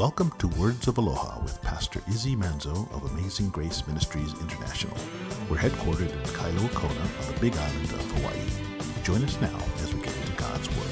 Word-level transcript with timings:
Welcome 0.00 0.32
to 0.38 0.48
Words 0.48 0.88
of 0.88 0.96
Aloha 0.96 1.42
with 1.42 1.60
Pastor 1.60 2.00
Izzy 2.08 2.34
Manzo 2.34 2.90
of 2.94 3.12
Amazing 3.12 3.50
Grace 3.50 3.86
Ministries 3.86 4.32
International. 4.40 4.96
We're 5.50 5.58
headquartered 5.58 6.10
in 6.10 6.18
Kailua 6.32 6.72
Kona 6.72 6.94
on 6.94 7.34
the 7.34 7.38
Big 7.38 7.54
Island 7.54 7.90
of 7.92 8.10
Hawaii. 8.12 9.02
Join 9.02 9.22
us 9.22 9.38
now 9.42 9.58
as 9.82 9.92
we 9.92 10.00
get 10.00 10.16
into 10.16 10.32
God's 10.38 10.70
Word. 10.70 10.86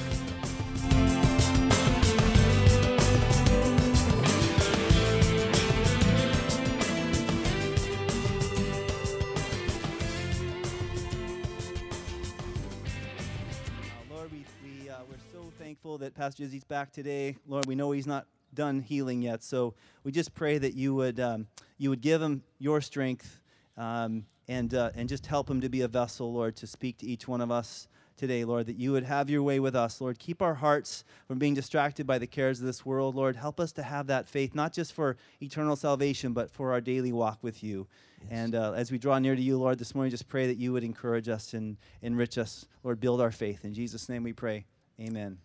Uh, 13.81 14.15
Lord, 14.15 14.31
we, 14.31 14.45
we, 14.63 14.91
uh, 14.91 14.97
we're 15.09 15.17
so 15.33 15.51
thankful 15.59 15.97
that 15.97 16.15
Pastor 16.15 16.43
Izzy's 16.43 16.65
back 16.65 16.93
today. 16.93 17.37
Lord, 17.47 17.65
we 17.65 17.75
know 17.75 17.93
he's 17.93 18.07
not 18.07 18.27
done 18.55 18.81
healing 18.81 19.23
yet, 19.23 19.43
so 19.43 19.75
we 20.05 20.13
just 20.13 20.35
pray 20.35 20.59
that 20.59 20.75
you 20.75 20.95
would, 20.95 21.21
um, 21.21 21.47
you 21.77 21.91
would 21.91 22.01
give 22.01 22.21
him 22.23 22.43
your 22.59 22.81
strength 22.81 23.41
um, 23.77 24.25
and, 24.49 24.75
uh, 24.75 24.91
and 24.95 25.09
just 25.09 25.27
help 25.27 25.49
him 25.49 25.61
to 25.61 25.69
be 25.69 25.83
a 25.83 25.89
vessel, 25.89 26.33
Lord, 26.33 26.57
to 26.57 26.67
speak 26.67 26.99
to 26.99 27.07
each 27.07 27.29
one 27.29 27.41
of 27.41 27.51
us 27.51 27.89
today, 28.19 28.45
Lord, 28.45 28.67
that 28.67 28.77
you 28.77 28.93
would 28.93 29.05
have 29.05 29.31
your 29.31 29.43
way 29.43 29.61
with 29.61 29.77
us, 29.77 30.01
Lord. 30.01 30.19
Keep 30.19 30.43
our 30.43 30.55
hearts 30.55 31.05
from 31.27 31.39
being 31.39 31.55
distracted 31.55 32.07
by 32.07 32.19
the 32.19 32.27
cares 32.27 32.61
of 32.61 32.67
this 32.67 32.85
world, 32.85 33.15
Lord. 33.15 33.37
Help 33.37 33.61
us 33.61 33.73
to 33.73 33.83
have 33.83 34.09
that 34.09 34.29
faith, 34.29 34.55
not 34.55 34.73
just 34.73 34.93
for 34.93 35.17
eternal 35.41 35.77
salvation, 35.77 36.33
but 36.33 36.51
for 36.51 36.73
our 36.73 36.81
daily 36.81 37.13
walk 37.13 37.39
with 37.43 37.63
you. 37.63 37.87
And 38.31 38.55
uh, 38.55 38.73
as 38.73 38.91
we 38.91 38.99
draw 38.99 39.19
near 39.19 39.37
to 39.37 39.41
you, 39.41 39.57
Lord, 39.59 39.79
this 39.79 39.95
morning, 39.95 40.11
just 40.11 40.29
pray 40.29 40.49
that 40.49 40.59
you 40.59 40.73
would 40.73 40.85
encourage 40.85 41.29
us 41.29 41.55
and 41.55 41.77
enrich 42.03 42.37
us, 42.37 42.67
Lord. 42.83 43.01
Build 43.01 43.21
our 43.21 43.31
faith. 43.31 43.65
In 43.65 43.73
Jesus' 43.73 44.09
name 44.09 44.25
we 44.25 44.33
pray. 44.33 44.67
Amen. 45.01 45.39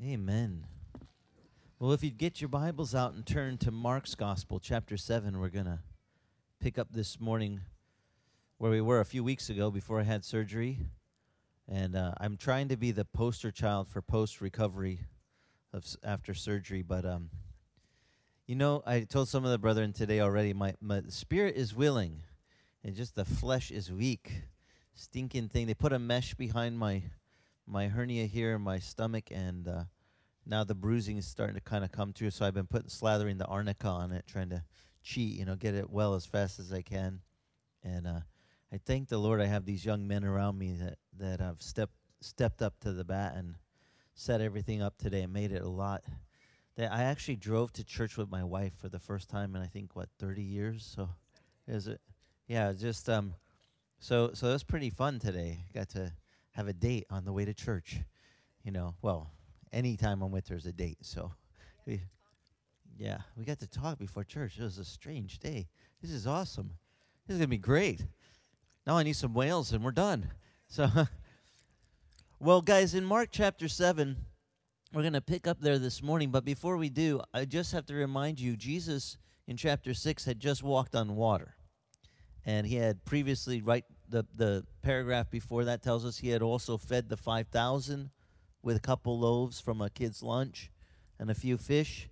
Amen. 0.00 0.64
Well, 1.82 1.90
if 1.90 2.04
you'd 2.04 2.16
get 2.16 2.40
your 2.40 2.46
Bibles 2.46 2.94
out 2.94 3.14
and 3.14 3.26
turn 3.26 3.58
to 3.58 3.72
Mark's 3.72 4.14
Gospel, 4.14 4.60
chapter 4.60 4.96
7, 4.96 5.40
we're 5.40 5.48
going 5.48 5.64
to 5.64 5.80
pick 6.60 6.78
up 6.78 6.92
this 6.92 7.18
morning 7.18 7.62
where 8.58 8.70
we 8.70 8.80
were 8.80 9.00
a 9.00 9.04
few 9.04 9.24
weeks 9.24 9.50
ago 9.50 9.68
before 9.68 9.98
I 9.98 10.04
had 10.04 10.24
surgery. 10.24 10.78
And 11.68 11.96
uh, 11.96 12.12
I'm 12.20 12.36
trying 12.36 12.68
to 12.68 12.76
be 12.76 12.92
the 12.92 13.04
poster 13.04 13.50
child 13.50 13.88
for 13.88 14.00
post 14.00 14.40
recovery 14.40 15.00
of 15.72 15.84
after 16.04 16.34
surgery. 16.34 16.82
But, 16.82 17.04
um, 17.04 17.30
you 18.46 18.54
know, 18.54 18.84
I 18.86 19.00
told 19.00 19.28
some 19.28 19.44
of 19.44 19.50
the 19.50 19.58
brethren 19.58 19.92
today 19.92 20.20
already, 20.20 20.52
my, 20.52 20.74
my 20.80 21.02
spirit 21.08 21.56
is 21.56 21.74
willing, 21.74 22.22
and 22.84 22.94
just 22.94 23.16
the 23.16 23.24
flesh 23.24 23.72
is 23.72 23.90
weak. 23.90 24.30
Stinking 24.94 25.48
thing. 25.48 25.66
They 25.66 25.74
put 25.74 25.92
a 25.92 25.98
mesh 25.98 26.34
behind 26.34 26.78
my 26.78 27.02
my 27.66 27.88
hernia 27.88 28.26
here 28.26 28.54
in 28.54 28.62
my 28.62 28.78
stomach, 28.78 29.32
and 29.32 29.66
uh, 29.66 29.84
now 30.46 30.64
the 30.64 30.74
bruising 30.74 31.16
is 31.16 31.26
starting 31.26 31.54
to 31.54 31.60
kind 31.60 31.84
of 31.84 31.92
come 31.92 32.12
through. 32.12 32.30
So 32.30 32.44
I've 32.44 32.54
been 32.54 32.66
putting 32.66 32.88
slathering 32.88 33.38
the 33.38 33.46
arnica 33.46 33.88
on 33.88 34.12
it, 34.12 34.24
trying 34.26 34.50
to 34.50 34.62
cheat, 35.02 35.38
you 35.38 35.44
know, 35.44 35.56
get 35.56 35.74
it 35.74 35.90
well 35.90 36.14
as 36.14 36.26
fast 36.26 36.58
as 36.58 36.72
I 36.72 36.82
can. 36.82 37.20
And 37.84 38.06
uh, 38.06 38.20
I 38.72 38.78
thank 38.84 39.08
the 39.08 39.18
Lord 39.18 39.40
I 39.40 39.46
have 39.46 39.64
these 39.64 39.84
young 39.84 40.06
men 40.06 40.24
around 40.24 40.58
me 40.58 40.72
that 40.72 40.98
that 41.18 41.40
have 41.40 41.60
stepped 41.60 41.94
stepped 42.20 42.62
up 42.62 42.78
to 42.80 42.92
the 42.92 43.04
bat 43.04 43.34
and 43.36 43.56
set 44.14 44.40
everything 44.40 44.82
up 44.82 44.96
today 44.98 45.22
and 45.22 45.32
made 45.32 45.52
it 45.52 45.62
a 45.62 45.68
lot. 45.68 46.02
That 46.76 46.92
I 46.92 47.02
actually 47.02 47.36
drove 47.36 47.72
to 47.74 47.84
church 47.84 48.16
with 48.16 48.30
my 48.30 48.44
wife 48.44 48.72
for 48.78 48.88
the 48.88 48.98
first 48.98 49.28
time 49.28 49.54
in 49.54 49.62
I 49.62 49.66
think 49.66 49.94
what 49.94 50.08
30 50.18 50.42
years. 50.42 50.90
So 50.96 51.08
is 51.68 51.86
it? 51.86 52.00
Yeah, 52.46 52.72
just 52.72 53.08
um. 53.08 53.34
So 53.98 54.30
so 54.34 54.48
was 54.48 54.64
pretty 54.64 54.90
fun 54.90 55.18
today. 55.18 55.66
Got 55.74 55.90
to 55.90 56.12
have 56.52 56.68
a 56.68 56.72
date 56.72 57.06
on 57.10 57.24
the 57.24 57.32
way 57.32 57.44
to 57.44 57.54
church. 57.54 58.00
You 58.64 58.72
know, 58.72 58.94
well, 59.02 59.30
anytime 59.72 60.22
I'm 60.22 60.30
with 60.30 60.48
her 60.48 60.56
is 60.56 60.66
a 60.66 60.72
date. 60.72 60.98
So, 61.02 61.32
we, 61.86 62.02
yeah, 62.98 63.18
we 63.36 63.44
got 63.44 63.60
to 63.60 63.66
talk 63.66 63.98
before 63.98 64.24
church. 64.24 64.58
It 64.58 64.62
was 64.62 64.78
a 64.78 64.84
strange 64.84 65.38
day. 65.38 65.68
This 66.00 66.10
is 66.10 66.26
awesome. 66.26 66.72
This 67.26 67.34
is 67.34 67.38
gonna 67.38 67.48
be 67.48 67.58
great. 67.58 68.04
Now 68.86 68.96
I 68.96 69.02
need 69.02 69.14
some 69.14 69.34
whales 69.34 69.72
and 69.72 69.84
we're 69.84 69.92
done. 69.92 70.30
So, 70.66 70.88
well, 72.40 72.60
guys, 72.60 72.94
in 72.94 73.04
Mark 73.04 73.28
chapter 73.30 73.68
seven, 73.68 74.16
we're 74.92 75.04
gonna 75.04 75.20
pick 75.20 75.46
up 75.46 75.60
there 75.60 75.78
this 75.78 76.02
morning. 76.02 76.30
But 76.30 76.44
before 76.44 76.76
we 76.76 76.88
do, 76.88 77.20
I 77.32 77.44
just 77.44 77.72
have 77.72 77.86
to 77.86 77.94
remind 77.94 78.40
you, 78.40 78.56
Jesus 78.56 79.16
in 79.46 79.56
chapter 79.56 79.94
six 79.94 80.24
had 80.24 80.40
just 80.40 80.62
walked 80.62 80.94
on 80.94 81.16
water 81.16 81.54
and 82.44 82.66
he 82.66 82.76
had 82.76 83.04
previously 83.04 83.60
right 83.60 83.84
the 84.08 84.24
the 84.36 84.64
paragraph 84.82 85.30
before 85.30 85.64
that 85.64 85.82
tells 85.82 86.04
us 86.04 86.18
he 86.18 86.28
had 86.28 86.42
also 86.42 86.76
fed 86.76 87.08
the 87.08 87.16
5000 87.16 88.10
with 88.62 88.76
a 88.76 88.80
couple 88.80 89.18
loaves 89.18 89.60
from 89.60 89.80
a 89.80 89.90
kid's 89.90 90.22
lunch 90.22 90.70
and 91.18 91.30
a 91.30 91.34
few 91.34 91.56
fish. 91.56 92.08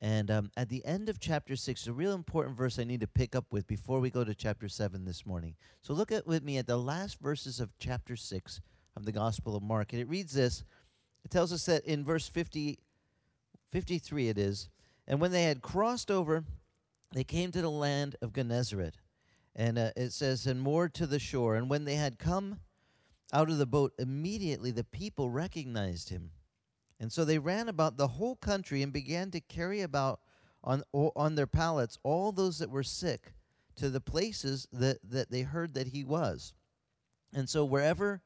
And 0.00 0.30
um, 0.30 0.50
at 0.56 0.68
the 0.68 0.84
end 0.84 1.08
of 1.08 1.20
chapter 1.20 1.54
6 1.54 1.86
a 1.86 1.92
real 1.92 2.12
important 2.12 2.56
verse 2.56 2.80
i 2.80 2.84
need 2.84 3.00
to 3.02 3.06
pick 3.06 3.36
up 3.36 3.44
with 3.52 3.68
before 3.68 4.00
we 4.00 4.10
go 4.10 4.24
to 4.24 4.34
chapter 4.34 4.68
7 4.68 5.04
this 5.04 5.24
morning. 5.24 5.54
So 5.80 5.92
look 5.92 6.10
at 6.10 6.26
with 6.26 6.42
me 6.42 6.58
at 6.58 6.66
the 6.66 6.76
last 6.76 7.20
verses 7.20 7.60
of 7.60 7.70
chapter 7.78 8.16
6 8.16 8.60
of 8.96 9.04
the 9.04 9.12
gospel 9.12 9.56
of 9.56 9.62
mark. 9.62 9.92
And 9.92 10.02
it 10.02 10.08
reads 10.08 10.32
this. 10.32 10.64
It 11.24 11.30
tells 11.30 11.52
us 11.52 11.66
that 11.66 11.84
in 11.84 12.04
verse 12.04 12.28
50 12.28 12.78
53 13.70 14.28
it 14.28 14.38
is 14.38 14.68
and 15.06 15.20
when 15.20 15.32
they 15.32 15.44
had 15.44 15.62
crossed 15.62 16.10
over 16.10 16.44
they 17.12 17.24
came 17.24 17.52
to 17.52 17.62
the 17.62 17.70
land 17.70 18.16
of 18.22 18.32
gennesaret. 18.32 18.94
And 19.54 19.78
uh, 19.78 19.90
it 19.96 20.12
says, 20.12 20.46
and 20.46 20.60
moored 20.60 20.94
to 20.94 21.06
the 21.06 21.18
shore. 21.18 21.56
And 21.56 21.68
when 21.68 21.84
they 21.84 21.96
had 21.96 22.18
come 22.18 22.60
out 23.32 23.50
of 23.50 23.58
the 23.58 23.66
boat, 23.66 23.92
immediately 23.98 24.70
the 24.70 24.84
people 24.84 25.30
recognized 25.30 26.08
him. 26.08 26.30
And 27.00 27.12
so 27.12 27.24
they 27.24 27.38
ran 27.38 27.68
about 27.68 27.96
the 27.96 28.06
whole 28.06 28.36
country 28.36 28.82
and 28.82 28.92
began 28.92 29.30
to 29.32 29.40
carry 29.40 29.80
about 29.80 30.20
on, 30.62 30.82
on 30.92 31.34
their 31.34 31.46
pallets 31.46 31.98
all 32.02 32.30
those 32.30 32.58
that 32.58 32.70
were 32.70 32.82
sick 32.82 33.34
to 33.76 33.90
the 33.90 34.00
places 34.00 34.68
that, 34.72 34.98
that 35.10 35.30
they 35.30 35.42
heard 35.42 35.74
that 35.74 35.88
he 35.88 36.04
was. 36.04 36.54
And 37.34 37.48
so 37.48 37.64
wherever 37.64 38.22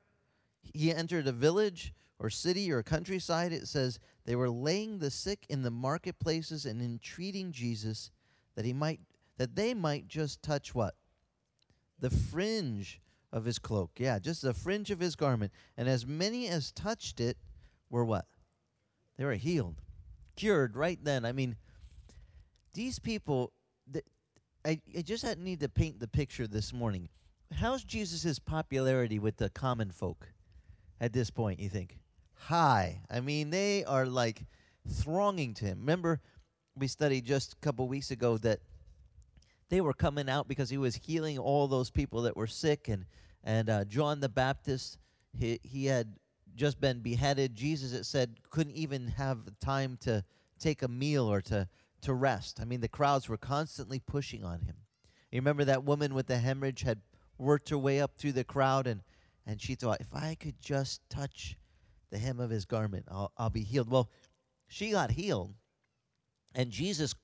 he 0.60 0.92
entered 0.92 1.26
a 1.26 1.32
village 1.32 1.94
or 2.18 2.28
city 2.28 2.70
or 2.70 2.82
countryside, 2.82 3.52
it 3.52 3.68
says 3.68 3.98
they 4.24 4.36
were 4.36 4.50
laying 4.50 4.98
the 4.98 5.10
sick 5.10 5.46
in 5.48 5.62
the 5.62 5.70
marketplaces 5.70 6.66
and 6.66 6.82
entreating 6.82 7.52
Jesus 7.52 8.10
that 8.56 8.64
he 8.64 8.72
might 8.72 9.00
that 9.38 9.54
they 9.54 9.74
might 9.74 10.08
just 10.08 10.42
touch 10.42 10.74
what? 10.74 10.96
the 11.98 12.10
fringe 12.10 13.00
of 13.36 13.44
his 13.44 13.58
cloak. 13.58 13.90
Yeah, 13.98 14.18
just 14.18 14.40
the 14.40 14.54
fringe 14.54 14.90
of 14.90 14.98
his 14.98 15.14
garment. 15.14 15.52
And 15.76 15.88
as 15.88 16.06
many 16.06 16.48
as 16.48 16.72
touched 16.72 17.20
it 17.20 17.36
were 17.90 18.04
what? 18.04 18.24
They 19.18 19.26
were 19.26 19.34
healed, 19.34 19.82
cured 20.36 20.74
right 20.74 20.98
then. 21.02 21.26
I 21.26 21.32
mean, 21.32 21.56
these 22.72 22.98
people, 22.98 23.52
I 24.64 24.80
just 25.04 25.22
had, 25.22 25.38
need 25.38 25.60
to 25.60 25.68
paint 25.68 26.00
the 26.00 26.08
picture 26.08 26.46
this 26.46 26.72
morning. 26.72 27.10
How's 27.54 27.84
Jesus' 27.84 28.38
popularity 28.38 29.18
with 29.18 29.36
the 29.36 29.50
common 29.50 29.90
folk 29.90 30.28
at 30.98 31.12
this 31.12 31.30
point, 31.30 31.60
you 31.60 31.68
think? 31.68 31.98
High. 32.34 33.02
I 33.10 33.20
mean, 33.20 33.50
they 33.50 33.84
are 33.84 34.06
like 34.06 34.46
thronging 34.88 35.52
to 35.54 35.66
him. 35.66 35.80
Remember, 35.80 36.20
we 36.74 36.88
studied 36.88 37.26
just 37.26 37.52
a 37.52 37.56
couple 37.56 37.86
weeks 37.86 38.10
ago 38.10 38.38
that 38.38 38.60
they 39.68 39.82
were 39.82 39.94
coming 39.94 40.30
out 40.30 40.48
because 40.48 40.70
he 40.70 40.78
was 40.78 40.96
healing 40.96 41.38
all 41.38 41.68
those 41.68 41.90
people 41.90 42.22
that 42.22 42.36
were 42.36 42.46
sick 42.46 42.88
and 42.88 43.04
and 43.46 43.70
uh, 43.70 43.84
John 43.84 44.20
the 44.20 44.28
Baptist 44.28 44.98
he 45.32 45.58
he 45.62 45.86
had 45.86 46.14
just 46.54 46.80
been 46.80 47.00
beheaded. 47.00 47.54
Jesus 47.54 47.92
it 47.92 48.04
said 48.04 48.36
couldn't 48.50 48.76
even 48.76 49.08
have 49.08 49.38
time 49.58 49.96
to 50.02 50.22
take 50.58 50.82
a 50.82 50.88
meal 50.88 51.30
or 51.30 51.40
to 51.42 51.66
to 52.02 52.12
rest. 52.12 52.60
I 52.60 52.64
mean 52.64 52.80
the 52.80 52.88
crowds 52.88 53.28
were 53.28 53.38
constantly 53.38 54.00
pushing 54.00 54.44
on 54.44 54.60
him. 54.60 54.76
You 55.30 55.40
remember 55.40 55.64
that 55.64 55.84
woman 55.84 56.12
with 56.12 56.26
the 56.26 56.38
hemorrhage 56.38 56.82
had 56.82 57.00
worked 57.38 57.70
her 57.70 57.78
way 57.78 58.00
up 58.00 58.16
through 58.16 58.32
the 58.32 58.44
crowd 58.44 58.86
and 58.86 59.02
and 59.46 59.60
she 59.62 59.74
thought 59.74 60.00
if 60.00 60.14
I 60.14 60.34
could 60.34 60.60
just 60.60 61.00
touch 61.08 61.56
the 62.10 62.18
hem 62.18 62.40
of 62.40 62.50
his 62.50 62.66
garment 62.66 63.06
I'll 63.10 63.32
I'll 63.38 63.50
be 63.50 63.62
healed. 63.62 63.88
Well 63.88 64.10
she 64.68 64.90
got 64.90 65.12
healed 65.12 65.54
and 66.54 66.70
Jesus 66.70 67.14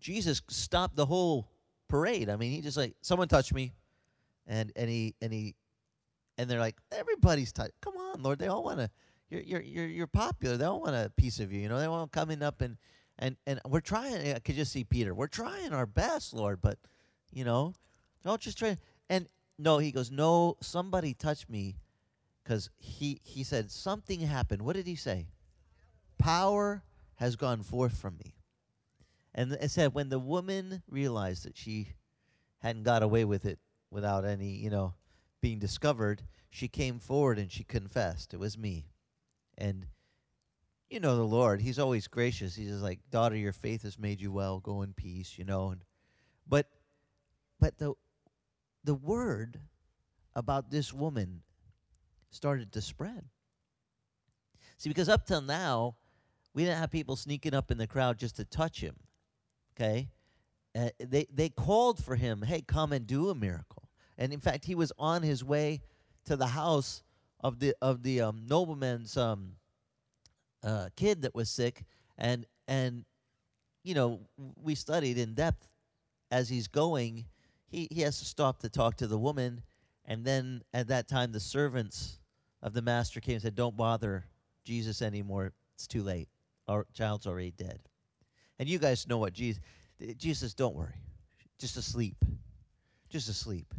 Jesus 0.00 0.42
stopped 0.48 0.96
the 0.96 1.06
whole 1.06 1.48
parade. 1.88 2.30
I 2.30 2.36
mean, 2.36 2.52
he 2.52 2.62
just 2.62 2.76
like 2.76 2.94
someone 3.02 3.28
touched 3.28 3.52
me, 3.52 3.74
and 4.46 4.72
and 4.74 4.88
he 4.88 5.14
and 5.20 5.32
he, 5.32 5.54
and 6.40 6.48
they're 6.48 6.58
like 6.58 6.78
everybody's 6.90 7.52
touched. 7.52 7.78
Come 7.82 7.96
on, 7.98 8.22
Lord, 8.22 8.38
they 8.38 8.48
all 8.48 8.64
want 8.64 8.78
to. 8.78 8.90
You're 9.28 9.42
you're 9.42 9.60
you're 9.60 9.86
you're 9.86 10.06
popular. 10.06 10.56
They 10.56 10.64
all 10.64 10.80
want 10.80 10.96
a 10.96 11.12
piece 11.14 11.38
of 11.38 11.52
you. 11.52 11.60
You 11.60 11.68
know, 11.68 11.78
they 11.78 11.86
want 11.86 12.10
coming 12.12 12.42
up 12.42 12.62
and 12.62 12.78
and 13.18 13.36
and 13.46 13.60
we're 13.68 13.80
trying. 13.80 14.34
I 14.34 14.38
could 14.38 14.54
just 14.54 14.72
see 14.72 14.82
Peter. 14.82 15.14
We're 15.14 15.26
trying 15.26 15.74
our 15.74 15.86
best, 15.86 16.32
Lord, 16.32 16.62
but 16.62 16.78
you 17.30 17.44
know, 17.44 17.74
don't 18.24 18.40
just 18.40 18.58
try. 18.58 18.78
And 19.10 19.28
no, 19.58 19.76
he 19.78 19.92
goes, 19.92 20.10
no. 20.10 20.56
Somebody 20.62 21.12
touched 21.12 21.50
me, 21.50 21.76
because 22.42 22.70
he 22.78 23.20
he 23.22 23.44
said 23.44 23.70
something 23.70 24.20
happened. 24.20 24.62
What 24.62 24.76
did 24.76 24.86
he 24.86 24.96
say? 24.96 25.28
Power 26.18 26.82
has 27.16 27.36
gone 27.36 27.62
forth 27.62 27.98
from 27.98 28.16
me. 28.16 28.34
And 29.34 29.52
it 29.52 29.70
said 29.70 29.94
when 29.94 30.08
the 30.08 30.18
woman 30.18 30.82
realized 30.88 31.44
that 31.44 31.56
she 31.56 31.88
hadn't 32.58 32.82
got 32.82 33.02
away 33.02 33.24
with 33.24 33.44
it 33.44 33.58
without 33.90 34.24
any, 34.24 34.50
you 34.50 34.70
know, 34.70 34.94
being 35.40 35.58
discovered, 35.58 36.22
she 36.50 36.68
came 36.68 36.98
forward 36.98 37.38
and 37.38 37.50
she 37.50 37.64
confessed, 37.64 38.34
"It 38.34 38.40
was 38.40 38.58
me." 38.58 38.90
And 39.56 39.86
you 40.90 40.98
know 40.98 41.16
the 41.16 41.22
Lord. 41.22 41.60
He's 41.60 41.78
always 41.78 42.08
gracious. 42.08 42.56
He's 42.56 42.70
just 42.70 42.82
like, 42.82 42.98
daughter, 43.10 43.36
your 43.36 43.52
faith 43.52 43.82
has 43.82 43.98
made 43.98 44.20
you 44.20 44.32
well. 44.32 44.58
Go 44.58 44.82
in 44.82 44.92
peace, 44.92 45.38
you 45.38 45.44
know. 45.44 45.70
And 45.70 45.84
but 46.46 46.68
but 47.60 47.78
the 47.78 47.94
the 48.82 48.94
word 48.94 49.60
about 50.34 50.70
this 50.70 50.92
woman 50.92 51.42
started 52.30 52.72
to 52.72 52.80
spread. 52.80 53.24
See, 54.78 54.90
because 54.90 55.08
up 55.08 55.26
till 55.26 55.42
now, 55.42 55.96
we 56.54 56.64
didn't 56.64 56.78
have 56.78 56.90
people 56.90 57.14
sneaking 57.14 57.54
up 57.54 57.70
in 57.70 57.78
the 57.78 57.86
crowd 57.86 58.18
just 58.18 58.36
to 58.36 58.44
touch 58.44 58.80
him. 58.80 58.96
Okay? 59.76 60.08
Uh, 60.74 60.88
they 60.98 61.26
they 61.32 61.48
called 61.48 62.02
for 62.02 62.16
him, 62.16 62.42
"Hey, 62.42 62.62
come 62.62 62.92
and 62.92 63.06
do 63.06 63.30
a 63.30 63.34
miracle." 63.34 63.79
And 64.20 64.34
in 64.34 64.38
fact, 64.38 64.66
he 64.66 64.74
was 64.74 64.92
on 64.98 65.22
his 65.22 65.42
way 65.42 65.80
to 66.26 66.36
the 66.36 66.46
house 66.46 67.02
of 67.40 67.58
the 67.58 67.74
of 67.80 68.02
the 68.02 68.20
um, 68.20 68.42
nobleman's 68.46 69.16
um, 69.16 69.52
uh, 70.62 70.90
kid 70.94 71.22
that 71.22 71.34
was 71.34 71.48
sick, 71.48 71.84
and 72.18 72.44
and 72.68 73.06
you 73.82 73.94
know 73.94 74.20
we 74.62 74.74
studied 74.74 75.16
in 75.16 75.34
depth 75.34 75.66
as 76.30 76.50
he's 76.50 76.68
going. 76.68 77.24
He 77.66 77.88
he 77.90 78.02
has 78.02 78.18
to 78.18 78.26
stop 78.26 78.60
to 78.60 78.68
talk 78.68 78.98
to 78.98 79.06
the 79.06 79.18
woman, 79.18 79.62
and 80.04 80.22
then 80.22 80.62
at 80.74 80.88
that 80.88 81.08
time 81.08 81.32
the 81.32 81.40
servants 81.40 82.18
of 82.62 82.74
the 82.74 82.82
master 82.82 83.20
came 83.20 83.34
and 83.34 83.42
said, 83.42 83.54
"Don't 83.54 83.76
bother 83.76 84.26
Jesus 84.64 85.00
anymore. 85.00 85.52
It's 85.76 85.86
too 85.86 86.02
late. 86.02 86.28
Our 86.68 86.86
child's 86.92 87.26
already 87.26 87.52
dead." 87.52 87.80
And 88.58 88.68
you 88.68 88.78
guys 88.78 89.08
know 89.08 89.16
what 89.16 89.32
Jesus 89.32 89.62
Jesus, 90.18 90.52
don't 90.52 90.74
worry, 90.74 91.00
just 91.58 91.78
asleep, 91.78 92.16
just 93.08 93.30
asleep. 93.30 93.72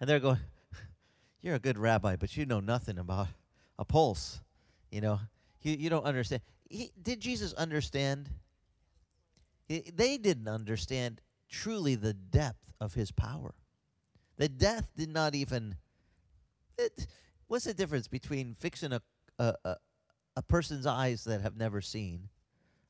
And 0.00 0.08
they're 0.08 0.20
going, 0.20 0.38
"You're 1.42 1.56
a 1.56 1.60
good 1.60 1.78
rabbi, 1.78 2.16
but 2.16 2.36
you 2.36 2.46
know 2.46 2.60
nothing 2.60 2.98
about 2.98 3.28
a 3.78 3.84
pulse. 3.84 4.40
You 4.90 5.00
know, 5.00 5.20
you 5.62 5.72
you 5.72 5.90
don't 5.90 6.04
understand." 6.04 6.42
He, 6.68 6.90
did 7.02 7.20
Jesus 7.20 7.52
understand? 7.54 8.28
He, 9.66 9.90
they 9.94 10.18
didn't 10.18 10.48
understand 10.48 11.20
truly 11.48 11.94
the 11.94 12.12
depth 12.12 12.72
of 12.80 12.94
his 12.94 13.10
power. 13.10 13.54
The 14.36 14.48
death 14.48 14.88
did 14.96 15.10
not 15.10 15.34
even. 15.34 15.76
It, 16.78 17.06
what's 17.48 17.64
the 17.64 17.74
difference 17.74 18.06
between 18.06 18.54
fixing 18.54 18.92
a, 18.92 19.02
a, 19.38 19.54
a, 19.64 19.76
a 20.36 20.42
person's 20.42 20.86
eyes 20.86 21.24
that 21.24 21.40
have 21.40 21.56
never 21.56 21.80
seen, 21.80 22.28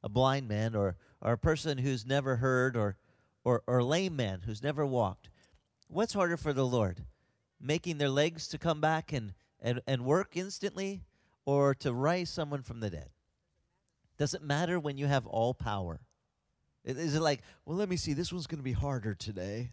a 0.02 0.08
blind 0.08 0.46
man, 0.46 0.74
or, 0.74 0.96
or 1.22 1.32
a 1.32 1.38
person 1.38 1.78
who's 1.78 2.04
never 2.04 2.36
heard, 2.36 2.76
or, 2.76 2.96
or, 3.44 3.62
or 3.66 3.78
a 3.78 3.84
lame 3.84 4.14
man 4.14 4.42
who's 4.44 4.62
never 4.62 4.84
walked? 4.84 5.30
What's 5.88 6.12
harder 6.12 6.36
for 6.36 6.52
the 6.52 6.66
Lord? 6.66 7.04
Making 7.60 7.98
their 7.98 8.10
legs 8.10 8.46
to 8.48 8.58
come 8.58 8.80
back 8.80 9.12
and, 9.12 9.32
and, 9.60 9.80
and 9.86 10.04
work 10.04 10.36
instantly, 10.36 11.02
or 11.44 11.74
to 11.76 11.92
rise 11.92 12.30
someone 12.30 12.62
from 12.62 12.80
the 12.80 12.90
dead? 12.90 13.08
Does 14.18 14.34
it 14.34 14.42
matter 14.42 14.78
when 14.78 14.98
you 14.98 15.06
have 15.06 15.26
all 15.26 15.54
power? 15.54 16.00
Is 16.84 17.14
it 17.14 17.20
like, 17.20 17.42
well, 17.64 17.76
let 17.76 17.88
me 17.88 17.96
see, 17.96 18.12
this 18.12 18.32
one's 18.32 18.46
going 18.46 18.58
to 18.58 18.64
be 18.64 18.72
harder 18.72 19.14
today 19.14 19.72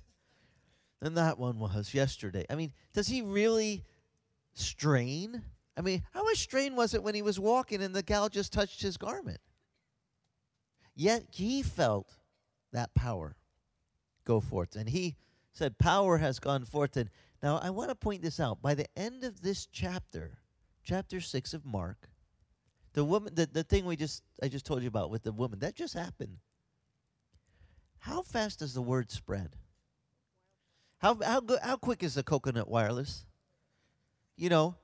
than 1.01 1.15
that 1.15 1.37
one 1.37 1.59
was 1.59 1.93
yesterday? 1.93 2.45
I 2.49 2.55
mean, 2.55 2.71
does 2.93 3.07
he 3.07 3.21
really 3.21 3.83
strain? 4.53 5.43
I 5.77 5.81
mean, 5.81 6.03
how 6.13 6.23
much 6.23 6.37
strain 6.37 6.75
was 6.75 6.93
it 6.93 7.03
when 7.03 7.15
he 7.15 7.21
was 7.21 7.39
walking 7.39 7.81
and 7.81 7.93
the 7.93 8.03
gal 8.03 8.29
just 8.29 8.53
touched 8.53 8.81
his 8.81 8.97
garment? 8.97 9.39
Yet 10.95 11.23
he 11.29 11.61
felt 11.61 12.09
that 12.71 12.93
power 12.93 13.35
go 14.23 14.39
forth. 14.39 14.75
And 14.75 14.89
he 14.89 15.17
said, 15.55 15.79
Power 15.79 16.17
has 16.17 16.39
gone 16.39 16.65
forth. 16.65 16.97
And 16.97 17.09
now 17.41 17.57
I 17.57 17.69
want 17.69 17.89
to 17.89 17.95
point 17.95 18.21
this 18.21 18.39
out. 18.39 18.61
By 18.61 18.75
the 18.75 18.87
end 18.97 19.23
of 19.23 19.41
this 19.41 19.65
chapter, 19.65 20.37
chapter 20.83 21.19
six 21.21 21.53
of 21.53 21.65
Mark, 21.65 22.09
the 22.93 23.03
woman 23.03 23.33
the, 23.33 23.45
the 23.45 23.63
thing 23.63 23.85
we 23.85 23.95
just 23.95 24.23
I 24.41 24.47
just 24.47 24.65
told 24.65 24.81
you 24.81 24.87
about 24.87 25.09
with 25.09 25.23
the 25.23 25.31
woman, 25.31 25.59
that 25.59 25.75
just 25.75 25.93
happened. 25.93 26.37
How 27.99 28.21
fast 28.21 28.59
does 28.59 28.73
the 28.73 28.81
word 28.81 29.11
spread? 29.11 29.55
How 30.99 31.17
how 31.23 31.41
how 31.61 31.77
quick 31.77 32.03
is 32.03 32.15
the 32.15 32.23
coconut 32.23 32.67
wireless? 32.67 33.25
You 34.37 34.49
know, 34.49 34.75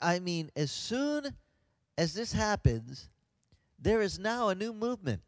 I 0.00 0.18
mean, 0.18 0.50
as 0.56 0.70
soon 0.70 1.34
as 1.98 2.14
this 2.14 2.32
happens, 2.32 3.10
there 3.78 4.00
is 4.00 4.18
now 4.18 4.48
a 4.48 4.54
new 4.54 4.72
movement 4.72 5.22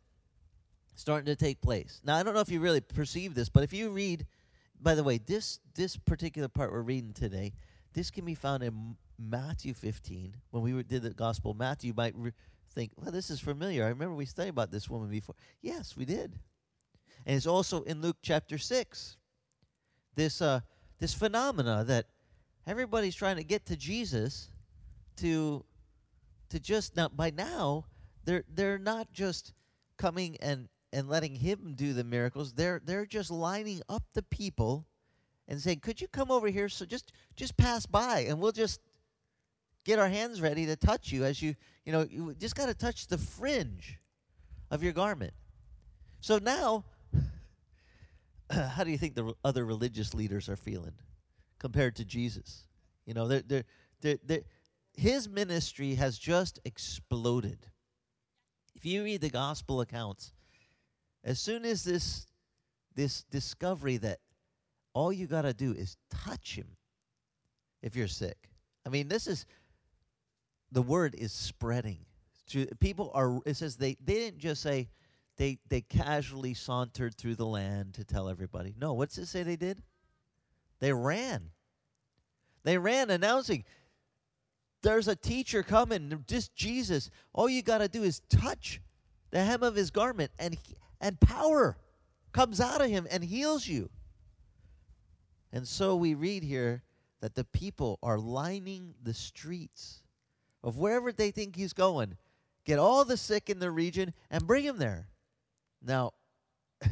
starting 0.95 1.27
to 1.27 1.37
take 1.37 1.61
place. 1.61 2.01
Now, 2.05 2.17
I 2.17 2.23
don't 2.23 2.35
know 2.35 2.41
if 2.41 2.51
you 2.51 2.61
really 2.61 2.81
perceive 2.81 3.35
this, 3.35 3.49
but 3.49 3.63
if 3.63 3.73
you 3.73 3.91
read, 3.91 4.27
by 4.83 4.95
the 4.95 5.05
way, 5.05 5.19
this 5.19 5.61
this 5.75 5.97
particular 5.97 6.49
part 6.49 6.73
we're 6.73 6.83
reading 6.83 7.13
today, 7.13 7.53
this 7.95 8.11
can 8.11 8.25
be 8.25 8.35
found 8.35 8.63
in 8.63 8.97
Matthew 9.19 9.75
15. 9.75 10.37
When 10.51 10.63
we 10.63 10.83
did 10.83 11.03
the 11.03 11.11
Gospel 11.11 11.55
Matthew, 11.55 11.89
you 11.89 11.95
might 11.95 12.15
re- 12.17 12.33
think, 12.71 12.93
well, 12.97 13.13
this 13.13 13.31
is 13.31 13.41
familiar. 13.41 13.85
I 13.85 13.89
remember 13.89 14.15
we 14.15 14.27
studied 14.27 14.51
about 14.51 14.71
this 14.71 14.89
woman 14.89 15.09
before. 15.09 15.35
Yes, 15.61 15.97
we 15.97 16.05
did. 16.05 16.39
And 17.27 17.37
it's 17.37 17.47
also 17.47 17.83
in 17.83 18.01
Luke 18.01 18.17
chapter 18.23 18.59
6. 18.59 19.17
This, 20.15 20.43
uh, 20.43 20.61
this 20.99 21.15
phenomena 21.15 21.85
that 21.87 22.07
everybody's 22.67 23.15
trying 23.15 23.37
to 23.37 23.45
get 23.45 23.67
to 23.67 23.77
Jesus 23.77 24.51
to, 25.17 25.65
to 26.51 26.61
just 26.61 26.97
now, 26.97 27.09
by 27.09 27.31
now, 27.31 27.87
they're, 28.25 28.45
they're 28.53 28.79
not 28.79 29.13
just 29.13 29.53
coming 29.97 30.37
and, 30.41 30.69
and 30.93 31.09
letting 31.09 31.35
him 31.35 31.75
do 31.75 31.93
the 31.93 32.05
miracles. 32.05 32.53
They're, 32.53 32.81
they're 32.85 33.07
just 33.07 33.31
lining 33.31 33.83
up 33.89 34.03
the 34.15 34.23
people 34.23 34.87
and 35.49 35.61
saying, 35.61 35.81
could 35.81 36.01
you 36.01 36.09
come 36.09 36.31
over 36.31 36.49
here? 36.49 36.69
So 36.69 36.85
just, 36.85 37.13
just 37.37 37.57
pass 37.57 37.87
by 37.87 38.27
and 38.29 38.41
we'll 38.41 38.53
just 38.53 38.81
get 39.85 39.99
our 39.99 40.09
hands 40.09 40.41
ready 40.41 40.67
to 40.67 40.77
touch 40.77 41.11
you 41.11 41.25
as 41.25 41.43
you, 41.43 41.55
you 41.85 41.93
know, 41.93 42.07
you 42.09 42.35
just 42.39 42.55
got 42.55 42.67
to 42.67 42.75
touch 42.75 43.09
the 43.09 43.19
fringe 43.19 43.99
of 44.71 44.83
your 44.83 44.93
garment. 44.93 45.33
So 46.21 46.39
now 46.39 46.85
how 48.51 48.85
do 48.85 48.91
you 48.91 48.99
think 48.99 49.15
the 49.15 49.35
other 49.45 49.65
religious 49.65 50.15
leaders 50.15 50.49
are 50.49 50.57
feeling 50.57 50.95
compared 51.59 51.97
to 51.97 52.05
Jesus? 52.05 52.65
You 53.07 53.15
know, 53.15 53.27
they're, 53.29 53.43
they're, 53.43 53.65
they're, 54.01 54.19
they're, 54.25 54.43
his 54.95 55.29
ministry 55.29 55.95
has 55.95 56.19
just 56.19 56.61
exploded. 56.65 57.67
If 58.75 58.85
you 58.85 59.05
read 59.05 59.21
the 59.21 59.31
gospel 59.31 59.81
accounts, 59.81 60.33
as 61.25 61.41
soon 61.41 61.65
as 61.65 61.85
this 61.85 62.27
this 62.95 63.25
discovery 63.31 63.97
that 63.99 64.19
all 64.93 65.13
you 65.13 65.27
got 65.27 65.43
to 65.43 65.55
do 65.55 65.73
is 65.73 65.97
touch 66.11 66.55
him 66.55 66.77
if 67.83 67.97
you're 67.97 68.09
sick. 68.09 68.37
I 68.85 68.91
mean, 68.91 69.09
this 69.09 69.27
is 69.27 69.47
the 70.71 70.83
word 70.83 71.15
is 71.17 71.33
spreading. 71.33 71.99
People 72.81 73.11
are 73.15 73.41
it 73.47 73.57
says 73.57 73.77
they 73.77 73.97
they 74.05 74.15
didn't 74.15 74.39
just 74.39 74.63
say 74.63 74.89
they 75.39 75.59
they 75.69 75.81
casually 75.81 76.55
sauntered 76.55 77.15
through 77.15 77.37
the 77.37 77.47
land 77.47 77.95
to 77.95 78.05
tell 78.05 78.29
everybody. 78.29 78.75
No, 78.79 78.93
what's 78.93 79.17
it 79.19 79.27
say 79.27 79.43
they 79.43 79.57
did? 79.57 79.83
They 80.81 80.93
ran. 80.93 81.51
They 82.65 82.79
ran 82.79 83.11
announcing 83.11 83.65
there's 84.83 85.09
a 85.09 85.17
teacher 85.17 85.63
coming, 85.63 86.25
just 86.27 86.55
Jesus. 86.55 87.09
All 87.33 87.49
you 87.49 87.63
got 87.63 87.79
to 87.79 87.89
do 87.89 88.03
is 88.03 88.21
touch 88.29 88.81
the 89.31 89.43
hem 89.43 89.63
of 89.63 89.75
his 89.75 89.91
garment 89.91 90.33
and 90.39 90.59
and 91.03 91.21
power 91.21 91.77
comes 92.33 92.61
out 92.61 92.81
of 92.81 92.89
him 92.89 93.07
and 93.11 93.23
heals 93.23 93.67
you. 93.67 93.91
And 95.53 95.69
so 95.69 95.97
we 95.97 96.15
read 96.15 96.43
here 96.43 96.83
that 97.21 97.35
the 97.35 97.45
people 97.45 97.99
are 98.03 98.19
lining 98.19 98.95
the 99.03 99.13
streets 99.13 100.03
of 100.65 100.79
wherever 100.79 101.13
they 101.13 101.31
think 101.31 101.57
he's 101.57 101.75
going. 101.75 102.17
Get 102.65 102.79
all 102.79 103.05
the 103.05 103.17
sick 103.17 103.51
in 103.51 103.59
the 103.59 103.71
region 103.71 104.15
and 104.31 104.47
bring 104.47 104.65
him 104.65 104.79
there. 104.79 105.09
Now, 105.85 106.13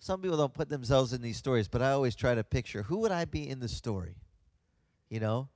some 0.00 0.20
people 0.20 0.36
don't 0.36 0.52
put 0.52 0.68
themselves 0.68 1.12
in 1.12 1.22
these 1.22 1.36
stories, 1.36 1.68
but 1.68 1.80
I 1.80 1.92
always 1.92 2.16
try 2.16 2.34
to 2.34 2.44
picture 2.44 2.82
who 2.82 2.98
would 2.98 3.12
I 3.12 3.24
be 3.24 3.48
in 3.48 3.60
the 3.60 3.68
story? 3.68 4.16
You 5.08 5.20
know? 5.20 5.48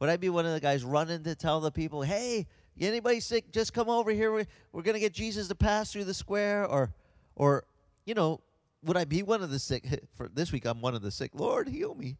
Would 0.00 0.10
I 0.10 0.16
be 0.16 0.28
one 0.28 0.44
of 0.44 0.52
the 0.52 0.60
guys 0.60 0.84
running 0.84 1.22
to 1.24 1.34
tell 1.34 1.60
the 1.60 1.70
people, 1.70 2.02
hey, 2.02 2.46
anybody 2.78 3.20
sick, 3.20 3.52
just 3.52 3.72
come 3.72 3.88
over 3.88 4.10
here. 4.10 4.32
We're, 4.32 4.46
we're 4.72 4.82
going 4.82 4.94
to 4.94 5.00
get 5.00 5.14
Jesus 5.14 5.48
to 5.48 5.54
pass 5.54 5.92
through 5.92 6.04
the 6.04 6.14
square? 6.14 6.66
Or, 6.66 6.92
or, 7.36 7.64
you 8.04 8.14
know, 8.14 8.40
would 8.82 8.96
I 8.96 9.04
be 9.04 9.22
one 9.22 9.42
of 9.42 9.50
the 9.50 9.58
sick? 9.58 9.86
For 10.14 10.28
this 10.28 10.52
week, 10.52 10.64
I'm 10.64 10.80
one 10.80 10.94
of 10.94 11.02
the 11.02 11.10
sick. 11.10 11.32
Lord, 11.34 11.68
heal 11.68 11.94
me. 11.94 12.16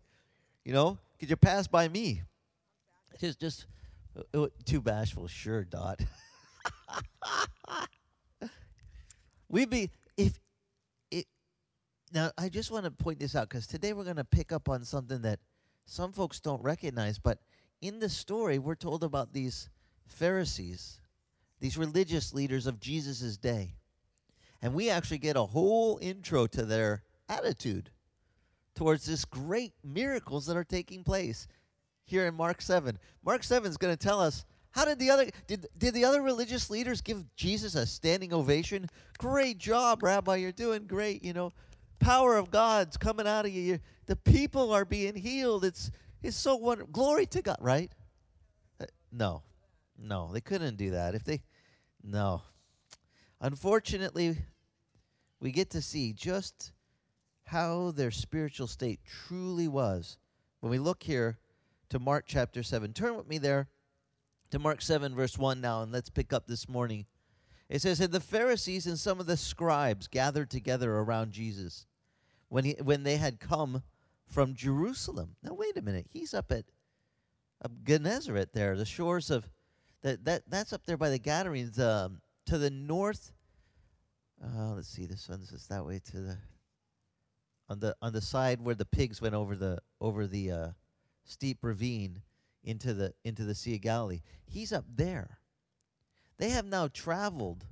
You 0.64 0.72
know, 0.72 0.98
could 1.18 1.30
you 1.30 1.36
pass 1.36 1.66
by 1.66 1.88
me? 1.88 2.22
Just, 3.20 3.40
just 3.40 3.66
uh, 4.34 4.44
uh 4.44 4.48
too 4.64 4.80
bashful. 4.80 5.28
Sure, 5.28 5.64
Dot. 5.64 6.00
We'd 9.48 9.70
be 9.70 9.90
if 10.16 10.38
it. 11.10 11.26
Now, 12.12 12.30
I 12.36 12.48
just 12.48 12.70
want 12.70 12.84
to 12.84 12.90
point 12.90 13.20
this 13.20 13.36
out 13.36 13.48
because 13.48 13.66
today 13.66 13.92
we're 13.92 14.04
going 14.04 14.16
to 14.16 14.24
pick 14.24 14.52
up 14.52 14.68
on 14.68 14.84
something 14.84 15.22
that 15.22 15.38
some 15.86 16.12
folks 16.12 16.40
don't 16.40 16.62
recognize. 16.62 17.18
But 17.18 17.38
in 17.80 18.00
the 18.00 18.08
story, 18.08 18.58
we're 18.58 18.74
told 18.74 19.04
about 19.04 19.32
these 19.32 19.68
Pharisees, 20.06 21.00
these 21.60 21.78
religious 21.78 22.34
leaders 22.34 22.66
of 22.66 22.80
Jesus' 22.80 23.36
day, 23.36 23.76
and 24.66 24.74
we 24.74 24.90
actually 24.90 25.18
get 25.18 25.36
a 25.36 25.44
whole 25.44 25.96
intro 26.02 26.48
to 26.48 26.64
their 26.64 27.04
attitude 27.28 27.88
towards 28.74 29.06
this 29.06 29.24
great 29.24 29.74
miracles 29.84 30.44
that 30.46 30.56
are 30.56 30.64
taking 30.64 31.04
place 31.04 31.46
here 32.04 32.26
in 32.26 32.34
Mark 32.34 32.60
7. 32.60 32.98
Mark 33.24 33.44
7 33.44 33.70
is 33.70 33.76
going 33.76 33.96
to 33.96 33.96
tell 33.96 34.20
us 34.20 34.44
How 34.72 34.84
did 34.84 34.98
the 34.98 35.08
other 35.08 35.26
did 35.46 35.68
did 35.78 35.94
the 35.94 36.04
other 36.04 36.20
religious 36.20 36.68
leaders 36.68 37.00
give 37.00 37.22
Jesus 37.36 37.76
a 37.76 37.86
standing 37.86 38.32
ovation? 38.32 38.88
Great 39.18 39.58
job, 39.58 40.02
Rabbi. 40.02 40.34
You're 40.34 40.50
doing 40.50 40.88
great. 40.88 41.22
You 41.22 41.32
know, 41.32 41.52
power 42.00 42.36
of 42.36 42.50
God's 42.50 42.96
coming 42.96 43.28
out 43.28 43.46
of 43.46 43.52
you. 43.52 43.62
You're, 43.62 43.80
the 44.06 44.16
people 44.16 44.72
are 44.72 44.84
being 44.84 45.14
healed. 45.14 45.64
It's 45.64 45.92
it's 46.24 46.36
so 46.36 46.56
wonderful. 46.56 46.90
Glory 46.90 47.26
to 47.26 47.40
God, 47.40 47.58
right? 47.60 47.92
Uh, 48.80 48.86
no, 49.12 49.44
no, 49.96 50.32
they 50.32 50.40
couldn't 50.40 50.76
do 50.76 50.90
that. 50.90 51.14
If 51.14 51.22
they, 51.22 51.44
no, 52.02 52.42
unfortunately, 53.40 54.38
we 55.40 55.52
get 55.52 55.70
to 55.70 55.82
see 55.82 56.12
just 56.12 56.72
how 57.44 57.92
their 57.92 58.10
spiritual 58.10 58.66
state 58.66 59.00
truly 59.04 59.68
was 59.68 60.18
when 60.60 60.70
we 60.70 60.78
look 60.78 61.02
here 61.02 61.38
to 61.90 61.98
Mark 61.98 62.24
chapter 62.26 62.62
7. 62.62 62.92
Turn 62.92 63.16
with 63.16 63.28
me 63.28 63.38
there 63.38 63.68
to 64.50 64.58
Mark 64.58 64.82
7, 64.82 65.14
verse 65.14 65.38
1 65.38 65.60
now, 65.60 65.82
and 65.82 65.92
let's 65.92 66.10
pick 66.10 66.32
up 66.32 66.46
this 66.46 66.68
morning. 66.68 67.06
It 67.68 67.82
says, 67.82 68.00
And 68.00 68.12
the 68.12 68.20
Pharisees 68.20 68.86
and 68.86 68.98
some 68.98 69.20
of 69.20 69.26
the 69.26 69.36
scribes 69.36 70.08
gathered 70.08 70.50
together 70.50 70.94
around 70.94 71.32
Jesus 71.32 71.86
when, 72.48 72.64
he, 72.64 72.76
when 72.82 73.02
they 73.02 73.16
had 73.16 73.40
come 73.40 73.82
from 74.26 74.54
Jerusalem. 74.54 75.36
Now, 75.42 75.54
wait 75.54 75.76
a 75.76 75.82
minute. 75.82 76.06
He's 76.10 76.34
up 76.34 76.50
at 76.50 76.64
uh, 77.64 77.68
Gennesaret 77.84 78.52
there, 78.52 78.76
the 78.76 78.84
shores 78.84 79.30
of, 79.30 79.48
that, 80.02 80.24
that 80.24 80.42
that's 80.48 80.72
up 80.72 80.84
there 80.86 80.96
by 80.96 81.10
the 81.10 81.18
Gadarenes, 81.18 81.78
um, 81.78 82.20
to 82.46 82.58
the 82.58 82.70
north. 82.70 83.32
Uh, 84.42 84.74
let's 84.74 84.88
see, 84.88 85.06
this 85.06 85.28
one's 85.28 85.50
just 85.50 85.68
that 85.68 85.84
way 85.84 86.00
to 86.10 86.20
the 86.20 86.38
on 87.68 87.80
the 87.80 87.96
on 88.00 88.12
the 88.12 88.20
side 88.20 88.60
where 88.60 88.74
the 88.74 88.84
pigs 88.84 89.20
went 89.20 89.34
over 89.34 89.56
the 89.56 89.78
over 90.00 90.26
the 90.26 90.50
uh, 90.50 90.68
steep 91.24 91.58
ravine 91.62 92.22
into 92.62 92.94
the 92.94 93.14
into 93.24 93.44
the 93.44 93.54
Sea 93.54 93.76
of 93.76 93.80
Galilee. 93.80 94.20
He's 94.44 94.72
up 94.72 94.84
there. 94.94 95.38
They 96.38 96.50
have 96.50 96.66
now 96.66 96.88
traveled 96.88 97.64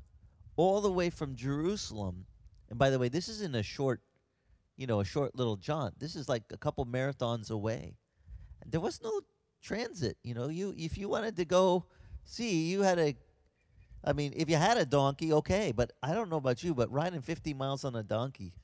all 0.57 0.81
the 0.81 0.93
way 0.93 1.11
from 1.11 1.37
Jerusalem. 1.37 2.27
And 2.71 2.79
by 2.79 2.91
the 2.91 2.99
way, 2.99 3.09
this 3.09 3.29
isn't 3.29 3.55
a 3.55 3.63
short, 3.63 4.01
you 4.77 4.87
know, 4.87 5.01
a 5.01 5.05
short 5.05 5.35
little 5.35 5.57
jaunt. 5.57 5.99
This 5.99 6.17
is 6.17 6.29
like 6.29 6.45
a 6.51 6.57
couple 6.57 6.87
marathons 6.87 7.51
away. 7.51 7.99
There 8.65 8.81
was 8.81 9.03
no 9.03 9.21
transit, 9.63 10.17
you 10.23 10.35
know. 10.35 10.49
You 10.49 10.75
if 10.77 10.97
you 10.97 11.09
wanted 11.09 11.37
to 11.37 11.45
go 11.45 11.85
see, 12.25 12.65
you 12.65 12.83
had 12.83 12.99
a 12.99 13.15
I 14.05 14.13
mean, 14.13 14.33
if 14.37 14.51
you 14.51 14.57
had 14.57 14.77
a 14.77 14.85
donkey, 14.85 15.33
okay, 15.33 15.73
but 15.73 15.93
I 16.03 16.13
don't 16.13 16.31
know 16.31 16.37
about 16.37 16.63
you, 16.63 16.75
but 16.75 16.93
riding 16.93 17.23
50 17.23 17.55
miles 17.55 17.85
on 17.85 17.97
a 17.97 18.03
donkey 18.03 18.55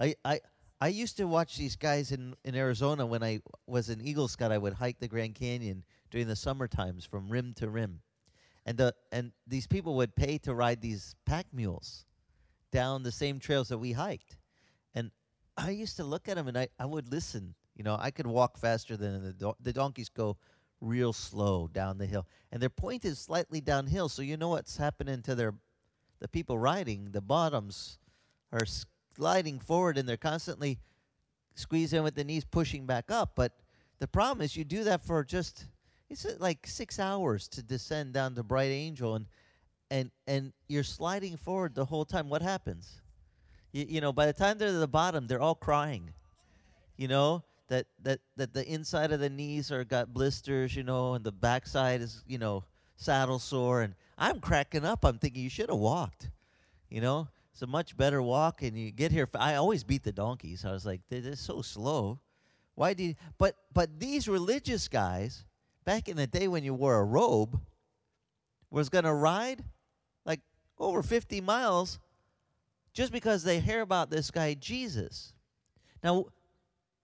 I, 0.00 0.14
I, 0.24 0.40
I 0.80 0.88
used 0.88 1.16
to 1.16 1.26
watch 1.26 1.56
these 1.56 1.76
guys 1.76 2.12
in, 2.12 2.34
in 2.44 2.54
Arizona 2.54 3.04
when 3.04 3.22
I 3.22 3.40
was 3.66 3.88
an 3.88 4.00
Eagle 4.00 4.28
Scout. 4.28 4.52
I 4.52 4.58
would 4.58 4.74
hike 4.74 5.00
the 5.00 5.08
Grand 5.08 5.34
Canyon 5.34 5.84
during 6.10 6.28
the 6.28 6.36
summer 6.36 6.68
times 6.68 7.04
from 7.04 7.28
rim 7.28 7.52
to 7.54 7.68
rim. 7.68 8.00
And, 8.64 8.78
the, 8.78 8.94
and 9.12 9.32
these 9.46 9.66
people 9.66 9.96
would 9.96 10.14
pay 10.14 10.38
to 10.38 10.54
ride 10.54 10.80
these 10.80 11.14
pack 11.26 11.46
mules 11.52 12.04
down 12.70 13.02
the 13.02 13.12
same 13.12 13.38
trails 13.38 13.68
that 13.68 13.78
we 13.78 13.92
hiked. 13.92 14.36
And 14.94 15.10
I 15.56 15.70
used 15.70 15.96
to 15.96 16.04
look 16.04 16.28
at 16.28 16.36
them 16.36 16.48
and 16.48 16.58
I, 16.58 16.68
I 16.78 16.86
would 16.86 17.10
listen. 17.10 17.54
You 17.74 17.84
know, 17.84 17.96
I 17.98 18.10
could 18.10 18.26
walk 18.26 18.58
faster 18.58 18.96
than 18.96 19.22
the, 19.22 19.32
do- 19.32 19.56
the 19.60 19.72
donkeys 19.72 20.08
go 20.08 20.36
real 20.80 21.12
slow 21.12 21.68
down 21.72 21.98
the 21.98 22.06
hill. 22.06 22.26
And 22.52 22.62
their 22.62 22.70
point 22.70 23.04
is 23.04 23.18
slightly 23.18 23.60
downhill, 23.60 24.08
so 24.08 24.22
you 24.22 24.36
know 24.36 24.48
what's 24.48 24.76
happening 24.76 25.22
to 25.22 25.34
their 25.34 25.54
the 26.20 26.28
people 26.28 26.58
riding. 26.58 27.10
The 27.12 27.20
bottoms 27.20 27.98
are 28.52 28.66
sliding 29.14 29.60
forward 29.60 29.98
and 29.98 30.08
they're 30.08 30.16
constantly 30.16 30.78
squeezing 31.54 32.02
with 32.02 32.14
the 32.14 32.24
knees 32.24 32.44
pushing 32.44 32.86
back 32.86 33.10
up. 33.10 33.32
But 33.36 33.52
the 33.98 34.08
problem 34.08 34.44
is 34.44 34.56
you 34.56 34.64
do 34.64 34.84
that 34.84 35.04
for 35.04 35.24
just 35.24 35.66
it's 36.10 36.26
like 36.38 36.66
six 36.66 36.98
hours 36.98 37.48
to 37.48 37.62
descend 37.62 38.14
down 38.14 38.34
to 38.34 38.42
Bright 38.42 38.70
Angel 38.70 39.14
and 39.14 39.26
and 39.90 40.10
and 40.26 40.52
you're 40.68 40.82
sliding 40.82 41.36
forward 41.36 41.74
the 41.74 41.84
whole 41.84 42.04
time. 42.04 42.28
What 42.28 42.42
happens? 42.42 43.00
You, 43.72 43.86
you 43.88 44.00
know, 44.00 44.12
by 44.12 44.26
the 44.26 44.32
time 44.32 44.58
they're 44.58 44.68
at 44.68 44.80
the 44.80 44.88
bottom, 44.88 45.26
they're 45.26 45.40
all 45.40 45.54
crying. 45.54 46.12
You 46.96 47.08
know 47.08 47.44
that 47.68 47.86
that 48.02 48.20
that 48.36 48.52
the 48.52 48.66
inside 48.66 49.12
of 49.12 49.20
the 49.20 49.30
knees 49.30 49.70
are 49.70 49.84
got 49.84 50.12
blisters. 50.12 50.74
You 50.74 50.82
know, 50.82 51.14
and 51.14 51.24
the 51.24 51.32
backside 51.32 52.00
is 52.00 52.22
you 52.26 52.38
know 52.38 52.64
saddle 52.96 53.38
sore. 53.38 53.82
And 53.82 53.94
I'm 54.16 54.40
cracking 54.40 54.84
up. 54.84 55.04
I'm 55.04 55.18
thinking 55.18 55.42
you 55.42 55.50
should 55.50 55.68
have 55.70 55.78
walked. 55.78 56.30
You 56.90 57.00
know, 57.00 57.28
it's 57.52 57.62
a 57.62 57.66
much 57.66 57.96
better 57.96 58.22
walk, 58.22 58.62
and 58.62 58.76
you 58.76 58.90
get 58.90 59.12
here. 59.12 59.28
I 59.34 59.54
always 59.54 59.84
beat 59.84 60.02
the 60.02 60.12
donkeys. 60.12 60.64
I 60.64 60.72
was 60.72 60.86
like, 60.86 61.00
they're 61.08 61.36
so 61.36 61.62
slow. 61.62 62.18
Why 62.74 62.94
do 62.94 63.04
you? 63.04 63.14
But 63.38 63.56
but 63.72 63.98
these 63.98 64.28
religious 64.28 64.88
guys 64.88 65.44
back 65.84 66.08
in 66.08 66.16
the 66.16 66.26
day 66.26 66.48
when 66.48 66.64
you 66.64 66.74
wore 66.74 66.96
a 66.96 67.04
robe 67.04 67.60
was 68.70 68.88
going 68.88 69.04
to 69.04 69.14
ride 69.14 69.64
like 70.24 70.40
over 70.78 71.02
50 71.02 71.40
miles 71.40 71.98
just 72.92 73.12
because 73.12 73.42
they 73.42 73.60
hear 73.60 73.80
about 73.80 74.10
this 74.10 74.30
guy 74.30 74.54
Jesus. 74.54 75.32
Now, 76.02 76.26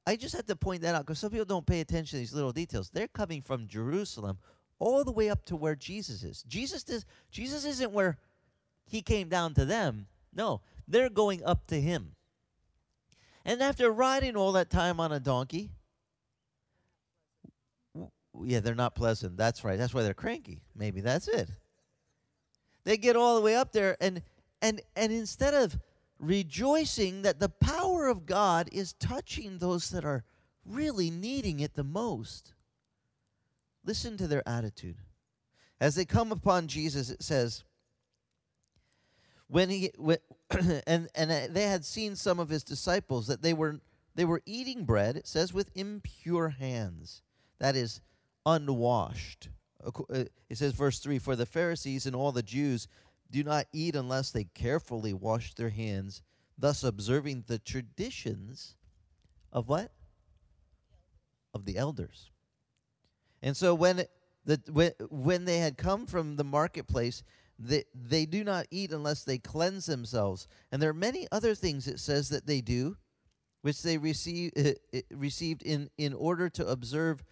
I 0.07 0.17
just 0.17 0.35
have 0.35 0.47
to 0.47 0.57
point 0.57 0.83
that 0.83 0.95
out 0.95 1.07
because 1.07 1.19
some 1.19 1.31
people 1.31 1.47
don't 1.47 1.67
pay 1.67 1.81
attention 1.81 2.17
to 2.17 2.21
these 2.21 2.35
little 2.35 2.53
details. 2.53 2.91
They're 2.91 3.09
coming 3.09 3.41
from 3.41 3.67
Jerusalem 3.67 4.39
all 4.79 5.05
the 5.05 5.13
way 5.13 5.31
up 5.31 5.45
to 5.47 5.57
where 5.57 5.75
Jesus 5.75 6.23
is. 6.23 6.43
Jesus 6.43 6.83
does, 6.83 7.07
Jesus 7.31 7.65
isn't 7.65 7.93
where 7.93 8.19
he 8.87 9.01
came 9.01 9.29
down 9.29 9.55
to 9.55 9.65
them. 9.65 10.07
No, 10.35 10.61
they're 10.87 11.09
going 11.09 11.43
up 11.45 11.67
to 11.69 11.81
him. 11.81 12.17
And 13.45 13.63
after 13.63 13.91
riding 13.91 14.37
all 14.37 14.53
that 14.53 14.71
time 14.71 15.01
on 15.01 15.13
a 15.13 15.21
donkey, 15.21 15.71
yeah, 18.43 18.61
they're 18.61 18.75
not 18.75 18.95
pleasant. 18.95 19.37
That's 19.37 19.65
right. 19.65 19.79
That's 19.79 19.95
why 19.95 20.03
they're 20.03 20.15
cranky. 20.15 20.63
Maybe 20.75 21.01
that's 21.01 21.29
it. 21.29 21.49
They 22.85 22.97
get 22.97 23.17
all 23.17 23.37
the 23.37 23.41
way 23.41 23.55
up 23.57 23.73
there 23.73 23.97
and 24.01 24.23
and 24.61 24.83
and 24.97 25.13
instead 25.13 25.55
of 25.55 25.79
rejoicing 26.27 27.23
that 27.23 27.41
the 27.41 27.49
power 27.49 28.09
of 28.09 28.27
God 28.27 28.69
is 28.73 28.95
touching 28.95 29.59
those 29.59 29.91
that 29.91 30.05
are 30.05 30.25
really 30.65 31.11
needing 31.11 31.61
it 31.61 31.75
the 31.75 31.85
most, 31.85 32.55
listen 33.85 34.17
to 34.17 34.27
their 34.27 34.47
attitude. 34.49 34.97
As 35.81 35.95
they 35.95 36.05
come 36.05 36.33
upon 36.33 36.69
Jesus, 36.69 37.11
it 37.11 37.23
says, 37.23 37.65
when 39.49 39.69
he 39.69 39.91
when, 39.99 40.19
and 40.87 41.09
and 41.15 41.31
uh, 41.31 41.41
they 41.51 41.65
had 41.65 41.85
seen 41.85 42.17
some 42.17 42.41
of 42.41 42.49
his 42.49 42.65
disciples 42.65 43.27
that 43.27 43.43
they 43.43 43.53
were 43.53 43.81
they 44.15 44.25
were 44.25 44.43
eating 44.47 44.85
bread 44.85 45.17
it 45.17 45.27
says 45.27 45.53
with 45.53 45.71
impure 45.75 46.49
hands 46.49 47.23
that 47.59 47.77
is 47.77 48.01
unwashed 48.47 49.49
uh, 49.85 50.25
it 50.49 50.57
says 50.57 50.73
verse 50.73 50.99
3 50.99 51.19
for 51.19 51.37
the 51.37 51.47
pharisees 51.47 52.07
and 52.07 52.17
all 52.17 52.33
the 52.33 52.43
jews 52.43 52.89
do 53.35 53.45
not 53.45 53.67
eat 53.73 53.97
unless 53.97 54.31
they 54.31 54.45
carefully 54.45 55.13
wash 55.13 55.55
their 55.55 55.71
hands 55.71 56.23
thus 56.57 56.85
observing 56.85 57.45
the 57.47 57.59
traditions 57.59 58.77
of 59.53 59.69
what 59.69 59.93
of 61.53 61.65
the 61.65 61.77
elders 61.77 62.31
and 63.43 63.57
so 63.57 63.75
when 63.75 64.05
the 64.45 64.61
when, 64.71 64.93
when 65.11 65.45
they 65.45 65.59
had 65.59 65.77
come 65.77 66.07
from 66.07 66.37
the 66.37 66.45
marketplace 66.45 67.23
they, 67.59 67.85
they 67.95 68.27
do 68.27 68.43
not 68.45 68.67
eat 68.71 68.93
unless 68.93 69.25
they 69.25 69.39
cleanse 69.39 69.87
themselves. 69.87 70.49
And 70.73 70.83
there 70.83 70.91
are 70.91 70.95
many 70.95 71.27
other 71.31 71.55
things 71.55 71.87
it 71.87 72.01
says 72.01 72.29
that 72.31 72.47
they 72.47 72.61
do, 72.61 72.97
which 73.63 73.83
they 73.83 73.99
receive, 73.99 74.53
uh, 74.57 75.01
received 75.13 75.63
in, 75.63 75.89
in 75.97 76.15
order 76.15 76.49
to 76.51 76.67
observe, 76.67 77.23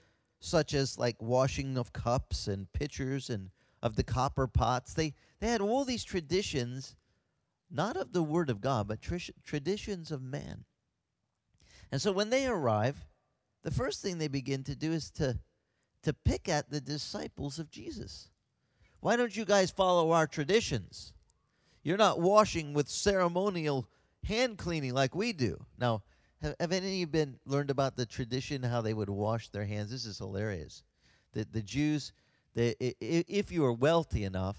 such 0.40 0.74
as 0.74 0.98
like 0.98 1.20
washing 1.20 1.76
of 1.76 1.92
cups 1.92 2.46
and 2.46 2.72
pitchers 2.72 3.30
and 3.30 3.50
of 3.82 3.96
the 3.96 4.04
copper 4.04 4.46
pots. 4.46 4.94
They, 4.94 5.14
they 5.40 5.48
had 5.48 5.60
all 5.60 5.84
these 5.84 6.04
traditions, 6.04 6.94
not 7.70 7.96
of 7.96 8.12
the 8.12 8.22
Word 8.22 8.50
of 8.50 8.60
God, 8.60 8.88
but 8.88 9.02
tr- 9.02 9.16
traditions 9.44 10.10
of 10.10 10.22
man. 10.22 10.64
And 11.90 12.00
so 12.00 12.12
when 12.12 12.30
they 12.30 12.46
arrive, 12.46 13.04
the 13.62 13.70
first 13.70 14.00
thing 14.00 14.18
they 14.18 14.28
begin 14.28 14.62
to 14.64 14.76
do 14.76 14.92
is 14.92 15.10
to, 15.12 15.38
to 16.02 16.12
pick 16.12 16.48
at 16.48 16.70
the 16.70 16.80
disciples 16.80 17.58
of 17.58 17.70
Jesus. 17.70 18.30
Why 19.00 19.16
don't 19.16 19.36
you 19.36 19.44
guys 19.44 19.70
follow 19.70 20.12
our 20.12 20.26
traditions? 20.26 21.12
You're 21.82 21.96
not 21.96 22.20
washing 22.20 22.72
with 22.72 22.88
ceremonial 22.88 23.88
hand 24.24 24.58
cleaning 24.58 24.94
like 24.94 25.14
we 25.14 25.32
do. 25.32 25.64
Now, 25.78 26.02
have, 26.40 26.54
have 26.60 26.72
any 26.72 26.86
of 26.86 26.94
you 26.94 27.06
been 27.08 27.38
learned 27.44 27.70
about 27.70 27.96
the 27.96 28.06
tradition 28.06 28.62
how 28.62 28.80
they 28.80 28.94
would 28.94 29.08
wash 29.10 29.48
their 29.48 29.64
hands? 29.64 29.90
This 29.90 30.06
is 30.06 30.18
hilarious. 30.18 30.84
The 31.32 31.46
the 31.50 31.62
Jews, 31.62 32.12
they, 32.54 32.74
if 33.00 33.50
you 33.50 33.62
were 33.62 33.72
wealthy 33.72 34.24
enough 34.24 34.58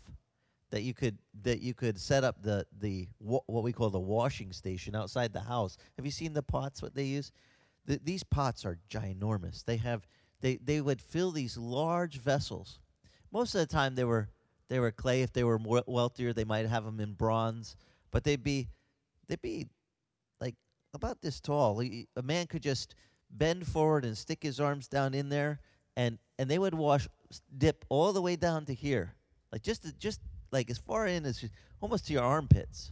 that 0.71 0.81
you 0.81 0.93
could 0.93 1.17
that 1.43 1.61
you 1.61 1.73
could 1.73 1.99
set 1.99 2.23
up 2.23 2.41
the 2.41 2.65
the 2.79 3.07
what 3.19 3.63
we 3.63 3.71
call 3.71 3.89
the 3.89 3.99
washing 3.99 4.51
station 4.51 4.95
outside 4.95 5.31
the 5.31 5.39
house. 5.39 5.77
Have 5.97 6.05
you 6.05 6.11
seen 6.11 6.33
the 6.33 6.41
pots? 6.41 6.81
What 6.81 6.95
they 6.95 7.03
use? 7.03 7.31
The, 7.85 7.99
these 8.03 8.23
pots 8.23 8.65
are 8.65 8.79
ginormous. 8.89 9.63
They 9.63 9.77
have 9.77 10.07
they 10.41 10.57
they 10.57 10.81
would 10.81 10.99
fill 10.99 11.31
these 11.31 11.57
large 11.57 12.17
vessels 12.17 12.79
most 13.33 13.55
of 13.55 13.59
the 13.59 13.67
time 13.67 13.95
they 13.95 14.03
were 14.03 14.29
they 14.69 14.79
were 14.79 14.91
clay. 14.91 15.23
If 15.23 15.33
they 15.33 15.43
were 15.43 15.59
more 15.59 15.83
wealthier, 15.87 16.31
they 16.31 16.45
might 16.45 16.67
have 16.67 16.85
them 16.85 16.99
in 16.99 17.13
bronze, 17.13 17.75
but 18.11 18.23
they'd 18.23 18.43
be 18.43 18.69
they'd 19.27 19.41
be 19.41 19.67
like 20.39 20.55
about 20.93 21.21
this 21.21 21.41
tall. 21.41 21.81
A 21.81 22.21
man 22.21 22.47
could 22.47 22.61
just 22.61 22.95
bend 23.29 23.67
forward 23.67 24.05
and 24.05 24.17
stick 24.17 24.43
his 24.43 24.59
arms 24.59 24.87
down 24.87 25.13
in 25.13 25.29
there, 25.29 25.59
and 25.97 26.19
and 26.43 26.51
they 26.51 26.59
would 26.59 26.73
wash 26.73 27.07
dip 27.57 27.85
all 27.87 28.11
the 28.11 28.21
way 28.21 28.35
down 28.35 28.65
to 28.65 28.73
here, 28.73 29.15
like 29.53 29.61
just 29.61 29.97
just 29.97 30.19
like 30.51 30.69
as 30.69 30.77
far 30.77 31.07
in 31.07 31.25
as 31.25 31.45
almost 31.79 32.05
to 32.07 32.11
your 32.11 32.21
armpits, 32.21 32.91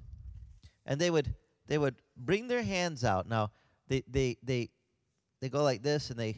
and 0.86 1.02
they 1.02 1.10
would 1.10 1.36
they 1.68 1.78
would 1.78 1.96
bring 2.16 2.48
their 2.48 2.64
hands 2.64 3.04
out. 3.04 3.28
Now 3.28 3.52
they 3.90 4.04
they 4.08 4.38
they 4.42 4.70
they 5.42 5.50
go 5.50 5.64
like 5.64 5.84
this 5.84 6.12
and 6.12 6.18
they 6.18 6.38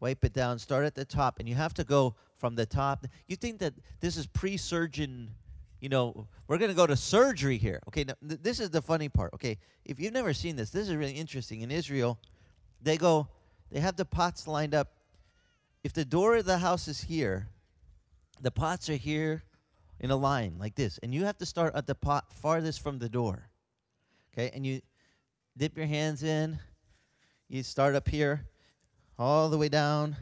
wipe 0.00 0.22
it 0.22 0.34
down. 0.34 0.58
Start 0.58 0.84
at 0.84 0.94
the 0.94 1.06
top, 1.06 1.38
and 1.38 1.48
you 1.48 1.54
have 1.54 1.72
to 1.72 1.84
go 1.84 2.14
from 2.36 2.54
the 2.54 2.66
top. 2.66 3.06
You 3.26 3.36
think 3.36 3.58
that 3.60 3.72
this 4.00 4.18
is 4.18 4.26
pre-surgeon? 4.26 5.30
You 5.80 5.88
know, 5.88 6.28
we're 6.46 6.58
going 6.58 6.70
to 6.70 6.76
go 6.76 6.86
to 6.86 6.96
surgery 6.96 7.56
here. 7.56 7.80
Okay, 7.88 8.04
now, 8.04 8.14
th- 8.28 8.42
this 8.42 8.60
is 8.60 8.68
the 8.68 8.82
funny 8.82 9.08
part. 9.08 9.32
Okay, 9.32 9.56
if 9.86 9.98
you've 9.98 10.12
never 10.12 10.34
seen 10.34 10.56
this, 10.56 10.68
this 10.68 10.88
is 10.90 10.94
really 10.94 11.12
interesting. 11.12 11.62
In 11.62 11.70
Israel, 11.70 12.18
they 12.82 12.98
go, 12.98 13.28
they 13.70 13.80
have 13.80 13.96
the 13.96 14.04
pots 14.04 14.46
lined 14.46 14.74
up. 14.74 14.97
If 15.88 15.94
the 15.94 16.04
door 16.04 16.36
of 16.36 16.44
the 16.44 16.58
house 16.58 16.86
is 16.86 17.00
here, 17.00 17.48
the 18.42 18.50
pots 18.50 18.90
are 18.90 18.96
here 18.96 19.42
in 19.98 20.10
a 20.10 20.16
line 20.16 20.56
like 20.58 20.74
this, 20.74 20.98
and 21.02 21.14
you 21.14 21.24
have 21.24 21.38
to 21.38 21.46
start 21.46 21.74
at 21.74 21.86
the 21.86 21.94
pot 21.94 22.30
farthest 22.30 22.82
from 22.82 22.98
the 22.98 23.08
door. 23.08 23.48
Okay, 24.30 24.50
and 24.52 24.66
you 24.66 24.82
dip 25.56 25.78
your 25.78 25.86
hands 25.86 26.22
in. 26.22 26.58
You 27.48 27.62
start 27.62 27.94
up 27.94 28.06
here, 28.06 28.44
all 29.18 29.48
the 29.48 29.56
way 29.56 29.70
down, 29.70 30.14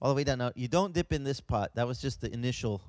all 0.00 0.10
the 0.10 0.14
way 0.14 0.22
down. 0.22 0.38
Now 0.38 0.52
you 0.54 0.68
don't 0.68 0.94
dip 0.94 1.12
in 1.12 1.24
this 1.24 1.40
pot. 1.40 1.72
That 1.74 1.88
was 1.88 2.00
just 2.00 2.20
the 2.20 2.32
initial, 2.32 2.80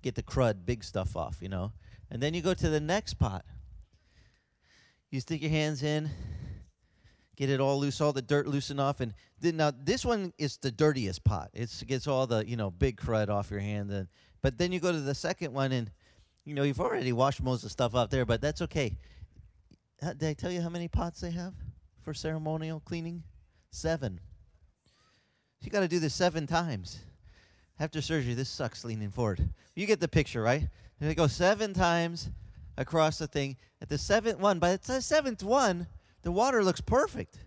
get 0.00 0.14
the 0.14 0.22
crud, 0.22 0.64
big 0.64 0.82
stuff 0.82 1.18
off, 1.18 1.36
you 1.42 1.50
know. 1.50 1.70
And 2.10 2.22
then 2.22 2.32
you 2.32 2.40
go 2.40 2.54
to 2.54 2.68
the 2.70 2.80
next 2.80 3.18
pot. 3.18 3.44
You 5.10 5.20
stick 5.20 5.42
your 5.42 5.50
hands 5.50 5.82
in, 5.82 6.08
get 7.36 7.50
it 7.50 7.60
all 7.60 7.78
loose, 7.78 8.00
all 8.00 8.12
the 8.12 8.22
dirt 8.22 8.46
loosen 8.46 8.80
off, 8.80 9.00
and 9.00 9.14
then 9.40 9.56
now 9.56 9.72
this 9.84 10.04
one 10.04 10.32
is 10.38 10.56
the 10.56 10.70
dirtiest 10.70 11.22
pot. 11.24 11.50
It's 11.52 11.82
gets 11.82 12.06
all 12.06 12.26
the 12.26 12.46
you 12.48 12.56
know 12.56 12.70
big 12.70 12.96
crud 12.96 13.28
off 13.28 13.50
your 13.50 13.60
hand, 13.60 13.90
and 13.90 14.08
but 14.42 14.58
then 14.58 14.72
you 14.72 14.80
go 14.80 14.92
to 14.92 15.00
the 15.00 15.14
second 15.14 15.52
one, 15.52 15.72
and 15.72 15.90
you 16.44 16.54
know 16.54 16.62
you've 16.62 16.80
already 16.80 17.12
washed 17.12 17.42
most 17.42 17.58
of 17.58 17.64
the 17.64 17.70
stuff 17.70 17.94
out 17.94 18.10
there, 18.10 18.24
but 18.24 18.40
that's 18.40 18.62
okay. 18.62 18.96
Uh, 20.02 20.12
Did 20.12 20.28
I 20.28 20.34
tell 20.34 20.50
you 20.50 20.60
how 20.60 20.68
many 20.68 20.88
pots 20.88 21.20
they 21.20 21.30
have 21.30 21.54
for 22.02 22.12
ceremonial 22.14 22.80
cleaning? 22.80 23.22
Seven. 23.70 24.20
You 25.60 25.70
got 25.70 25.80
to 25.80 25.88
do 25.88 25.98
this 25.98 26.14
seven 26.14 26.46
times. 26.46 27.00
After 27.78 28.00
surgery, 28.00 28.34
this 28.34 28.48
sucks 28.48 28.84
leaning 28.84 29.10
forward. 29.10 29.46
You 29.74 29.86
get 29.86 30.00
the 30.00 30.08
picture, 30.08 30.42
right? 30.42 30.66
And 31.00 31.10
they 31.10 31.14
go 31.14 31.26
seven 31.26 31.74
times 31.74 32.30
across 32.78 33.18
the 33.18 33.26
thing. 33.26 33.56
At 33.82 33.88
the 33.88 33.98
seventh 33.98 34.38
one, 34.38 34.58
by 34.58 34.76
the 34.76 35.02
seventh 35.02 35.42
one, 35.42 35.86
the 36.26 36.32
water 36.32 36.64
looks 36.64 36.80
perfect. 36.80 37.38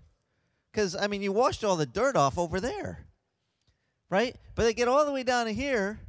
Because, 0.72 0.96
I 0.96 1.08
mean, 1.08 1.22
you 1.22 1.34
washed 1.34 1.66
all 1.66 1.76
the 1.76 1.86
dirt 1.86 2.16
off 2.16 2.38
over 2.38 2.62
there, 2.62 3.06
right? 4.10 4.38
But 4.56 4.64
they 4.64 4.74
get 4.74 4.88
all 4.88 5.06
the 5.06 5.12
way 5.12 5.24
down 5.24 5.48
to 5.48 5.54
here, 5.54 6.00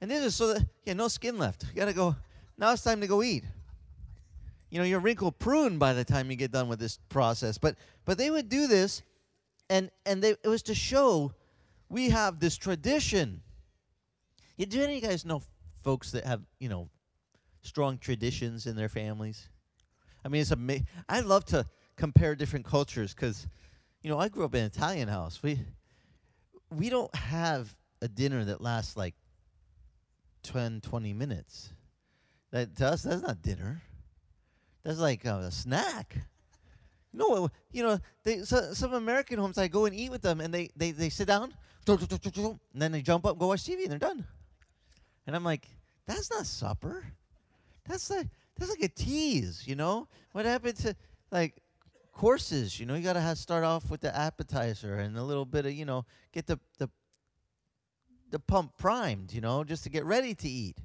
and 0.00 0.10
this 0.10 0.24
is 0.24 0.34
so 0.34 0.52
that, 0.52 0.66
yeah, 0.84 0.94
no 0.94 1.06
skin 1.06 1.38
left. 1.38 1.64
You 1.68 1.76
got 1.76 1.84
to 1.84 1.92
go, 1.92 2.16
now 2.58 2.72
it's 2.72 2.82
time 2.82 3.00
to 3.02 3.06
go 3.06 3.22
eat. 3.22 3.44
You 4.68 4.80
know, 4.80 4.84
you're 4.84 4.98
wrinkle 4.98 5.30
prune 5.30 5.78
by 5.78 5.92
the 5.92 6.04
time 6.04 6.28
you 6.28 6.36
get 6.36 6.50
done 6.50 6.66
with 6.66 6.80
this 6.80 6.98
process. 7.08 7.56
But, 7.56 7.76
but 8.04 8.18
they 8.18 8.32
would 8.32 8.48
do 8.48 8.66
this, 8.66 9.02
and, 9.70 9.88
and 10.04 10.20
they, 10.20 10.30
it 10.30 10.48
was 10.48 10.64
to 10.64 10.74
show 10.74 11.32
we 11.88 12.10
have 12.10 12.40
this 12.40 12.56
tradition. 12.56 13.42
You, 14.56 14.66
do 14.66 14.82
any 14.82 14.96
of 14.96 15.02
you 15.04 15.08
guys 15.08 15.24
know 15.24 15.40
folks 15.84 16.10
that 16.10 16.24
have, 16.24 16.42
you 16.58 16.68
know, 16.68 16.88
strong 17.60 17.96
traditions 17.96 18.66
in 18.66 18.74
their 18.74 18.88
families? 18.88 19.46
I 20.24 20.28
mean, 20.28 20.40
it's 20.40 20.50
amazing. 20.50 20.88
I 21.08 21.20
love 21.20 21.44
to 21.46 21.64
compare 21.96 22.34
different 22.34 22.64
cultures 22.64 23.14
because, 23.14 23.46
you 24.02 24.10
know, 24.10 24.18
I 24.18 24.28
grew 24.28 24.44
up 24.44 24.54
in 24.54 24.60
an 24.60 24.66
Italian 24.66 25.08
house. 25.08 25.42
We 25.42 25.60
we 26.70 26.88
don't 26.88 27.14
have 27.14 27.74
a 28.00 28.08
dinner 28.08 28.44
that 28.44 28.60
lasts 28.60 28.96
like 28.96 29.14
10, 30.42 30.80
20 30.80 31.12
minutes. 31.12 31.70
That 32.50 32.76
to 32.76 32.88
us, 32.88 33.02
that's 33.02 33.22
not 33.22 33.42
dinner. 33.42 33.82
That's 34.84 34.98
like 34.98 35.24
uh, 35.26 35.42
a 35.44 35.50
snack. 35.50 36.16
No, 37.12 37.50
you 37.72 37.82
know, 37.82 37.98
they, 38.24 38.38
so, 38.38 38.72
some 38.72 38.94
American 38.94 39.38
homes, 39.38 39.58
I 39.58 39.68
go 39.68 39.84
and 39.84 39.94
eat 39.94 40.10
with 40.10 40.22
them, 40.22 40.40
and 40.40 40.52
they, 40.52 40.70
they, 40.74 40.92
they 40.92 41.10
sit 41.10 41.28
down, 41.28 41.52
and 41.86 42.58
then 42.74 42.92
they 42.92 43.02
jump 43.02 43.26
up, 43.26 43.38
go 43.38 43.48
watch 43.48 43.64
TV, 43.64 43.82
and 43.82 43.90
they're 43.90 43.98
done. 43.98 44.24
And 45.26 45.36
I'm 45.36 45.44
like, 45.44 45.68
that's 46.06 46.30
not 46.30 46.46
supper. 46.46 47.04
That's 47.88 48.10
like 48.10 48.28
that's 48.56 48.70
like 48.70 48.82
a 48.82 48.88
tease, 48.88 49.66
you 49.66 49.74
know. 49.74 50.08
What 50.32 50.44
happened 50.44 50.76
to 50.78 50.96
like 51.30 51.54
courses? 52.12 52.78
You 52.78 52.86
know, 52.86 52.94
you 52.94 53.02
gotta 53.02 53.20
have 53.20 53.38
start 53.38 53.64
off 53.64 53.90
with 53.90 54.00
the 54.00 54.16
appetizer 54.16 54.94
and 54.96 55.16
a 55.16 55.22
little 55.22 55.44
bit 55.44 55.66
of 55.66 55.72
you 55.72 55.84
know 55.84 56.04
get 56.32 56.46
the 56.46 56.58
the 56.78 56.88
the 58.30 58.38
pump 58.38 58.76
primed, 58.78 59.32
you 59.32 59.40
know, 59.40 59.64
just 59.64 59.84
to 59.84 59.90
get 59.90 60.04
ready 60.04 60.34
to 60.34 60.48
eat. 60.48 60.76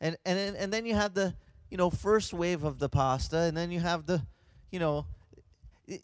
And 0.00 0.16
and 0.24 0.56
and 0.56 0.72
then 0.72 0.86
you 0.86 0.94
have 0.94 1.14
the 1.14 1.34
you 1.70 1.76
know 1.76 1.90
first 1.90 2.32
wave 2.32 2.64
of 2.64 2.78
the 2.78 2.88
pasta, 2.88 3.38
and 3.38 3.56
then 3.56 3.70
you 3.70 3.80
have 3.80 4.06
the 4.06 4.24
you 4.70 4.78
know 4.78 5.06
it, 5.86 6.02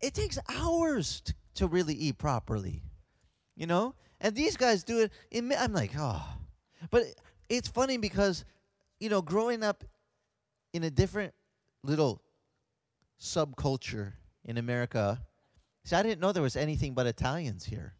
it 0.00 0.14
takes 0.14 0.38
hours 0.48 1.20
to, 1.22 1.34
to 1.54 1.66
really 1.66 1.94
eat 1.94 2.18
properly, 2.18 2.82
you 3.56 3.66
know. 3.66 3.94
And 4.20 4.34
these 4.34 4.56
guys 4.56 4.82
do 4.82 5.00
it. 5.00 5.12
In, 5.30 5.52
I'm 5.56 5.72
like, 5.72 5.92
oh, 5.96 6.24
but 6.90 7.04
it's 7.48 7.68
funny 7.68 7.98
because 7.98 8.44
you 9.00 9.08
know, 9.08 9.22
growing 9.22 9.62
up 9.62 9.84
in 10.72 10.84
a 10.84 10.90
different 10.90 11.32
little 11.82 12.22
subculture 13.20 14.12
in 14.44 14.58
America, 14.58 15.20
see, 15.84 15.96
I 15.96 16.02
didn't 16.02 16.20
know 16.20 16.32
there 16.32 16.42
was 16.42 16.56
anything 16.56 16.94
but 16.94 17.06
Italians 17.06 17.64
here. 17.64 17.94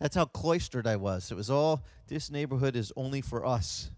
That's 0.00 0.16
how 0.16 0.26
cloistered 0.26 0.86
I 0.86 0.96
was. 0.96 1.30
It 1.30 1.36
was 1.36 1.50
all 1.50 1.84
this 2.08 2.30
neighborhood 2.30 2.76
is 2.76 2.92
only 2.96 3.20
for 3.20 3.46
us. 3.46 3.90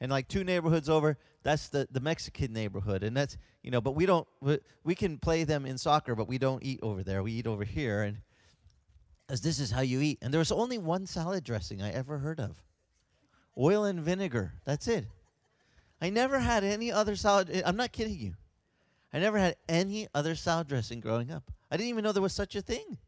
And 0.00 0.10
like 0.10 0.28
two 0.28 0.44
neighborhoods 0.44 0.88
over, 0.88 1.18
that's 1.42 1.68
the, 1.68 1.86
the 1.90 2.00
Mexican 2.00 2.52
neighborhood. 2.52 3.02
And 3.02 3.16
that's, 3.16 3.36
you 3.62 3.70
know, 3.70 3.80
but 3.80 3.94
we 3.94 4.06
don't, 4.06 4.26
we, 4.84 4.94
can 4.94 5.18
play 5.18 5.44
them 5.44 5.66
in 5.66 5.76
soccer, 5.76 6.14
but 6.14 6.28
we 6.28 6.38
don't 6.38 6.62
eat 6.64 6.80
over 6.82 7.02
there. 7.02 7.22
We 7.22 7.32
eat 7.32 7.46
over 7.46 7.64
here. 7.64 8.02
And 8.02 8.18
as 9.28 9.42
this 9.42 9.58
is 9.58 9.70
how 9.70 9.82
you 9.82 10.00
eat. 10.00 10.18
And 10.22 10.32
there 10.32 10.38
was 10.38 10.52
only 10.52 10.78
one 10.78 11.06
salad 11.06 11.44
dressing 11.44 11.82
I 11.82 11.90
ever 11.90 12.18
heard 12.18 12.40
of 12.40 12.56
oil 13.58 13.84
and 13.84 14.00
vinegar. 14.00 14.54
That's 14.64 14.88
it. 14.88 15.06
I 16.00 16.08
never 16.08 16.38
had 16.38 16.64
any 16.64 16.90
other 16.90 17.14
salad. 17.14 17.62
I'm 17.64 17.76
not 17.76 17.92
kidding 17.92 18.18
you. 18.18 18.34
I 19.12 19.18
never 19.18 19.38
had 19.38 19.56
any 19.68 20.08
other 20.14 20.34
salad 20.34 20.68
dressing 20.68 21.00
growing 21.00 21.30
up. 21.30 21.50
I 21.70 21.76
didn't 21.76 21.90
even 21.90 22.04
know 22.04 22.12
there 22.12 22.22
was 22.22 22.32
such 22.32 22.54
a 22.56 22.62
thing. 22.62 22.98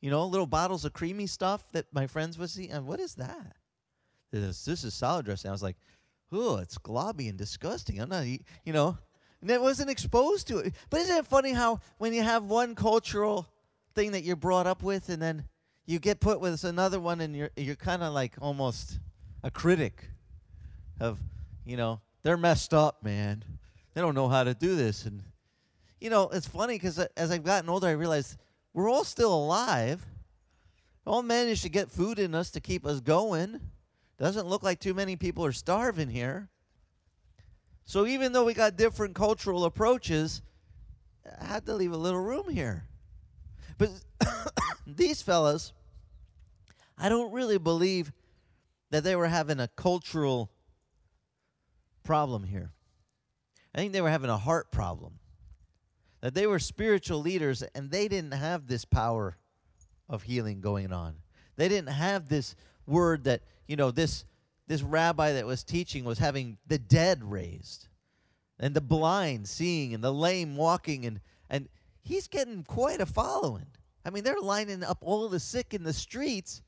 You 0.00 0.10
know, 0.10 0.24
little 0.26 0.46
bottles 0.46 0.84
of 0.84 0.92
creamy 0.92 1.26
stuff 1.26 1.70
that 1.72 1.86
my 1.92 2.06
friends 2.06 2.38
would 2.38 2.50
see. 2.50 2.68
And 2.68 2.86
what 2.86 3.00
is 3.00 3.14
that? 3.16 3.56
This, 4.30 4.64
this 4.64 4.84
is 4.84 4.94
salad 4.94 5.26
dressing. 5.26 5.50
I 5.50 5.52
was 5.52 5.62
like, 5.62 5.76
oh, 6.32 6.56
it's 6.56 6.78
globby 6.78 7.28
and 7.28 7.36
disgusting. 7.36 8.00
I'm 8.00 8.08
not, 8.08 8.24
eat, 8.24 8.44
you 8.64 8.72
know, 8.72 8.96
and 9.42 9.50
I 9.50 9.58
wasn't 9.58 9.90
exposed 9.90 10.48
to 10.48 10.58
it. 10.58 10.74
But 10.88 11.00
isn't 11.00 11.16
it 11.16 11.26
funny 11.26 11.52
how 11.52 11.80
when 11.98 12.12
you 12.12 12.22
have 12.22 12.44
one 12.44 12.74
cultural 12.74 13.48
thing 13.94 14.12
that 14.12 14.22
you're 14.22 14.36
brought 14.36 14.66
up 14.66 14.82
with, 14.82 15.08
and 15.08 15.20
then 15.20 15.44
you 15.86 15.98
get 15.98 16.20
put 16.20 16.40
with 16.40 16.62
another 16.64 17.00
one, 17.00 17.20
and 17.20 17.34
you're 17.34 17.50
you're 17.56 17.76
kind 17.76 18.02
of 18.02 18.12
like 18.12 18.34
almost 18.40 18.98
a 19.42 19.50
critic 19.50 20.04
of, 21.00 21.18
you 21.64 21.76
know, 21.76 22.00
they're 22.22 22.36
messed 22.36 22.74
up, 22.74 23.02
man. 23.02 23.42
They 23.94 24.00
don't 24.00 24.14
know 24.14 24.28
how 24.28 24.44
to 24.44 24.54
do 24.54 24.76
this, 24.76 25.04
and 25.04 25.22
you 26.00 26.08
know, 26.08 26.28
it's 26.30 26.46
funny 26.46 26.74
because 26.74 26.98
as 27.16 27.30
I've 27.30 27.44
gotten 27.44 27.68
older, 27.68 27.86
I 27.86 27.92
realized 27.92 28.38
we're 28.72 28.90
all 28.90 29.04
still 29.04 29.34
alive. 29.34 30.04
All 31.06 31.22
managed 31.22 31.62
to 31.62 31.68
get 31.68 31.90
food 31.90 32.18
in 32.18 32.34
us 32.34 32.50
to 32.52 32.60
keep 32.60 32.86
us 32.86 33.00
going. 33.00 33.60
Doesn't 34.18 34.46
look 34.46 34.62
like 34.62 34.80
too 34.80 34.94
many 34.94 35.16
people 35.16 35.44
are 35.44 35.52
starving 35.52 36.08
here. 36.08 36.48
So 37.84 38.06
even 38.06 38.32
though 38.32 38.44
we 38.44 38.54
got 38.54 38.76
different 38.76 39.14
cultural 39.14 39.64
approaches, 39.64 40.42
I 41.40 41.44
had 41.44 41.66
to 41.66 41.74
leave 41.74 41.92
a 41.92 41.96
little 41.96 42.20
room 42.20 42.48
here. 42.48 42.84
But 43.78 43.90
these 44.86 45.22
fellas, 45.22 45.72
I 46.96 47.08
don't 47.08 47.32
really 47.32 47.58
believe 47.58 48.12
that 48.90 49.04
they 49.04 49.16
were 49.16 49.26
having 49.26 49.58
a 49.58 49.68
cultural 49.68 50.50
problem 52.04 52.44
here. 52.44 52.70
I 53.74 53.78
think 53.78 53.92
they 53.92 54.00
were 54.00 54.10
having 54.10 54.30
a 54.30 54.38
heart 54.38 54.70
problem. 54.70 55.14
That 56.20 56.34
they 56.34 56.46
were 56.46 56.58
spiritual 56.58 57.20
leaders 57.20 57.62
and 57.74 57.90
they 57.90 58.08
didn't 58.08 58.32
have 58.32 58.66
this 58.66 58.84
power 58.84 59.36
of 60.08 60.22
healing 60.22 60.60
going 60.60 60.92
on. 60.92 61.14
They 61.56 61.68
didn't 61.68 61.90
have 61.90 62.28
this 62.28 62.56
word 62.86 63.24
that, 63.24 63.42
you 63.66 63.76
know, 63.76 63.90
this 63.90 64.24
this 64.66 64.82
rabbi 64.82 65.32
that 65.32 65.46
was 65.46 65.64
teaching 65.64 66.04
was 66.04 66.18
having 66.18 66.56
the 66.68 66.78
dead 66.78 67.24
raised 67.24 67.88
and 68.60 68.72
the 68.72 68.80
blind 68.80 69.48
seeing 69.48 69.94
and 69.94 70.04
the 70.04 70.12
lame 70.12 70.56
walking 70.56 71.06
and 71.06 71.20
and 71.48 71.68
he's 72.02 72.28
getting 72.28 72.62
quite 72.62 73.00
a 73.00 73.06
following. 73.06 73.66
I 74.04 74.10
mean, 74.10 74.24
they're 74.24 74.40
lining 74.40 74.84
up 74.84 74.98
all 75.00 75.28
the 75.28 75.40
sick 75.40 75.74
in 75.74 75.82
the 75.82 75.92
streets. 75.92 76.62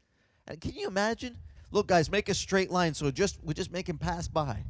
And 0.46 0.60
can 0.60 0.72
you 0.74 0.88
imagine? 0.88 1.36
Look, 1.70 1.86
guys, 1.86 2.10
make 2.10 2.28
a 2.28 2.34
straight 2.34 2.70
line 2.70 2.94
so 2.94 3.10
just 3.10 3.38
we 3.42 3.54
just 3.54 3.72
make 3.72 3.88
him 3.88 3.98
pass 3.98 4.28
by. 4.28 4.64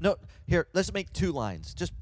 No, 0.00 0.16
here, 0.46 0.66
let's 0.72 0.92
make 0.92 1.12
two 1.12 1.30
lines. 1.30 1.74
Just 1.74 1.92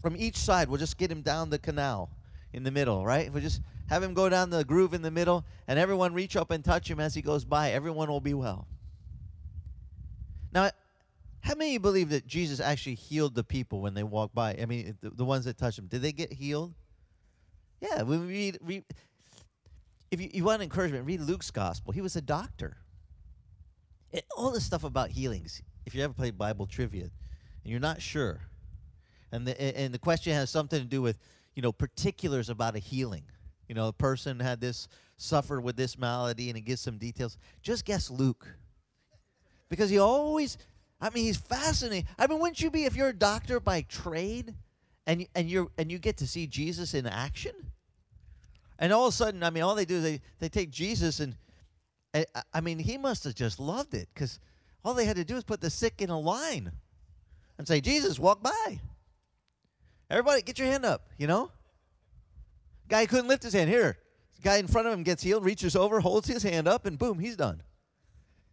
from 0.00 0.16
each 0.16 0.36
side, 0.36 0.68
we'll 0.68 0.78
just 0.78 0.96
get 0.96 1.10
him 1.10 1.20
down 1.20 1.50
the 1.50 1.58
canal 1.58 2.10
in 2.52 2.62
the 2.62 2.70
middle, 2.70 3.04
right? 3.04 3.26
If 3.26 3.34
we 3.34 3.42
just 3.42 3.60
have 3.88 4.02
him 4.02 4.14
go 4.14 4.28
down 4.28 4.50
the 4.50 4.64
groove 4.64 4.94
in 4.94 5.02
the 5.02 5.10
middle 5.10 5.44
and 5.68 5.78
everyone 5.78 6.14
reach 6.14 6.36
up 6.36 6.50
and 6.50 6.64
touch 6.64 6.90
him 6.90 6.98
as 6.98 7.14
he 7.14 7.20
goes 7.20 7.44
by, 7.44 7.72
everyone 7.72 8.08
will 8.08 8.20
be 8.20 8.34
well. 8.34 8.66
Now, 10.52 10.70
how 11.40 11.54
many 11.54 11.76
believe 11.76 12.08
that 12.08 12.26
Jesus 12.26 12.58
actually 12.58 12.94
healed 12.94 13.34
the 13.34 13.44
people 13.44 13.82
when 13.82 13.92
they 13.92 14.02
walked 14.02 14.34
by? 14.34 14.56
I 14.60 14.64
mean, 14.64 14.96
the, 15.02 15.10
the 15.10 15.24
ones 15.24 15.44
that 15.44 15.58
touched 15.58 15.78
him, 15.78 15.86
did 15.86 16.00
they 16.00 16.12
get 16.12 16.32
healed? 16.32 16.72
Yeah, 17.80 18.02
we 18.02 18.16
read, 18.16 18.58
read 18.62 18.84
if 20.10 20.20
you, 20.20 20.30
you 20.32 20.44
want 20.44 20.62
encouragement, 20.62 21.04
read 21.04 21.20
Luke's 21.20 21.50
gospel. 21.50 21.92
He 21.92 22.00
was 22.00 22.16
a 22.16 22.22
doctor. 22.22 22.78
It, 24.10 24.24
all 24.36 24.50
this 24.52 24.64
stuff 24.64 24.84
about 24.84 25.10
healings, 25.10 25.62
if 25.84 25.94
you 25.94 26.02
ever 26.02 26.14
played 26.14 26.38
Bible 26.38 26.66
trivia 26.66 27.10
and 27.66 27.72
you're 27.72 27.80
not 27.80 28.00
sure, 28.00 28.42
and 29.32 29.44
the, 29.44 29.60
and 29.60 29.92
the 29.92 29.98
question 29.98 30.32
has 30.32 30.50
something 30.50 30.78
to 30.78 30.86
do 30.86 31.02
with, 31.02 31.18
you 31.56 31.62
know, 31.62 31.72
particulars 31.72 32.48
about 32.48 32.76
a 32.76 32.78
healing. 32.78 33.24
You 33.68 33.74
know, 33.74 33.88
a 33.88 33.92
person 33.92 34.38
had 34.38 34.60
this, 34.60 34.86
suffered 35.16 35.64
with 35.64 35.74
this 35.74 35.98
malady, 35.98 36.48
and 36.48 36.56
it 36.56 36.60
gives 36.60 36.80
some 36.80 36.96
details. 36.96 37.38
Just 37.62 37.84
guess 37.84 38.08
Luke. 38.08 38.46
Because 39.68 39.90
he 39.90 39.98
always, 39.98 40.58
I 41.00 41.10
mean, 41.10 41.24
he's 41.24 41.38
fascinating. 41.38 42.06
I 42.16 42.28
mean, 42.28 42.38
wouldn't 42.38 42.60
you 42.60 42.70
be 42.70 42.84
if 42.84 42.94
you're 42.94 43.08
a 43.08 43.12
doctor 43.12 43.58
by 43.58 43.82
trade 43.82 44.54
and, 45.04 45.26
and, 45.34 45.50
you're, 45.50 45.66
and 45.76 45.90
you 45.90 45.98
get 45.98 46.18
to 46.18 46.26
see 46.28 46.46
Jesus 46.46 46.94
in 46.94 47.04
action? 47.04 47.72
And 48.78 48.92
all 48.92 49.08
of 49.08 49.12
a 49.12 49.16
sudden, 49.16 49.42
I 49.42 49.50
mean, 49.50 49.64
all 49.64 49.74
they 49.74 49.86
do 49.86 49.96
is 49.96 50.02
they, 50.04 50.20
they 50.38 50.48
take 50.48 50.70
Jesus 50.70 51.18
and, 51.18 51.34
eh, 52.14 52.26
I 52.54 52.60
mean, 52.60 52.78
he 52.78 52.96
must 52.96 53.24
have 53.24 53.34
just 53.34 53.58
loved 53.58 53.92
it 53.92 54.08
because 54.14 54.38
all 54.84 54.94
they 54.94 55.04
had 55.04 55.16
to 55.16 55.24
do 55.24 55.36
is 55.36 55.42
put 55.42 55.60
the 55.60 55.68
sick 55.68 56.00
in 56.00 56.10
a 56.10 56.20
line 56.20 56.70
and 57.58 57.66
say, 57.66 57.80
Jesus, 57.80 58.18
walk 58.18 58.42
by. 58.42 58.80
Everybody, 60.10 60.42
get 60.42 60.58
your 60.58 60.68
hand 60.68 60.84
up, 60.84 61.08
you 61.18 61.26
know? 61.26 61.50
Guy 62.88 63.06
couldn't 63.06 63.28
lift 63.28 63.42
his 63.42 63.52
hand. 63.52 63.68
Here, 63.68 63.98
guy 64.42 64.56
in 64.56 64.68
front 64.68 64.86
of 64.86 64.92
him 64.92 65.02
gets 65.02 65.22
healed, 65.22 65.44
reaches 65.44 65.74
over, 65.74 66.00
holds 66.00 66.28
his 66.28 66.42
hand 66.42 66.68
up, 66.68 66.86
and 66.86 66.98
boom, 66.98 67.18
he's 67.18 67.36
done. 67.36 67.62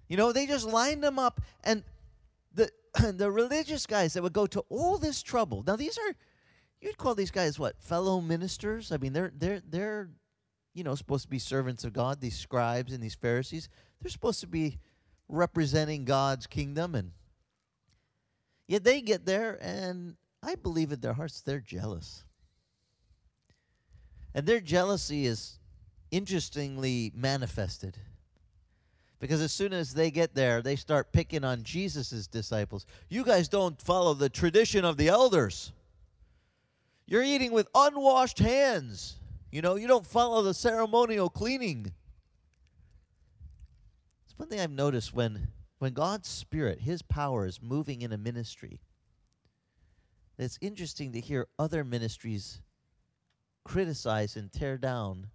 You 0.07 0.17
know, 0.17 0.31
they 0.31 0.47
just 0.47 0.67
lined 0.67 1.03
them 1.03 1.19
up, 1.19 1.41
and 1.63 1.83
the 2.53 2.69
the 3.13 3.31
religious 3.31 3.85
guys 3.85 4.13
that 4.13 4.23
would 4.23 4.33
go 4.33 4.47
to 4.47 4.63
all 4.69 4.97
this 4.97 5.21
trouble. 5.21 5.63
Now, 5.65 5.75
these 5.75 5.97
are 5.97 6.15
you'd 6.81 6.97
call 6.97 7.15
these 7.15 7.31
guys 7.31 7.57
what 7.57 7.81
fellow 7.81 8.21
ministers? 8.21 8.91
I 8.91 8.97
mean, 8.97 9.13
they're 9.13 9.31
they're 9.35 9.61
they're 9.67 10.09
you 10.73 10.83
know 10.83 10.95
supposed 10.95 11.23
to 11.23 11.29
be 11.29 11.39
servants 11.39 11.83
of 11.83 11.93
God. 11.93 12.19
These 12.21 12.37
scribes 12.37 12.93
and 12.93 13.01
these 13.01 13.15
Pharisees, 13.15 13.69
they're 14.01 14.11
supposed 14.11 14.41
to 14.41 14.47
be 14.47 14.79
representing 15.29 16.05
God's 16.05 16.47
kingdom, 16.47 16.95
and 16.95 17.11
yet 18.67 18.83
they 18.83 19.01
get 19.01 19.25
there, 19.25 19.57
and 19.61 20.15
I 20.41 20.55
believe 20.55 20.91
in 20.91 20.99
their 20.99 21.13
hearts 21.13 21.41
they're 21.41 21.59
jealous, 21.59 22.23
and 24.33 24.45
their 24.45 24.59
jealousy 24.59 25.25
is 25.25 25.59
interestingly 26.11 27.11
manifested. 27.15 27.97
Because 29.19 29.41
as 29.41 29.53
soon 29.53 29.71
as 29.71 29.93
they 29.93 30.11
get 30.11 30.35
there, 30.35 30.61
they 30.61 30.75
start 30.75 31.13
picking 31.13 31.45
on 31.45 31.63
Jesus' 31.63 32.27
disciples. 32.27 32.85
You 33.07 33.23
guys 33.23 33.47
don't 33.47 33.81
follow 33.81 34.13
the 34.13 34.27
tradition 34.27 34.83
of 34.83 34.97
the 34.97 35.07
elders. 35.07 35.71
You're 37.05 37.23
eating 37.23 37.53
with 37.53 37.69
unwashed 37.73 38.39
hands. 38.39 39.15
You 39.49 39.61
know, 39.61 39.75
you 39.75 39.87
don't 39.87 40.05
follow 40.05 40.41
the 40.41 40.53
ceremonial 40.53 41.29
cleaning. 41.29 41.93
It's 44.25 44.37
one 44.37 44.49
thing 44.49 44.59
I've 44.59 44.71
noticed 44.71 45.13
when 45.13 45.47
when 45.83 45.91
God's 45.91 46.29
spirit, 46.29 46.79
his 46.79 47.01
power 47.01 47.45
is 47.45 47.61
moving 47.61 48.03
in 48.03 48.13
a 48.13 48.17
ministry. 48.17 48.79
It's 50.37 50.57
interesting 50.61 51.11
to 51.11 51.19
hear 51.19 51.49
other 51.59 51.83
ministries 51.83 52.61
criticize 53.65 54.37
and 54.37 54.49
tear 54.49 54.77
down 54.77 55.27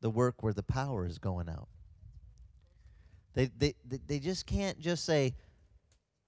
the 0.00 0.08
work 0.08 0.42
where 0.42 0.54
the 0.54 0.62
power 0.62 1.04
is 1.04 1.18
going 1.18 1.50
out. 1.50 1.68
They 3.34 3.50
they 3.54 3.74
they 4.06 4.18
just 4.18 4.46
can't 4.46 4.80
just 4.80 5.04
say, 5.04 5.34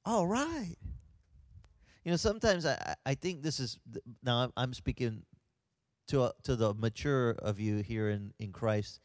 "All 0.05 0.27
right." 0.27 0.77
You 2.05 2.11
know, 2.11 2.19
sometimes 2.19 2.67
I, 2.67 2.95
I 3.07 3.15
think 3.15 3.43
this 3.43 3.61
is 3.61 3.79
now 4.23 4.53
I'm, 4.59 4.75
speaking 4.75 5.23
to 6.09 6.25
a, 6.25 6.33
to 6.43 6.55
the 6.55 6.75
mature 6.75 7.31
of 7.31 7.59
you 7.59 7.79
here 7.79 8.11
in 8.11 8.35
in 8.39 8.53
Christ. 8.53 9.01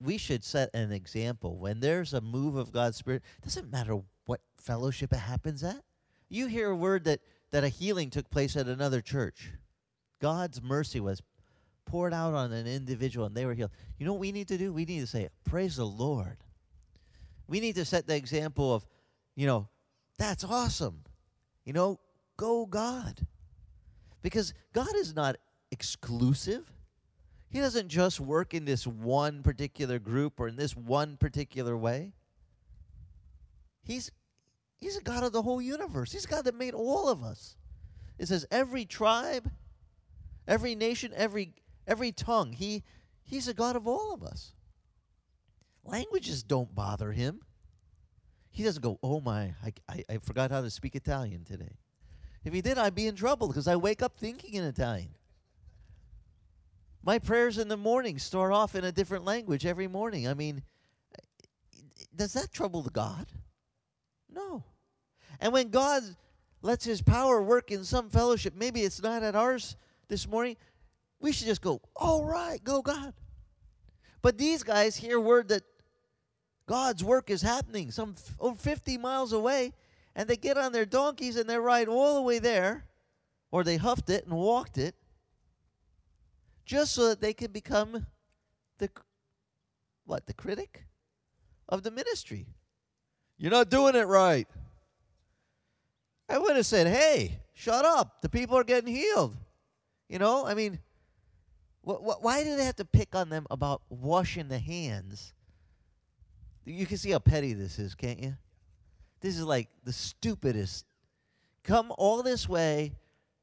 We 0.00 0.18
should 0.18 0.44
set 0.44 0.70
an 0.74 0.92
example 0.92 1.58
when 1.58 1.80
there's 1.80 2.14
a 2.14 2.20
move 2.20 2.56
of 2.56 2.72
God's 2.72 2.96
Spirit. 2.96 3.22
Doesn't 3.42 3.70
matter 3.70 4.00
what 4.26 4.40
fellowship 4.56 5.12
it 5.12 5.18
happens 5.18 5.64
at. 5.64 5.82
You 6.28 6.46
hear 6.46 6.70
a 6.70 6.76
word 6.76 7.04
that 7.04 7.20
that 7.50 7.64
a 7.64 7.68
healing 7.68 8.10
took 8.10 8.30
place 8.30 8.56
at 8.56 8.66
another 8.66 9.00
church. 9.00 9.50
God's 10.20 10.62
mercy 10.62 11.00
was 11.00 11.22
poured 11.86 12.12
out 12.12 12.34
on 12.34 12.52
an 12.52 12.66
individual 12.66 13.26
and 13.26 13.34
they 13.34 13.46
were 13.46 13.54
healed. 13.54 13.70
You 13.98 14.06
know 14.06 14.12
what 14.12 14.20
we 14.20 14.32
need 14.32 14.48
to 14.48 14.58
do? 14.58 14.72
We 14.72 14.84
need 14.84 15.00
to 15.00 15.06
say, 15.06 15.28
Praise 15.44 15.76
the 15.76 15.86
Lord. 15.86 16.36
We 17.46 17.60
need 17.60 17.76
to 17.76 17.84
set 17.84 18.06
the 18.06 18.14
example 18.14 18.74
of, 18.74 18.86
you 19.34 19.46
know, 19.46 19.68
that's 20.18 20.44
awesome. 20.44 21.02
You 21.64 21.72
know, 21.72 21.98
go 22.36 22.66
God. 22.66 23.26
Because 24.20 24.52
God 24.74 24.94
is 24.96 25.14
not 25.14 25.36
exclusive. 25.70 26.70
He 27.50 27.60
doesn't 27.60 27.88
just 27.88 28.20
work 28.20 28.52
in 28.52 28.64
this 28.64 28.86
one 28.86 29.42
particular 29.42 29.98
group 29.98 30.38
or 30.38 30.48
in 30.48 30.56
this 30.56 30.76
one 30.76 31.16
particular 31.16 31.76
way. 31.76 32.12
He's 33.82 34.10
He's 34.76 34.96
a 34.96 35.02
God 35.02 35.24
of 35.24 35.32
the 35.32 35.42
whole 35.42 35.60
universe. 35.60 36.12
He's 36.12 36.26
God 36.26 36.44
that 36.44 36.54
made 36.54 36.74
all 36.74 37.08
of 37.08 37.24
us. 37.24 37.56
It 38.16 38.28
says 38.28 38.46
every 38.50 38.84
tribe, 38.84 39.50
every 40.46 40.74
nation, 40.74 41.12
every 41.16 41.54
every 41.86 42.12
tongue. 42.12 42.52
He 42.52 42.84
He's 43.24 43.48
a 43.48 43.54
God 43.54 43.76
of 43.76 43.88
all 43.88 44.14
of 44.14 44.22
us. 44.22 44.52
Languages 45.84 46.42
don't 46.42 46.74
bother 46.74 47.12
him. 47.12 47.40
He 48.50 48.62
doesn't 48.62 48.82
go, 48.82 48.98
oh 49.02 49.20
my, 49.20 49.54
I, 49.64 49.72
I, 49.88 50.04
I 50.10 50.18
forgot 50.18 50.50
how 50.50 50.60
to 50.60 50.70
speak 50.70 50.94
Italian 50.96 51.44
today. 51.44 51.76
If 52.44 52.52
he 52.52 52.60
did, 52.60 52.78
I'd 52.78 52.94
be 52.94 53.06
in 53.06 53.14
trouble 53.14 53.48
because 53.48 53.68
I 53.68 53.76
wake 53.76 54.02
up 54.02 54.18
thinking 54.18 54.54
in 54.54 54.64
Italian. 54.64 55.14
My 57.08 57.18
prayers 57.18 57.56
in 57.56 57.68
the 57.68 57.76
morning 57.78 58.18
start 58.18 58.52
off 58.52 58.74
in 58.74 58.84
a 58.84 58.92
different 58.92 59.24
language 59.24 59.64
every 59.64 59.88
morning. 59.88 60.28
I 60.28 60.34
mean, 60.34 60.62
does 62.14 62.34
that 62.34 62.52
trouble 62.52 62.82
the 62.82 62.90
God? 62.90 63.26
No. 64.30 64.62
And 65.40 65.54
when 65.54 65.70
God 65.70 66.02
lets 66.60 66.84
his 66.84 67.00
power 67.00 67.40
work 67.40 67.70
in 67.70 67.82
some 67.82 68.10
fellowship, 68.10 68.52
maybe 68.54 68.82
it's 68.82 69.02
not 69.02 69.22
at 69.22 69.34
ours 69.34 69.74
this 70.08 70.28
morning, 70.28 70.58
we 71.18 71.32
should 71.32 71.46
just 71.46 71.62
go, 71.62 71.80
all 71.96 72.26
right, 72.26 72.62
go 72.62 72.82
God. 72.82 73.14
But 74.20 74.36
these 74.36 74.62
guys 74.62 74.94
hear 74.94 75.18
word 75.18 75.48
that 75.48 75.62
God's 76.66 77.02
work 77.02 77.30
is 77.30 77.40
happening 77.40 77.90
some 77.90 78.16
over 78.38 78.54
50 78.54 78.98
miles 78.98 79.32
away, 79.32 79.72
and 80.14 80.28
they 80.28 80.36
get 80.36 80.58
on 80.58 80.72
their 80.72 80.84
donkeys 80.84 81.36
and 81.36 81.48
they 81.48 81.56
ride 81.56 81.88
all 81.88 82.16
the 82.16 82.20
way 82.20 82.38
there, 82.38 82.84
or 83.50 83.64
they 83.64 83.78
huffed 83.78 84.10
it 84.10 84.26
and 84.26 84.34
walked 84.34 84.76
it, 84.76 84.94
just 86.68 86.92
so 86.92 87.08
that 87.08 87.20
they 87.20 87.32
could 87.32 87.52
become 87.52 88.06
the 88.76 88.90
what 90.04 90.26
the 90.26 90.34
critic 90.34 90.84
of 91.68 91.82
the 91.82 91.90
ministry. 91.90 92.46
You're 93.38 93.50
not 93.50 93.70
doing 93.70 93.94
it 93.94 94.06
right. 94.06 94.46
I 96.28 96.38
would 96.38 96.56
have 96.56 96.66
said, 96.66 96.86
"Hey, 96.86 97.40
shut 97.54 97.84
up! 97.84 98.20
The 98.20 98.28
people 98.28 98.56
are 98.56 98.64
getting 98.64 98.94
healed." 98.94 99.34
You 100.08 100.18
know, 100.18 100.46
I 100.46 100.54
mean, 100.54 100.78
wh- 101.86 102.02
wh- 102.02 102.22
why 102.22 102.44
do 102.44 102.54
they 102.54 102.64
have 102.64 102.76
to 102.76 102.84
pick 102.84 103.14
on 103.14 103.30
them 103.30 103.46
about 103.50 103.82
washing 103.88 104.48
the 104.48 104.58
hands? 104.58 105.32
You 106.66 106.84
can 106.84 106.98
see 106.98 107.12
how 107.12 107.18
petty 107.18 107.54
this 107.54 107.78
is, 107.78 107.94
can't 107.94 108.18
you? 108.18 108.36
This 109.20 109.38
is 109.38 109.44
like 109.44 109.68
the 109.84 109.92
stupidest. 109.92 110.84
Come 111.64 111.92
all 111.96 112.22
this 112.22 112.46
way, 112.46 112.92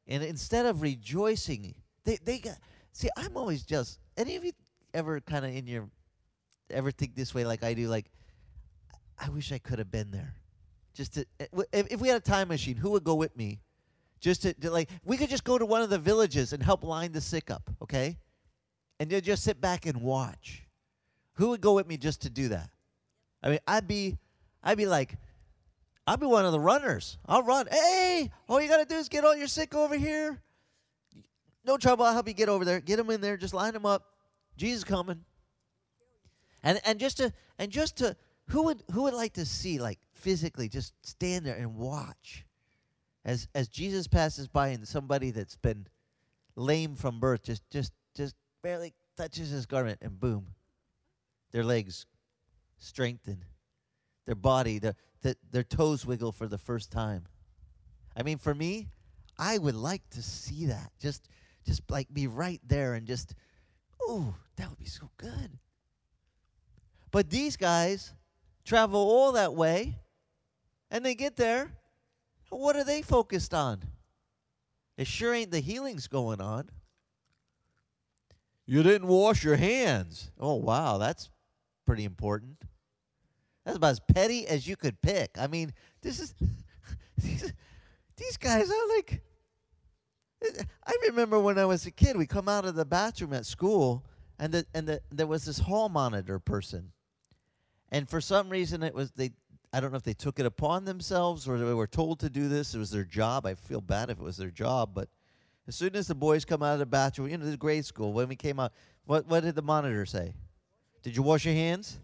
and 0.08 0.24
instead 0.24 0.68
of 0.68 0.84
rejoicing, 0.84 1.74
they 2.04 2.18
they 2.18 2.38
got. 2.38 2.58
See, 2.96 3.10
I'm 3.18 3.36
always 3.36 3.64
just. 3.64 4.00
Any 4.16 4.38
of 4.38 4.46
you 4.46 4.54
ever 4.94 5.20
kind 5.20 5.44
of 5.44 5.54
in 5.54 5.68
your, 5.68 5.90
ever 6.70 6.92
think 6.92 7.14
this 7.14 7.36
way 7.36 7.44
like 7.44 7.62
I 7.62 7.74
do? 7.74 7.90
Like, 7.90 8.10
I 9.20 9.28
wish 9.28 9.52
I 9.52 9.58
could 9.58 9.80
have 9.80 9.92
been 9.92 10.12
there. 10.12 10.34
Just 10.94 11.16
to, 11.16 11.26
eh, 11.42 11.48
if, 11.74 11.92
if 11.92 12.00
we 12.00 12.08
had 12.08 12.16
a 12.16 12.22
time 12.22 12.48
machine, 12.48 12.78
who 12.78 12.92
would 12.92 13.04
go 13.04 13.16
with 13.16 13.36
me? 13.36 13.60
Just 14.22 14.44
to, 14.44 14.54
to 14.54 14.72
like, 14.72 14.90
we 15.04 15.18
could 15.18 15.30
just 15.30 15.44
go 15.44 15.58
to 15.58 15.66
one 15.66 15.82
of 15.82 15.90
the 15.90 16.00
villages 16.00 16.54
and 16.54 16.64
help 16.64 16.86
line 16.86 17.12
the 17.12 17.20
sick 17.20 17.52
up, 17.52 17.70
okay? 17.82 18.18
And 19.02 19.12
you 19.12 19.20
just 19.20 19.44
sit 19.44 19.60
back 19.60 19.86
and 19.86 20.02
watch. 20.02 20.64
Who 21.34 21.50
would 21.50 21.60
go 21.60 21.74
with 21.74 21.88
me 21.88 21.98
just 21.98 22.22
to 22.22 22.30
do 22.30 22.48
that? 22.48 22.70
I 23.44 23.50
mean, 23.50 23.60
I'd 23.68 23.90
be, 23.90 24.18
I'd 24.64 24.78
be 24.78 24.86
like, 24.86 25.18
I'll 26.08 26.16
be 26.16 26.28
one 26.28 26.46
of 26.46 26.54
the 26.54 26.62
runners. 26.62 27.18
I'll 27.26 27.44
run. 27.44 27.68
Hey, 27.70 28.32
all 28.48 28.62
you 28.62 28.70
got 28.70 28.78
to 28.78 28.86
do 28.86 28.96
is 28.96 29.10
get 29.10 29.26
all 29.26 29.36
your 29.36 29.48
sick 29.48 29.76
over 29.76 29.98
here. 29.98 30.42
No 31.66 31.78
trouble. 31.78 32.06
I'll 32.06 32.14
help 32.14 32.28
you 32.28 32.34
get 32.34 32.50
over 32.50 32.66
there. 32.66 32.80
Get 32.80 32.98
them 32.98 33.10
in 33.10 33.22
there. 33.22 33.38
Just 33.38 33.54
line 33.54 33.74
them 33.74 33.86
up. 33.86 34.06
Jesus 34.58 34.84
coming. 34.84 35.26
And 36.64 36.80
and 36.86 37.00
just 37.00 37.18
to 37.18 37.34
and 37.60 37.72
just 37.72 37.98
to 37.98 38.16
who 38.50 38.64
would 38.64 38.84
who 38.92 39.04
would 39.04 39.14
like 39.14 39.34
to 39.34 39.46
see 39.46 39.80
like 39.80 40.00
physically 40.14 40.70
just 40.70 40.94
stand 41.04 41.46
there 41.46 41.56
and 41.56 41.76
watch 41.76 42.46
as 43.24 43.48
as 43.54 43.68
Jesus 43.68 44.08
passes 44.08 44.48
by 44.48 44.70
and 44.70 44.88
somebody 44.88 45.32
that's 45.32 45.56
been 45.58 45.88
lame 46.56 46.96
from 46.96 47.20
birth 47.20 47.44
just 47.44 47.70
just 47.70 47.92
just 48.16 48.36
barely 48.64 48.94
touches 49.16 49.50
his 49.50 49.66
garment, 49.66 50.00
and 50.02 50.20
boom, 50.20 50.48
their 51.52 51.64
legs 51.64 52.06
strengthen, 52.78 53.44
their 54.26 54.36
body, 54.36 54.80
their, 54.80 54.96
their, 55.22 55.36
their 55.52 55.64
toes 55.64 56.06
wiggle 56.06 56.32
for 56.32 56.48
the 56.48 56.58
first 56.58 56.92
time. 56.92 57.26
I 58.16 58.24
mean, 58.24 58.38
for 58.38 58.54
me, 58.54 58.88
I 59.38 59.58
would 59.58 59.76
like 59.76 60.10
to 60.12 60.22
see 60.22 60.68
that. 60.68 60.92
Just, 61.00 61.28
just 61.66 61.82
like 61.90 62.14
be 62.14 62.28
right 62.28 62.62
there 62.66 62.94
and 62.94 63.08
just, 63.08 63.34
ooh, 64.10 64.34
that 64.56 64.70
would 64.70 64.80
be 64.80 64.86
so 64.86 65.10
good. 65.18 65.58
But 67.12 67.30
these 67.30 67.58
guys 67.58 68.14
travel 68.66 69.00
all 69.00 69.34
that 69.34 69.54
way, 69.54 69.98
and 70.92 71.06
they 71.06 71.16
get 71.16 71.36
there. 71.36 71.72
What 72.50 72.76
are 72.76 72.84
they 72.84 73.02
focused 73.02 73.54
on? 73.54 73.82
It 74.98 75.08
sure 75.08 75.34
ain't 75.34 75.52
the 75.52 75.60
healings 75.60 76.08
going 76.08 76.42
on. 76.42 76.70
You 78.66 78.82
didn't 78.82 79.08
wash 79.08 79.44
your 79.44 79.56
hands. 79.56 80.32
Oh, 80.40 80.56
wow, 80.56 80.98
that's 80.98 81.30
pretty 81.86 82.04
important. 82.04 82.58
That's 83.64 83.78
about 83.78 83.92
as 83.92 84.00
petty 84.00 84.48
as 84.48 84.68
you 84.68 84.76
could 84.76 85.02
pick. 85.02 85.38
I 85.40 85.48
mean, 85.48 85.74
this 86.02 86.20
is 86.20 86.34
these, 87.18 87.52
these 88.18 88.38
guys 88.38 88.70
are 88.70 88.88
like 88.96 89.22
I 90.44 90.94
remember 91.08 91.40
when 91.40 91.58
I 91.58 91.66
was 91.66 91.86
a 91.86 91.92
kid, 91.92 92.18
we 92.18 92.26
come 92.26 92.48
out 92.48 92.66
of 92.66 92.76
the 92.76 92.86
bathroom 92.86 93.34
at 93.34 93.46
school 93.46 94.06
and 94.40 94.54
the, 94.54 94.66
and 94.74 94.88
the, 94.88 95.02
there 95.12 95.28
was 95.28 95.46
this 95.46 95.60
hall 95.60 95.90
monitor 95.90 96.40
person. 96.40 96.92
And 97.92 98.10
for 98.10 98.22
some 98.22 98.50
reason 98.50 98.84
it 98.84 98.94
was 98.94 99.12
they 99.12 99.32
I 99.74 99.82
don't 99.82 99.92
know 99.92 99.98
if 99.98 100.04
they 100.04 100.14
took 100.14 100.40
it 100.40 100.46
upon 100.46 100.86
themselves 100.86 101.50
or 101.50 101.58
they 101.58 101.74
were 101.74 101.86
told 101.86 102.22
to 102.22 102.30
do 102.30 102.48
this. 102.48 102.74
It 102.74 102.78
was 102.78 102.92
their 102.92 103.04
job. 103.04 103.46
I 103.46 103.56
feel 103.56 103.82
bad 103.82 104.10
if 104.10 104.20
it 104.20 104.24
was 104.24 104.38
their 104.38 104.50
job, 104.50 104.92
but 104.94 105.10
as 105.68 105.76
soon 105.76 105.98
as 105.98 106.08
the 106.08 106.16
boys 106.16 106.46
come 106.46 106.64
out 106.64 106.74
of 106.74 106.80
the 106.80 106.86
bathroom, 106.86 107.28
you 107.30 107.38
know, 107.38 107.46
this 107.46 107.58
grade 107.58 107.84
school, 107.86 108.14
when 108.14 108.30
we 108.30 108.38
came 108.38 108.58
out, 108.58 108.72
what, 109.04 109.28
what 109.28 109.44
did 109.44 109.54
the 109.56 109.62
monitor 109.62 110.06
say? 110.06 110.34
Did 111.04 111.18
you 111.18 111.24
wash 111.24 111.44
your 111.44 111.56
hands? 111.56 112.00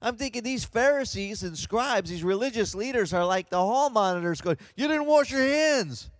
I'm 0.00 0.16
thinking 0.16 0.42
these 0.42 0.64
Pharisees 0.64 1.42
and 1.42 1.56
scribes, 1.56 2.08
these 2.08 2.22
religious 2.24 2.74
leaders, 2.74 3.12
are 3.12 3.26
like 3.26 3.50
the 3.50 3.58
hall 3.58 3.90
monitors 3.90 4.40
going, 4.40 4.56
You 4.76 4.88
didn't 4.88 5.06
wash 5.06 5.30
your 5.30 5.42
hands. 5.42 6.10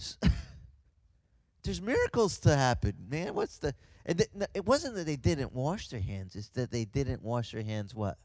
There's 1.62 1.80
miracles 1.80 2.38
to 2.40 2.56
happen, 2.56 2.94
man. 3.08 3.34
What's 3.34 3.58
the. 3.58 3.74
And 4.06 4.18
th- 4.18 4.50
it 4.54 4.64
wasn't 4.64 4.94
that 4.94 5.06
they 5.06 5.16
didn't 5.16 5.52
wash 5.52 5.88
their 5.88 6.00
hands, 6.00 6.34
it's 6.34 6.48
that 6.50 6.70
they 6.70 6.84
didn't 6.84 7.22
wash 7.22 7.52
their 7.52 7.62
hands 7.62 7.94
what? 7.94 8.18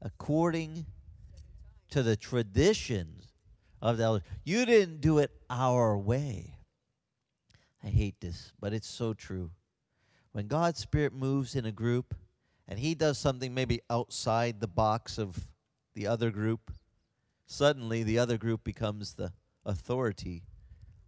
According 0.00 0.86
to 1.90 2.02
the 2.02 2.16
traditions 2.16 3.26
of 3.82 3.98
the 3.98 4.04
elders. 4.04 4.22
You 4.44 4.64
didn't 4.64 5.00
do 5.00 5.18
it 5.18 5.30
our 5.48 5.98
way. 5.98 6.54
I 7.82 7.88
hate 7.88 8.20
this, 8.20 8.52
but 8.60 8.72
it's 8.72 8.88
so 8.88 9.12
true. 9.12 9.50
When 10.32 10.46
God's 10.46 10.78
Spirit 10.78 11.12
moves 11.12 11.56
in 11.56 11.66
a 11.66 11.72
group 11.72 12.14
and 12.68 12.78
He 12.78 12.94
does 12.94 13.18
something 13.18 13.52
maybe 13.52 13.80
outside 13.90 14.60
the 14.60 14.68
box 14.68 15.18
of 15.18 15.48
the 15.94 16.06
other 16.06 16.30
group, 16.30 16.70
suddenly 17.46 18.02
the 18.02 18.18
other 18.18 18.38
group 18.38 18.62
becomes 18.62 19.14
the 19.14 19.32
authority 19.64 20.44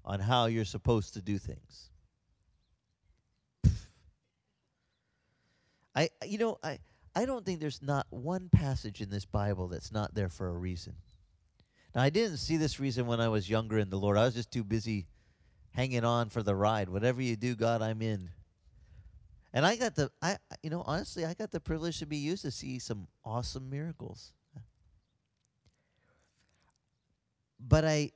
on 0.05 0.21
how 0.21 0.47
you're 0.47 0.65
supposed 0.65 1.15
to 1.15 1.23
do 1.23 1.39
things. 1.39 1.91
I 5.95 6.09
you 6.25 6.39
know, 6.39 6.59
I 6.63 6.79
I 7.15 7.27
don't 7.27 7.45
think 7.45 7.61
there's 7.61 7.83
not 7.83 8.07
one 8.11 8.49
passage 8.51 9.01
in 9.01 9.11
this 9.11 9.25
Bible 9.25 9.69
that's 9.69 9.93
not 9.93 10.15
there 10.15 10.29
for 10.29 10.49
a 10.49 10.57
reason. 10.57 10.95
Now, 11.95 12.03
I 12.03 12.11
didn't 12.11 12.39
see 12.39 12.57
this 12.57 12.81
reason 12.81 13.07
when 13.07 13.21
I 13.21 13.29
was 13.29 13.51
younger 13.51 13.79
in 13.79 13.91
the 13.91 13.99
Lord. 13.99 14.17
I 14.17 14.25
was 14.25 14.35
just 14.35 14.51
too 14.51 14.65
busy 14.65 15.07
hanging 15.73 16.05
on 16.05 16.31
for 16.31 16.43
the 16.43 16.55
ride. 16.55 16.89
Whatever 16.89 17.21
you 17.21 17.37
do, 17.37 17.55
God, 17.55 17.83
I'm 17.83 18.01
in. 18.01 18.31
And 19.53 19.67
I 19.67 19.77
got 19.77 19.95
the, 19.95 20.11
I, 20.23 20.39
you 20.63 20.71
know, 20.71 20.83
honestly, 20.87 21.27
I 21.27 21.35
got 21.35 21.51
the 21.51 21.61
privilege 21.61 21.99
to 21.99 22.07
be 22.07 22.17
used 22.17 22.43
to 22.43 22.51
see 22.51 22.79
some 22.79 23.07
awesome 23.25 23.69
miracles. 23.69 24.33
But 27.61 27.85
I, 27.85 28.13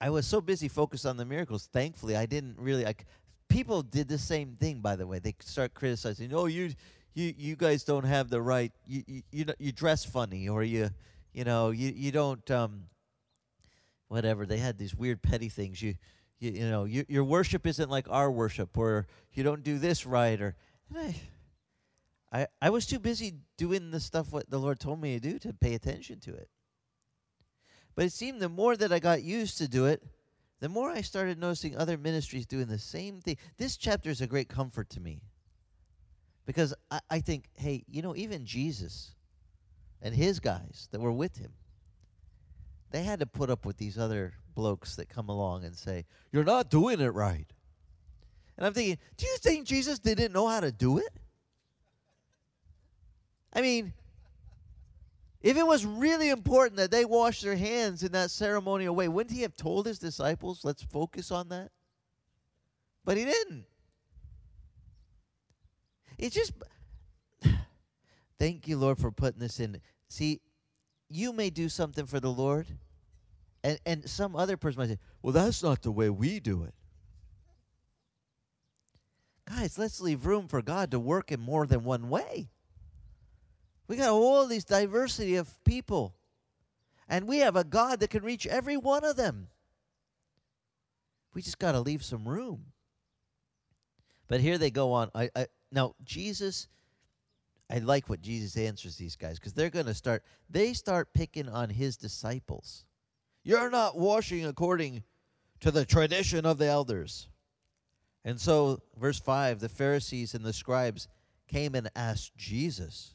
I 0.00 0.10
was 0.10 0.26
so 0.26 0.40
busy 0.40 0.68
focused 0.68 1.06
on 1.06 1.16
the 1.16 1.24
miracles. 1.24 1.68
Thankfully, 1.72 2.16
I 2.16 2.26
didn't 2.26 2.56
really. 2.58 2.86
I, 2.86 2.94
people 3.48 3.82
did 3.82 4.08
the 4.08 4.18
same 4.18 4.56
thing, 4.60 4.80
by 4.80 4.96
the 4.96 5.06
way. 5.06 5.18
They 5.18 5.34
start 5.40 5.74
criticizing. 5.74 6.32
Oh, 6.32 6.46
you, 6.46 6.70
you, 7.14 7.34
you 7.36 7.56
guys 7.56 7.82
don't 7.82 8.04
have 8.04 8.30
the 8.30 8.40
right. 8.40 8.72
You, 8.86 9.02
you, 9.06 9.22
you, 9.32 9.44
you 9.58 9.72
dress 9.72 10.04
funny, 10.04 10.48
or 10.48 10.62
you, 10.62 10.90
you 11.32 11.44
know, 11.44 11.70
you 11.70 11.92
you 11.94 12.12
don't 12.12 12.48
um, 12.50 12.84
whatever. 14.08 14.46
They 14.46 14.58
had 14.58 14.78
these 14.78 14.94
weird 14.94 15.20
petty 15.20 15.48
things. 15.48 15.82
You 15.82 15.94
you, 16.38 16.50
you 16.52 16.70
know, 16.70 16.84
you, 16.84 17.04
your 17.08 17.24
worship 17.24 17.66
isn't 17.66 17.90
like 17.90 18.06
our 18.08 18.30
worship, 18.30 18.76
or 18.78 19.06
you 19.32 19.42
don't 19.42 19.64
do 19.64 19.78
this 19.78 20.06
right, 20.06 20.40
or 20.40 20.54
I, 20.96 21.16
I 22.32 22.46
I 22.62 22.70
was 22.70 22.86
too 22.86 23.00
busy 23.00 23.34
doing 23.56 23.90
the 23.90 24.00
stuff 24.00 24.32
what 24.32 24.48
the 24.48 24.58
Lord 24.58 24.78
told 24.78 25.00
me 25.00 25.18
to 25.18 25.20
do 25.20 25.38
to 25.40 25.52
pay 25.52 25.74
attention 25.74 26.20
to 26.20 26.34
it. 26.34 26.48
But 27.98 28.04
it 28.04 28.12
seemed 28.12 28.40
the 28.40 28.48
more 28.48 28.76
that 28.76 28.92
I 28.92 29.00
got 29.00 29.24
used 29.24 29.58
to 29.58 29.66
do 29.66 29.86
it, 29.86 30.00
the 30.60 30.68
more 30.68 30.88
I 30.88 31.00
started 31.00 31.36
noticing 31.36 31.76
other 31.76 31.98
ministries 31.98 32.46
doing 32.46 32.68
the 32.68 32.78
same 32.78 33.20
thing. 33.20 33.38
This 33.56 33.76
chapter 33.76 34.08
is 34.08 34.20
a 34.20 34.26
great 34.28 34.48
comfort 34.48 34.88
to 34.90 35.00
me. 35.00 35.20
Because 36.46 36.72
I, 36.92 37.00
I 37.10 37.18
think, 37.18 37.46
hey, 37.56 37.82
you 37.88 38.02
know, 38.02 38.14
even 38.14 38.46
Jesus 38.46 39.16
and 40.00 40.14
his 40.14 40.38
guys 40.38 40.86
that 40.92 41.00
were 41.00 41.10
with 41.10 41.38
him, 41.38 41.50
they 42.92 43.02
had 43.02 43.18
to 43.18 43.26
put 43.26 43.50
up 43.50 43.66
with 43.66 43.78
these 43.78 43.98
other 43.98 44.34
blokes 44.54 44.94
that 44.94 45.08
come 45.08 45.28
along 45.28 45.64
and 45.64 45.74
say, 45.74 46.04
You're 46.30 46.44
not 46.44 46.70
doing 46.70 47.00
it 47.00 47.12
right. 47.12 47.52
And 48.56 48.64
I'm 48.64 48.74
thinking, 48.74 48.98
do 49.16 49.26
you 49.26 49.38
think 49.38 49.66
Jesus 49.66 49.98
didn't 49.98 50.32
know 50.32 50.46
how 50.46 50.60
to 50.60 50.70
do 50.70 50.98
it? 50.98 51.18
I 53.52 53.60
mean, 53.60 53.92
if 55.40 55.56
it 55.56 55.66
was 55.66 55.86
really 55.86 56.30
important 56.30 56.76
that 56.76 56.90
they 56.90 57.04
wash 57.04 57.42
their 57.42 57.56
hands 57.56 58.02
in 58.02 58.12
that 58.12 58.30
ceremonial 58.30 58.94
way, 58.94 59.08
wouldn't 59.08 59.34
he 59.34 59.42
have 59.42 59.56
told 59.56 59.86
his 59.86 59.98
disciples, 59.98 60.64
let's 60.64 60.82
focus 60.82 61.30
on 61.30 61.48
that? 61.50 61.70
But 63.04 63.16
he 63.16 63.24
didn't. 63.24 63.64
It 66.18 66.32
just 66.32 66.52
Thank 68.38 68.68
you, 68.68 68.76
Lord, 68.76 68.98
for 68.98 69.10
putting 69.10 69.40
this 69.40 69.60
in. 69.60 69.80
See, 70.08 70.40
you 71.08 71.32
may 71.32 71.50
do 71.50 71.68
something 71.68 72.06
for 72.06 72.20
the 72.20 72.30
Lord, 72.30 72.66
and, 73.62 73.78
and 73.86 74.08
some 74.08 74.36
other 74.36 74.56
person 74.56 74.80
might 74.80 74.88
say, 74.88 74.98
Well, 75.22 75.32
that's 75.32 75.62
not 75.62 75.82
the 75.82 75.92
way 75.92 76.10
we 76.10 76.40
do 76.40 76.64
it. 76.64 76.74
Guys, 79.48 79.78
let's 79.78 80.00
leave 80.00 80.26
room 80.26 80.46
for 80.46 80.60
God 80.60 80.90
to 80.90 80.98
work 80.98 81.32
in 81.32 81.40
more 81.40 81.66
than 81.66 81.82
one 81.82 82.10
way. 82.10 82.50
We 83.88 83.96
got 83.96 84.10
all 84.10 84.46
this 84.46 84.64
diversity 84.64 85.36
of 85.36 85.64
people. 85.64 86.14
And 87.08 87.26
we 87.26 87.38
have 87.38 87.56
a 87.56 87.64
God 87.64 88.00
that 88.00 88.10
can 88.10 88.22
reach 88.22 88.46
every 88.46 88.76
one 88.76 89.04
of 89.04 89.16
them. 89.16 89.48
We 91.34 91.42
just 91.42 91.58
got 91.58 91.72
to 91.72 91.80
leave 91.80 92.04
some 92.04 92.28
room. 92.28 92.66
But 94.28 94.40
here 94.40 94.58
they 94.58 94.70
go 94.70 94.92
on. 94.92 95.10
I, 95.14 95.30
I 95.34 95.46
now 95.72 95.94
Jesus 96.04 96.68
I 97.70 97.78
like 97.78 98.08
what 98.08 98.22
Jesus 98.22 98.56
answers 98.56 98.96
these 98.96 99.16
guys 99.16 99.38
because 99.38 99.52
they're 99.52 99.70
going 99.70 99.86
to 99.86 99.94
start, 99.94 100.24
they 100.48 100.72
start 100.72 101.12
picking 101.12 101.48
on 101.48 101.68
his 101.68 101.96
disciples. 101.96 102.84
You're 103.44 103.70
not 103.70 103.98
washing 103.98 104.46
according 104.46 105.02
to 105.60 105.70
the 105.70 105.84
tradition 105.84 106.46
of 106.46 106.58
the 106.58 106.66
elders. 106.66 107.28
And 108.24 108.40
so, 108.40 108.80
verse 108.98 109.20
5 109.20 109.60
the 109.60 109.68
Pharisees 109.68 110.34
and 110.34 110.44
the 110.44 110.52
scribes 110.52 111.08
came 111.46 111.74
and 111.74 111.90
asked 111.94 112.36
Jesus, 112.36 113.14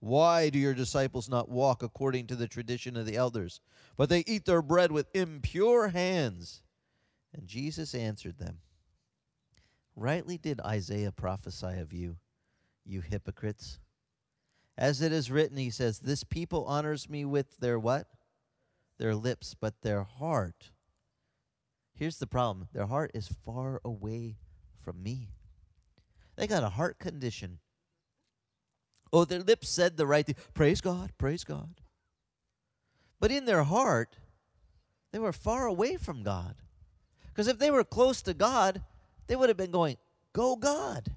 Why 0.00 0.48
do 0.48 0.58
your 0.58 0.74
disciples 0.74 1.28
not 1.28 1.50
walk 1.50 1.82
according 1.82 2.26
to 2.28 2.36
the 2.36 2.48
tradition 2.48 2.96
of 2.96 3.04
the 3.04 3.16
elders, 3.16 3.60
but 3.96 4.08
they 4.08 4.24
eat 4.26 4.46
their 4.46 4.62
bread 4.62 4.90
with 4.90 5.14
impure 5.14 5.88
hands? 5.88 6.62
And 7.34 7.46
Jesus 7.46 7.94
answered 7.94 8.38
them, 8.38 8.58
Rightly 9.94 10.38
did 10.38 10.60
Isaiah 10.60 11.12
prophesy 11.12 11.78
of 11.78 11.92
you, 11.92 12.16
you 12.84 13.02
hypocrites. 13.02 13.78
As 14.78 15.02
it 15.02 15.12
is 15.12 15.30
written, 15.30 15.58
he 15.58 15.68
says, 15.68 15.98
This 15.98 16.24
people 16.24 16.64
honors 16.64 17.10
me 17.10 17.26
with 17.26 17.58
their 17.58 17.78
what? 17.78 18.06
Their 18.96 19.14
lips, 19.14 19.54
but 19.54 19.82
their 19.82 20.02
heart. 20.02 20.70
Here's 21.92 22.18
the 22.18 22.26
problem 22.26 22.68
their 22.72 22.86
heart 22.86 23.10
is 23.12 23.28
far 23.28 23.82
away 23.84 24.38
from 24.82 25.02
me. 25.02 25.28
They 26.36 26.46
got 26.46 26.64
a 26.64 26.70
heart 26.70 26.98
condition. 26.98 27.58
Oh, 29.12 29.24
their 29.24 29.40
lips 29.40 29.68
said 29.68 29.96
the 29.96 30.06
right 30.06 30.24
thing. 30.24 30.36
Praise 30.54 30.80
God, 30.80 31.12
praise 31.18 31.44
God. 31.44 31.80
But 33.18 33.30
in 33.30 33.44
their 33.44 33.64
heart, 33.64 34.16
they 35.12 35.18
were 35.18 35.32
far 35.32 35.66
away 35.66 35.96
from 35.96 36.22
God. 36.22 36.54
Because 37.28 37.48
if 37.48 37.58
they 37.58 37.70
were 37.70 37.84
close 37.84 38.22
to 38.22 38.34
God, 38.34 38.82
they 39.26 39.36
would 39.36 39.48
have 39.48 39.56
been 39.56 39.70
going, 39.70 39.96
Go, 40.32 40.56
God 40.56 41.10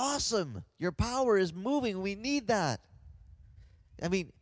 awesome. 0.00 0.64
Your 0.78 0.92
power 0.92 1.36
is 1.36 1.52
moving. 1.52 2.00
We 2.00 2.14
need 2.14 2.48
that. 2.48 2.80
I 4.02 4.08
mean, 4.08 4.32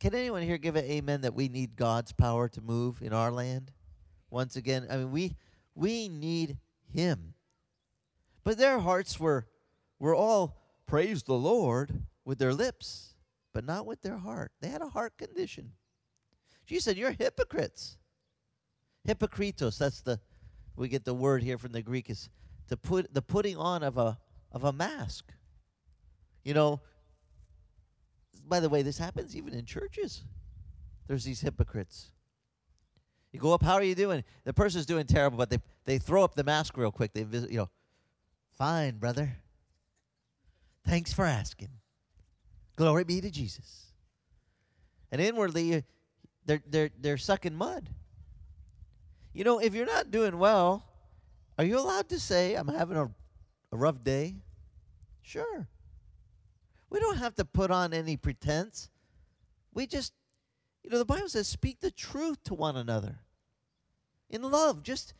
can 0.00 0.14
anyone 0.14 0.42
here 0.42 0.58
give 0.58 0.74
an 0.74 0.84
amen 0.84 1.20
that 1.20 1.34
we 1.34 1.48
need 1.48 1.76
God's 1.76 2.12
power 2.12 2.48
to 2.48 2.60
move 2.60 3.02
in 3.02 3.12
our 3.12 3.30
land? 3.30 3.70
Once 4.30 4.56
again, 4.56 4.86
I 4.90 4.96
mean, 4.96 5.12
we 5.12 5.36
We 5.74 6.08
need 6.08 6.58
him. 6.92 7.34
But 8.44 8.58
their 8.58 8.80
hearts 8.80 9.18
were 9.18 9.46
were 10.02 10.16
all 10.16 10.56
praise 10.84 11.22
the 11.22 11.32
Lord 11.32 12.02
with 12.24 12.38
their 12.38 12.52
lips, 12.52 13.14
but 13.52 13.64
not 13.64 13.86
with 13.86 14.02
their 14.02 14.18
heart. 14.18 14.50
They 14.60 14.68
had 14.68 14.82
a 14.82 14.88
heart 14.88 15.16
condition. 15.16 15.70
Jesus 16.66 16.84
said, 16.84 16.96
You're 16.96 17.12
hypocrites. 17.12 17.98
Hypocritos, 19.06 19.78
that's 19.78 20.00
the 20.00 20.18
we 20.74 20.88
get 20.88 21.04
the 21.04 21.14
word 21.14 21.42
here 21.42 21.56
from 21.56 21.70
the 21.70 21.82
Greek 21.82 22.10
is 22.10 22.28
to 22.68 22.76
put 22.76 23.14
the 23.14 23.22
putting 23.22 23.56
on 23.56 23.84
of 23.84 23.96
a 23.96 24.18
of 24.50 24.64
a 24.64 24.72
mask. 24.72 25.32
You 26.42 26.54
know, 26.54 26.80
by 28.48 28.58
the 28.58 28.68
way, 28.68 28.82
this 28.82 28.98
happens 28.98 29.36
even 29.36 29.54
in 29.54 29.64
churches. 29.64 30.24
There's 31.06 31.24
these 31.24 31.40
hypocrites. 31.40 32.10
You 33.32 33.38
go 33.38 33.54
up, 33.54 33.62
how 33.62 33.74
are 33.74 33.82
you 33.82 33.94
doing? 33.94 34.24
The 34.44 34.52
person's 34.52 34.86
doing 34.86 35.06
terrible, 35.06 35.38
but 35.38 35.50
they 35.50 35.58
they 35.84 35.98
throw 35.98 36.24
up 36.24 36.34
the 36.34 36.44
mask 36.44 36.76
real 36.76 36.90
quick. 36.90 37.12
They 37.12 37.22
visit, 37.22 37.52
you 37.52 37.58
know, 37.58 37.70
fine, 38.50 38.98
brother. 38.98 39.36
Thanks 40.86 41.12
for 41.12 41.24
asking. 41.24 41.70
Glory 42.76 43.04
be 43.04 43.20
to 43.20 43.30
Jesus. 43.30 43.92
And 45.10 45.20
inwardly, 45.20 45.84
they're 46.46 46.62
they're 46.66 46.90
they're 46.98 47.18
sucking 47.18 47.54
mud. 47.54 47.88
You 49.32 49.44
know, 49.44 49.58
if 49.58 49.74
you're 49.74 49.86
not 49.86 50.10
doing 50.10 50.38
well, 50.38 50.84
are 51.58 51.64
you 51.64 51.78
allowed 51.78 52.08
to 52.10 52.20
say, 52.20 52.54
I'm 52.54 52.68
having 52.68 52.96
a, 52.96 53.04
a 53.04 53.76
rough 53.76 54.02
day? 54.02 54.36
Sure. 55.22 55.68
We 56.90 57.00
don't 57.00 57.18
have 57.18 57.34
to 57.36 57.44
put 57.44 57.70
on 57.70 57.94
any 57.94 58.16
pretense. 58.16 58.90
We 59.72 59.86
just, 59.86 60.12
you 60.82 60.90
know, 60.90 60.98
the 60.98 61.06
Bible 61.06 61.28
says, 61.28 61.48
speak 61.48 61.80
the 61.80 61.90
truth 61.90 62.42
to 62.44 62.54
one 62.54 62.76
another 62.76 63.20
in 64.28 64.42
love. 64.42 64.82
Just 64.82 65.14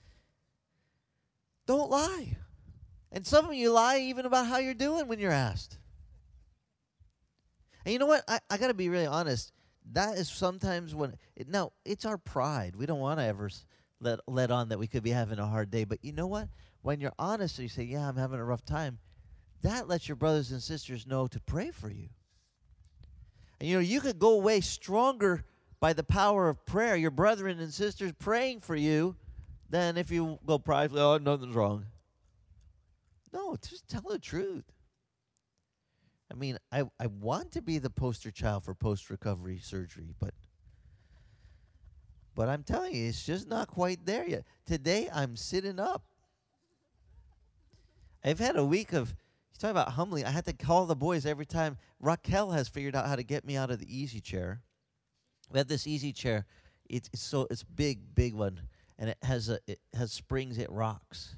don't 1.66 1.90
lie. 1.90 2.36
And 3.12 3.26
some 3.26 3.46
of 3.46 3.54
you 3.54 3.70
lie 3.70 3.98
even 3.98 4.24
about 4.24 4.46
how 4.46 4.56
you're 4.58 4.72
doing 4.72 5.06
when 5.06 5.18
you're 5.18 5.30
asked. 5.30 5.78
And 7.84 7.92
you 7.92 7.98
know 7.98 8.06
what? 8.06 8.24
I, 8.26 8.40
I 8.50 8.56
got 8.56 8.68
to 8.68 8.74
be 8.74 8.88
really 8.88 9.06
honest. 9.06 9.52
That 9.92 10.16
is 10.16 10.30
sometimes 10.30 10.94
when, 10.94 11.14
it, 11.36 11.48
now, 11.48 11.72
it's 11.84 12.06
our 12.06 12.16
pride. 12.16 12.74
We 12.74 12.86
don't 12.86 13.00
want 13.00 13.20
to 13.20 13.24
ever 13.24 13.50
let, 14.00 14.20
let 14.26 14.50
on 14.50 14.70
that 14.70 14.78
we 14.78 14.86
could 14.86 15.02
be 15.02 15.10
having 15.10 15.38
a 15.38 15.46
hard 15.46 15.70
day. 15.70 15.84
But 15.84 15.98
you 16.02 16.12
know 16.12 16.26
what? 16.26 16.48
When 16.80 17.00
you're 17.00 17.12
honest 17.18 17.58
and 17.58 17.64
you 17.64 17.68
say, 17.68 17.82
Yeah, 17.82 18.08
I'm 18.08 18.16
having 18.16 18.40
a 18.40 18.44
rough 18.44 18.64
time, 18.64 18.98
that 19.62 19.88
lets 19.88 20.08
your 20.08 20.16
brothers 20.16 20.50
and 20.50 20.62
sisters 20.62 21.06
know 21.06 21.26
to 21.26 21.40
pray 21.40 21.70
for 21.70 21.90
you. 21.90 22.08
And 23.60 23.68
you 23.68 23.76
know, 23.76 23.80
you 23.80 24.00
could 24.00 24.18
go 24.18 24.32
away 24.34 24.60
stronger 24.60 25.44
by 25.78 25.92
the 25.92 26.02
power 26.02 26.48
of 26.48 26.64
prayer, 26.64 26.96
your 26.96 27.10
brethren 27.10 27.60
and 27.60 27.72
sisters 27.72 28.12
praying 28.18 28.60
for 28.60 28.74
you, 28.74 29.16
than 29.68 29.96
if 29.96 30.10
you 30.10 30.38
go 30.46 30.58
privately, 30.58 31.00
oh, 31.00 31.18
nothing's 31.18 31.54
wrong. 31.54 31.86
No, 33.32 33.56
just 33.56 33.88
tell 33.88 34.02
the 34.08 34.18
truth. 34.18 34.64
I 36.30 36.34
mean, 36.34 36.58
I, 36.70 36.84
I 36.98 37.06
want 37.06 37.52
to 37.52 37.62
be 37.62 37.78
the 37.78 37.90
poster 37.90 38.30
child 38.30 38.64
for 38.64 38.74
post 38.74 39.10
recovery 39.10 39.58
surgery, 39.58 40.14
but 40.18 40.34
but 42.34 42.48
I'm 42.48 42.62
telling 42.62 42.94
you, 42.94 43.08
it's 43.08 43.24
just 43.24 43.46
not 43.46 43.68
quite 43.68 44.06
there 44.06 44.26
yet. 44.26 44.44
Today, 44.66 45.08
I'm 45.12 45.36
sitting 45.36 45.78
up. 45.78 46.02
I've 48.24 48.38
had 48.38 48.56
a 48.56 48.64
week 48.64 48.92
of, 48.92 49.10
you 49.10 49.58
talk 49.58 49.70
about 49.70 49.90
humbling. 49.90 50.24
I 50.24 50.30
had 50.30 50.46
to 50.46 50.52
call 50.54 50.86
the 50.86 50.96
boys 50.96 51.26
every 51.26 51.44
time. 51.44 51.76
Raquel 52.00 52.50
has 52.52 52.68
figured 52.68 52.96
out 52.96 53.06
how 53.06 53.16
to 53.16 53.22
get 53.22 53.44
me 53.44 53.56
out 53.56 53.70
of 53.70 53.80
the 53.80 53.94
easy 53.94 54.20
chair. 54.20 54.62
We 55.50 55.58
have 55.58 55.68
this 55.68 55.86
easy 55.86 56.12
chair. 56.12 56.46
It's, 56.88 57.10
it's 57.12 57.22
so 57.22 57.46
it's 57.50 57.64
big, 57.64 58.14
big 58.14 58.34
one, 58.34 58.60
and 58.98 59.10
it 59.10 59.18
has 59.22 59.48
a 59.48 59.58
it 59.66 59.78
has 59.94 60.12
springs. 60.12 60.56
It 60.56 60.70
rocks, 60.70 61.36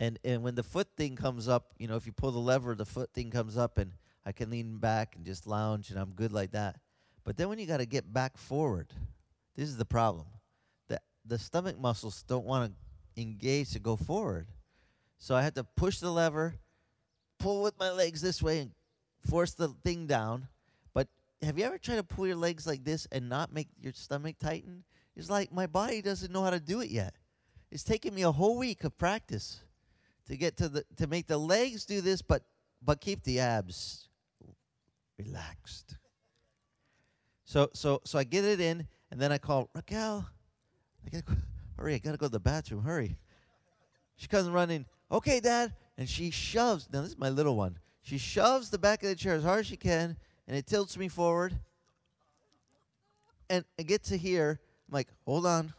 and 0.00 0.18
and 0.24 0.42
when 0.42 0.54
the 0.54 0.62
foot 0.62 0.88
thing 0.96 1.16
comes 1.16 1.48
up, 1.48 1.72
you 1.78 1.88
know, 1.88 1.96
if 1.96 2.06
you 2.06 2.12
pull 2.12 2.30
the 2.30 2.38
lever, 2.38 2.74
the 2.74 2.84
foot 2.84 3.12
thing 3.12 3.30
comes 3.30 3.56
up, 3.56 3.78
and 3.78 3.92
I 4.24 4.32
can 4.32 4.50
lean 4.50 4.78
back 4.78 5.16
and 5.16 5.24
just 5.24 5.46
lounge, 5.46 5.90
and 5.90 5.98
I'm 5.98 6.10
good 6.10 6.32
like 6.32 6.52
that. 6.52 6.76
But 7.24 7.36
then 7.36 7.48
when 7.48 7.58
you 7.58 7.66
got 7.66 7.78
to 7.78 7.86
get 7.86 8.12
back 8.12 8.38
forward, 8.38 8.92
this 9.56 9.68
is 9.68 9.76
the 9.76 9.84
problem. 9.84 10.26
The, 10.88 11.00
the 11.26 11.38
stomach 11.38 11.78
muscles 11.78 12.24
don't 12.26 12.44
want 12.44 12.72
to 12.72 13.20
engage 13.20 13.72
to 13.72 13.80
go 13.80 13.96
forward. 13.96 14.46
So 15.18 15.34
I 15.34 15.42
had 15.42 15.54
to 15.56 15.64
push 15.64 15.98
the 15.98 16.10
lever, 16.10 16.54
pull 17.38 17.62
with 17.62 17.78
my 17.78 17.90
legs 17.90 18.20
this 18.20 18.42
way, 18.42 18.60
and 18.60 18.70
force 19.28 19.52
the 19.52 19.68
thing 19.84 20.06
down. 20.06 20.46
But 20.94 21.08
have 21.42 21.58
you 21.58 21.64
ever 21.64 21.76
tried 21.76 21.96
to 21.96 22.04
pull 22.04 22.26
your 22.26 22.36
legs 22.36 22.66
like 22.66 22.84
this 22.84 23.06
and 23.10 23.28
not 23.28 23.52
make 23.52 23.68
your 23.80 23.92
stomach 23.92 24.36
tighten? 24.38 24.84
It's 25.16 25.28
like 25.28 25.52
my 25.52 25.66
body 25.66 26.00
doesn't 26.00 26.32
know 26.32 26.44
how 26.44 26.50
to 26.50 26.60
do 26.60 26.80
it 26.80 26.90
yet. 26.90 27.14
It's 27.70 27.82
taken 27.82 28.14
me 28.14 28.22
a 28.22 28.32
whole 28.32 28.56
week 28.56 28.84
of 28.84 28.96
practice 28.96 29.60
to 30.28 30.36
get 30.36 30.56
to 30.58 30.68
the 30.68 30.84
to 30.96 31.06
make 31.06 31.26
the 31.26 31.38
legs 31.38 31.84
do 31.84 32.00
this, 32.00 32.22
but 32.22 32.42
but 32.82 33.00
keep 33.00 33.22
the 33.24 33.40
abs 33.40 34.08
relaxed. 35.18 35.96
So 37.44 37.70
so 37.72 38.00
so 38.04 38.18
I 38.18 38.24
get 38.24 38.44
it 38.44 38.60
in, 38.60 38.86
and 39.10 39.20
then 39.20 39.32
I 39.32 39.38
call 39.38 39.70
Raquel. 39.74 40.26
I 41.06 41.10
gotta 41.10 41.24
go, 41.24 41.34
hurry! 41.78 41.94
I 41.94 41.98
gotta 41.98 42.18
go 42.18 42.26
to 42.26 42.32
the 42.32 42.40
bathroom. 42.40 42.82
Hurry! 42.82 43.18
She 44.16 44.28
comes 44.28 44.48
running. 44.48 44.84
Okay, 45.10 45.40
Dad. 45.40 45.72
And 45.96 46.08
she 46.08 46.30
shoves. 46.30 46.88
Now 46.92 47.02
this 47.02 47.10
is 47.10 47.18
my 47.18 47.30
little 47.30 47.56
one. 47.56 47.78
She 48.02 48.18
shoves 48.18 48.70
the 48.70 48.78
back 48.78 49.02
of 49.02 49.08
the 49.08 49.16
chair 49.16 49.34
as 49.34 49.42
hard 49.42 49.60
as 49.60 49.66
she 49.66 49.76
can, 49.76 50.16
and 50.46 50.56
it 50.56 50.66
tilts 50.66 50.96
me 50.96 51.08
forward. 51.08 51.58
And 53.50 53.64
I 53.78 53.82
get 53.82 54.04
to 54.04 54.16
here. 54.16 54.60
I'm 54.88 54.94
like, 54.94 55.08
hold 55.24 55.46
on. 55.46 55.72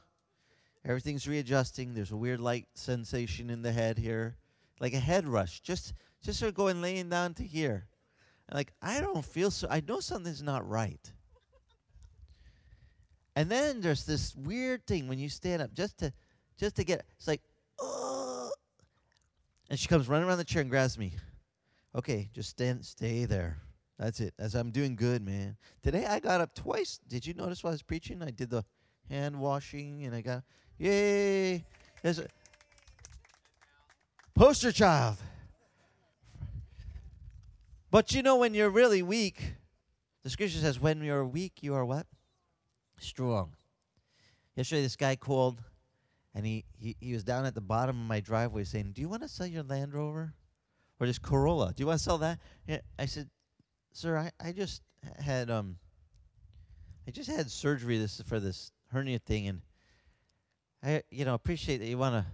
Everything's 0.85 1.27
readjusting. 1.27 1.93
There's 1.93 2.11
a 2.11 2.17
weird 2.17 2.39
light 2.39 2.67
sensation 2.73 3.49
in 3.49 3.61
the 3.61 3.71
head 3.71 3.97
here, 3.97 4.37
like 4.79 4.93
a 4.93 4.99
head 4.99 5.27
rush. 5.27 5.61
Just, 5.61 5.93
just 6.23 6.39
sort 6.39 6.49
of 6.49 6.55
going 6.55 6.81
laying 6.81 7.09
down 7.09 7.33
to 7.35 7.43
here. 7.43 7.87
And 8.49 8.57
like 8.57 8.73
I 8.81 8.99
don't 8.99 9.23
feel 9.23 9.51
so. 9.51 9.67
I 9.69 9.81
know 9.87 9.99
something's 9.99 10.41
not 10.41 10.67
right. 10.67 11.11
And 13.35 13.49
then 13.49 13.79
there's 13.79 14.05
this 14.05 14.35
weird 14.35 14.85
thing 14.87 15.07
when 15.07 15.19
you 15.19 15.29
stand 15.29 15.61
up 15.61 15.73
just 15.73 15.99
to 15.99 16.11
just 16.57 16.75
to 16.75 16.83
get 16.83 17.05
it's 17.15 17.27
like 17.27 17.41
oh 17.79 18.51
and 19.69 19.79
she 19.79 19.87
comes 19.87 20.09
running 20.09 20.27
around 20.27 20.39
the 20.39 20.43
chair 20.43 20.61
and 20.61 20.69
grabs 20.69 20.97
me. 20.97 21.13
Okay, 21.95 22.29
just 22.33 22.49
stand 22.49 22.83
stay 22.83 23.25
there. 23.25 23.57
That's 23.99 24.19
it. 24.19 24.33
As 24.39 24.55
I'm 24.55 24.71
doing 24.71 24.95
good, 24.95 25.23
man. 25.23 25.55
Today 25.83 26.05
I 26.05 26.19
got 26.19 26.41
up 26.41 26.55
twice. 26.55 26.99
Did 27.07 27.27
you 27.27 27.35
notice 27.35 27.63
while 27.63 27.71
I 27.71 27.75
was 27.75 27.83
preaching? 27.83 28.23
I 28.23 28.31
did 28.31 28.49
the 28.49 28.65
hand 29.09 29.39
washing 29.39 30.05
and 30.05 30.15
I 30.15 30.21
got 30.21 30.43
yay. 30.79 31.63
There's 32.01 32.19
a 32.19 32.25
poster 34.39 34.71
child. 34.71 35.17
But 37.91 38.13
you 38.13 38.23
know 38.23 38.37
when 38.37 38.53
you're 38.53 38.69
really 38.69 39.03
weak, 39.03 39.55
the 40.23 40.29
scripture 40.29 40.59
says 40.59 40.79
when 40.79 41.03
you're 41.03 41.25
weak 41.25 41.61
you 41.61 41.75
are 41.75 41.83
what? 41.83 42.07
strong. 42.99 43.51
Yesterday, 44.55 44.81
this 44.81 44.95
guy 44.95 45.17
called, 45.17 45.61
and 46.33 46.45
he, 46.45 46.63
he, 46.77 46.95
he 47.01 47.13
was 47.13 47.23
down 47.25 47.45
at 47.45 47.53
the 47.53 47.61
bottom 47.61 47.99
of 47.99 48.07
my 48.07 48.21
driveway 48.21 48.63
saying, 48.63 48.91
Do 48.93 49.01
you 49.01 49.09
want 49.09 49.23
to 49.23 49.27
sell 49.27 49.47
your 49.47 49.63
Land 49.63 49.93
Rover? 49.93 50.33
Or 51.01 51.07
this 51.07 51.19
Corolla? 51.19 51.73
Do 51.75 51.81
you 51.81 51.87
want 51.87 51.99
to 51.99 52.03
sell 52.03 52.17
that? 52.19 52.39
I 52.97 53.05
said, 53.07 53.29
Sir, 53.91 54.17
I, 54.17 54.31
I 54.41 54.53
just 54.53 54.81
had 55.19 55.49
um 55.49 55.77
I 57.07 57.11
just 57.11 57.29
had 57.29 57.51
surgery 57.51 57.97
this 57.97 58.21
for 58.25 58.39
this 58.39 58.71
hernia 58.91 59.19
thing 59.19 59.47
and 59.47 59.61
I 60.83 61.03
you 61.09 61.25
know 61.25 61.33
appreciate 61.33 61.77
that 61.77 61.87
you 61.87 61.97
want 61.97 62.15
to 62.15 62.25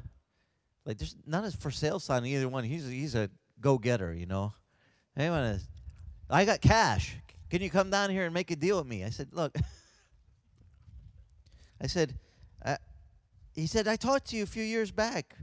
like 0.86 0.98
there's 0.98 1.16
not 1.26 1.46
a 1.46 1.52
for 1.52 1.72
sale 1.72 2.00
sign 2.00 2.26
either 2.26 2.48
one. 2.48 2.64
He's 2.64 2.88
he's 2.88 3.16
a 3.16 3.30
go 3.60 3.78
getter, 3.78 4.14
you 4.14 4.26
know. 4.26 4.54
To. 5.18 5.60
I 6.30 6.46
got 6.46 6.62
cash. 6.62 7.16
Can 7.50 7.62
you 7.62 7.70
come 7.70 7.90
down 7.90 8.10
here 8.10 8.26
and 8.26 8.34
make 8.34 8.52
a 8.52 8.56
deal 8.56 8.78
with 8.78 8.88
me? 8.88 9.04
I 9.04 9.10
said, 9.10 9.30
look. 9.32 9.56
I 11.82 11.88
said, 11.88 12.18
uh, 12.64 12.78
he 13.54 13.68
said, 13.68 13.88
I 13.88 13.96
talked 13.96 14.30
to 14.30 14.38
you 14.38 14.44
a 14.44 14.48
few 14.48 14.64
years 14.64 14.92
back 14.92 15.36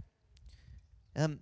um, 1.15 1.41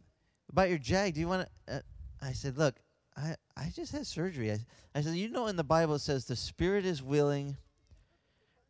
about 0.48 0.68
your 0.68 0.78
Jag. 0.78 1.14
Do 1.14 1.20
you 1.20 1.28
want 1.28 1.48
to? 1.66 1.76
Uh, 1.76 1.80
I 2.22 2.32
said, 2.32 2.59
look, 2.59 2.76
I, 3.16 3.34
I 3.57 3.72
just 3.74 3.92
had 3.92 4.07
surgery. 4.07 4.53
I, 4.53 4.59
I 4.94 5.01
said, 5.01 5.14
you 5.14 5.30
know, 5.30 5.46
in 5.46 5.57
the 5.57 5.64
Bible 5.64 5.94
it 5.94 6.01
says 6.01 6.24
the 6.24 6.36
spirit 6.36 6.84
is 6.84 7.03
willing, 7.03 7.57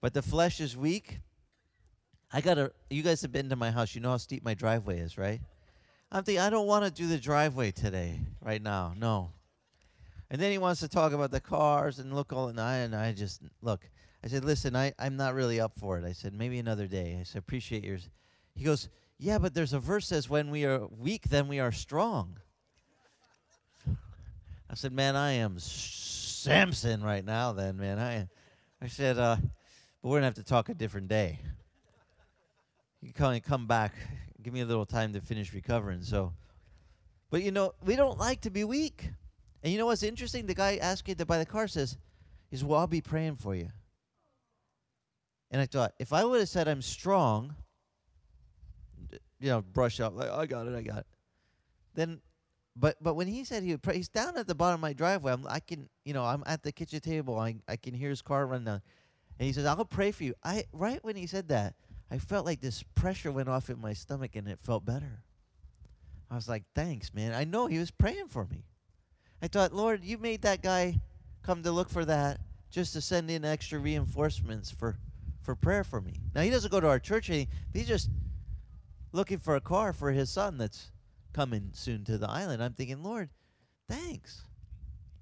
but 0.00 0.14
the 0.14 0.22
flesh 0.22 0.60
is 0.60 0.76
weak. 0.76 1.18
I 2.32 2.40
got 2.40 2.54
to, 2.54 2.72
you 2.90 3.02
guys 3.02 3.22
have 3.22 3.32
been 3.32 3.48
to 3.48 3.56
my 3.56 3.70
house. 3.70 3.94
You 3.94 4.00
know 4.00 4.10
how 4.10 4.16
steep 4.16 4.44
my 4.44 4.54
driveway 4.54 5.00
is, 5.00 5.18
right? 5.18 5.40
I'm 6.12 6.24
thinking, 6.24 6.42
I 6.42 6.50
don't 6.50 6.66
want 6.66 6.84
to 6.84 6.90
do 6.90 7.08
the 7.08 7.18
driveway 7.18 7.70
today, 7.70 8.20
right 8.40 8.62
now. 8.62 8.94
No. 8.96 9.32
And 10.30 10.40
then 10.40 10.52
he 10.52 10.58
wants 10.58 10.80
to 10.80 10.88
talk 10.88 11.12
about 11.12 11.32
the 11.32 11.40
cars 11.40 11.98
and 11.98 12.14
look 12.14 12.32
all, 12.32 12.48
and 12.48 12.60
I, 12.60 12.78
and 12.78 12.94
I 12.94 13.12
just, 13.12 13.42
look, 13.62 13.88
I 14.22 14.28
said, 14.28 14.44
listen, 14.44 14.76
I, 14.76 14.92
I'm 14.98 15.16
not 15.16 15.34
really 15.34 15.60
up 15.60 15.72
for 15.78 15.98
it. 15.98 16.04
I 16.04 16.12
said, 16.12 16.34
maybe 16.34 16.58
another 16.58 16.86
day. 16.86 17.16
I 17.18 17.24
said, 17.24 17.38
appreciate 17.38 17.84
yours. 17.84 18.08
He 18.54 18.64
goes, 18.64 18.88
yeah, 19.18 19.38
but 19.38 19.54
there's 19.54 19.72
a 19.72 19.80
verse 19.80 20.06
says, 20.06 20.28
when 20.28 20.50
we 20.50 20.64
are 20.64 20.86
weak, 20.86 21.24
then 21.30 21.48
we 21.48 21.58
are 21.58 21.72
strong. 21.72 22.38
I 23.88 24.74
said, 24.74 24.92
man, 24.92 25.16
I 25.16 25.32
am 25.32 25.58
Samson 25.58 27.02
right 27.02 27.24
now 27.24 27.52
then, 27.52 27.76
man. 27.76 27.98
I, 27.98 28.28
I 28.80 28.86
said, 28.88 29.18
uh, 29.18 29.36
but 30.00 30.08
we're 30.08 30.20
to 30.20 30.26
have 30.26 30.34
to 30.34 30.44
talk 30.44 30.68
a 30.68 30.74
different 30.74 31.08
day. 31.08 31.40
You 33.02 33.12
can 33.12 33.26
only 33.26 33.40
come 33.40 33.66
back, 33.66 33.94
give 34.42 34.52
me 34.52 34.60
a 34.60 34.66
little 34.66 34.86
time 34.86 35.12
to 35.14 35.20
finish 35.20 35.54
recovering. 35.54 36.02
So, 36.02 36.32
but 37.30 37.42
you 37.42 37.50
know, 37.50 37.72
we 37.84 37.96
don't 37.96 38.18
like 38.18 38.42
to 38.42 38.50
be 38.50 38.64
weak. 38.64 39.10
And 39.62 39.72
you 39.72 39.78
know 39.78 39.86
what's 39.86 40.02
interesting? 40.02 40.46
The 40.46 40.54
guy 40.54 40.76
asking 40.76 41.16
to 41.16 41.26
buy 41.26 41.38
the 41.38 41.46
car 41.46 41.68
says, 41.68 41.96
"Is 42.50 42.64
well, 42.64 42.80
I'll 42.80 42.86
be 42.86 43.00
praying 43.00 43.36
for 43.36 43.54
you." 43.54 43.68
And 45.50 45.60
I 45.60 45.66
thought, 45.66 45.94
if 45.98 46.12
I 46.12 46.24
would 46.24 46.40
have 46.40 46.48
said 46.48 46.68
I'm 46.68 46.82
strong, 46.82 47.54
you 49.40 49.48
know, 49.48 49.62
brush 49.62 50.00
up 50.00 50.14
like 50.14 50.30
I 50.30 50.46
got 50.46 50.66
it, 50.66 50.74
I 50.74 50.82
got 50.82 50.98
it. 50.98 51.06
Then, 51.94 52.20
but 52.76 52.96
but 53.02 53.14
when 53.14 53.26
he 53.26 53.44
said 53.44 53.62
he 53.62 53.72
would 53.72 53.82
pray, 53.82 53.96
he's 53.96 54.08
down 54.08 54.36
at 54.36 54.46
the 54.46 54.54
bottom 54.54 54.74
of 54.74 54.80
my 54.80 54.92
driveway. 54.92 55.32
I'm, 55.32 55.46
I 55.48 55.60
can, 55.60 55.88
you 56.04 56.14
know, 56.14 56.24
I'm 56.24 56.42
at 56.46 56.62
the 56.62 56.72
kitchen 56.72 57.00
table. 57.00 57.38
I 57.38 57.56
I 57.66 57.76
can 57.76 57.94
hear 57.94 58.10
his 58.10 58.22
car 58.22 58.46
run 58.46 58.64
down, 58.64 58.82
and 59.38 59.46
he 59.46 59.52
says, 59.52 59.66
"I'll 59.66 59.84
pray 59.84 60.12
for 60.12 60.24
you." 60.24 60.34
I 60.44 60.64
right 60.72 61.02
when 61.02 61.16
he 61.16 61.26
said 61.26 61.48
that, 61.48 61.74
I 62.10 62.18
felt 62.18 62.44
like 62.44 62.60
this 62.60 62.82
pressure 62.82 63.30
went 63.30 63.48
off 63.48 63.70
in 63.70 63.80
my 63.80 63.92
stomach, 63.92 64.34
and 64.34 64.48
it 64.48 64.58
felt 64.60 64.84
better. 64.84 65.22
I 66.30 66.34
was 66.34 66.48
like, 66.48 66.64
"Thanks, 66.74 67.14
man." 67.14 67.32
I 67.32 67.44
know 67.44 67.66
he 67.66 67.78
was 67.78 67.90
praying 67.90 68.28
for 68.28 68.46
me. 68.46 68.64
I 69.42 69.48
thought, 69.48 69.72
Lord, 69.72 70.04
you 70.04 70.18
made 70.18 70.42
that 70.42 70.62
guy 70.62 71.00
come 71.42 71.62
to 71.62 71.72
look 71.72 71.88
for 71.88 72.04
that 72.04 72.40
just 72.70 72.92
to 72.92 73.00
send 73.00 73.30
in 73.30 73.44
extra 73.44 73.78
reinforcements 73.78 74.70
for 74.70 74.98
for 75.42 75.54
prayer 75.54 75.84
for 75.84 76.00
me. 76.00 76.20
Now 76.34 76.42
he 76.42 76.50
doesn't 76.50 76.70
go 76.70 76.80
to 76.80 76.88
our 76.88 76.98
church. 76.98 77.26
He, 77.26 77.48
he's 77.72 77.88
just 77.88 78.10
looking 79.12 79.38
for 79.38 79.56
a 79.56 79.60
car 79.60 79.92
for 79.92 80.12
his 80.12 80.30
son 80.30 80.58
that's 80.58 80.92
coming 81.32 81.70
soon 81.72 82.04
to 82.04 82.18
the 82.18 82.28
island. 82.28 82.62
I'm 82.62 82.74
thinking, 82.74 83.02
Lord, 83.02 83.30
thanks. 83.88 84.42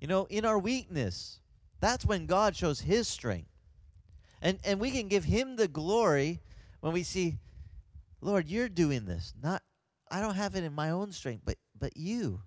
You 0.01 0.09
know, 0.09 0.27
in 0.29 0.45
our 0.45 0.59
weakness, 0.59 1.41
that's 1.81 2.05
when 2.05 2.27
God 2.27 2.57
shows 2.57 2.81
his 2.81 3.09
strength. 3.09 3.51
And 4.43 4.59
and 4.65 4.81
we 4.81 4.91
can 4.91 5.09
give 5.09 5.25
him 5.25 5.57
the 5.57 5.69
glory 5.69 6.41
when 6.81 6.93
we 6.93 7.03
see, 7.03 7.39
Lord, 8.21 8.49
you're 8.49 8.69
doing 8.69 9.05
this. 9.05 9.35
Not 9.43 9.63
I 10.11 10.21
don't 10.21 10.35
have 10.35 10.55
it 10.55 10.65
in 10.65 10.75
my 10.75 10.91
own 10.91 11.13
strength, 11.13 11.43
but 11.45 11.57
but 11.79 11.97
you. 11.97 12.41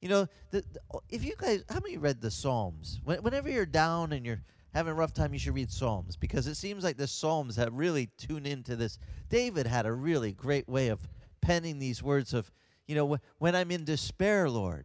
You 0.00 0.10
know, 0.10 0.28
the, 0.50 0.60
the, 0.60 0.80
oh, 0.92 1.00
if 1.08 1.24
you 1.24 1.34
guys, 1.38 1.64
how 1.70 1.80
many 1.80 1.96
read 1.96 2.20
the 2.20 2.30
Psalms? 2.30 3.00
When, 3.04 3.22
whenever 3.22 3.48
you're 3.48 3.64
down 3.64 4.12
and 4.12 4.26
you're 4.26 4.42
having 4.74 4.90
a 4.90 4.94
rough 4.94 5.14
time, 5.14 5.32
you 5.32 5.38
should 5.38 5.54
read 5.54 5.72
Psalms 5.72 6.14
because 6.16 6.46
it 6.46 6.56
seems 6.56 6.84
like 6.84 6.98
the 6.98 7.06
Psalms 7.06 7.56
have 7.56 7.72
really 7.72 8.10
tuned 8.18 8.46
into 8.46 8.76
this. 8.76 8.98
David 9.30 9.66
had 9.66 9.86
a 9.86 9.92
really 9.92 10.32
great 10.32 10.68
way 10.68 10.88
of 10.88 11.08
penning 11.40 11.78
these 11.78 12.02
words 12.02 12.34
of, 12.34 12.50
you 12.86 12.94
know, 12.94 13.16
when 13.38 13.54
I'm 13.54 13.70
in 13.70 13.84
despair, 13.84 14.50
Lord, 14.50 14.84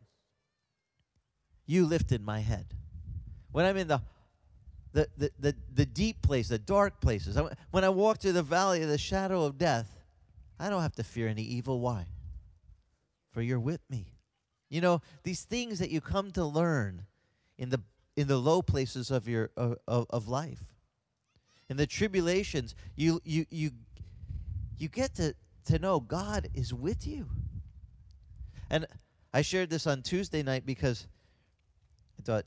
you 1.65 1.85
lifted 1.85 2.21
my 2.21 2.39
head. 2.39 2.73
When 3.51 3.65
I'm 3.65 3.75
in 3.75 3.89
the 3.89 4.01
the, 4.93 5.07
the, 5.17 5.31
the, 5.39 5.55
the 5.73 5.85
deep 5.85 6.21
place, 6.21 6.47
the 6.47 6.59
dark 6.59 6.99
places, 6.99 7.37
when 7.71 7.83
I 7.83 7.89
walk 7.89 8.19
through 8.19 8.33
the 8.33 8.43
valley 8.43 8.81
of 8.81 8.89
the 8.89 8.97
shadow 8.97 9.43
of 9.43 9.57
death, 9.57 9.95
I 10.59 10.69
don't 10.69 10.81
have 10.81 10.95
to 10.95 11.03
fear 11.03 11.27
any 11.27 11.43
evil. 11.43 11.79
Why? 11.79 12.07
For 13.31 13.41
you're 13.41 13.59
with 13.59 13.81
me. 13.89 14.13
You 14.69 14.81
know, 14.81 15.01
these 15.23 15.43
things 15.43 15.79
that 15.79 15.89
you 15.89 16.01
come 16.01 16.31
to 16.31 16.45
learn 16.45 17.05
in 17.57 17.69
the 17.69 17.81
in 18.15 18.27
the 18.27 18.37
low 18.37 18.61
places 18.61 19.11
of 19.11 19.27
your 19.27 19.49
uh, 19.55 19.75
of, 19.87 20.05
of 20.09 20.27
life. 20.27 20.63
In 21.69 21.77
the 21.77 21.87
tribulations, 21.87 22.75
you 22.95 23.21
you 23.23 23.45
you 23.49 23.71
you 24.77 24.89
get 24.89 25.15
to 25.15 25.33
to 25.65 25.79
know 25.79 25.99
God 25.99 26.49
is 26.53 26.73
with 26.73 27.07
you. 27.07 27.27
And 28.69 28.85
I 29.33 29.41
shared 29.41 29.69
this 29.69 29.87
on 29.87 30.01
Tuesday 30.01 30.43
night 30.43 30.65
because 30.65 31.07
I 32.19 32.23
thought, 32.23 32.45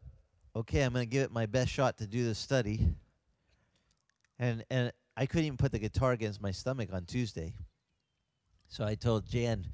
okay, 0.55 0.82
I'm 0.82 0.92
going 0.92 1.05
to 1.05 1.11
give 1.11 1.22
it 1.22 1.32
my 1.32 1.46
best 1.46 1.70
shot 1.70 1.98
to 1.98 2.07
do 2.07 2.24
this 2.24 2.38
study. 2.38 2.94
And 4.38 4.64
and 4.70 4.92
I 5.16 5.26
couldn't 5.26 5.46
even 5.46 5.57
put 5.57 5.72
the 5.72 5.78
guitar 5.78 6.12
against 6.12 6.40
my 6.40 6.50
stomach 6.50 6.90
on 6.92 7.05
Tuesday. 7.05 7.55
So 8.68 8.84
I 8.84 8.94
told 8.94 9.28
Jan, 9.28 9.66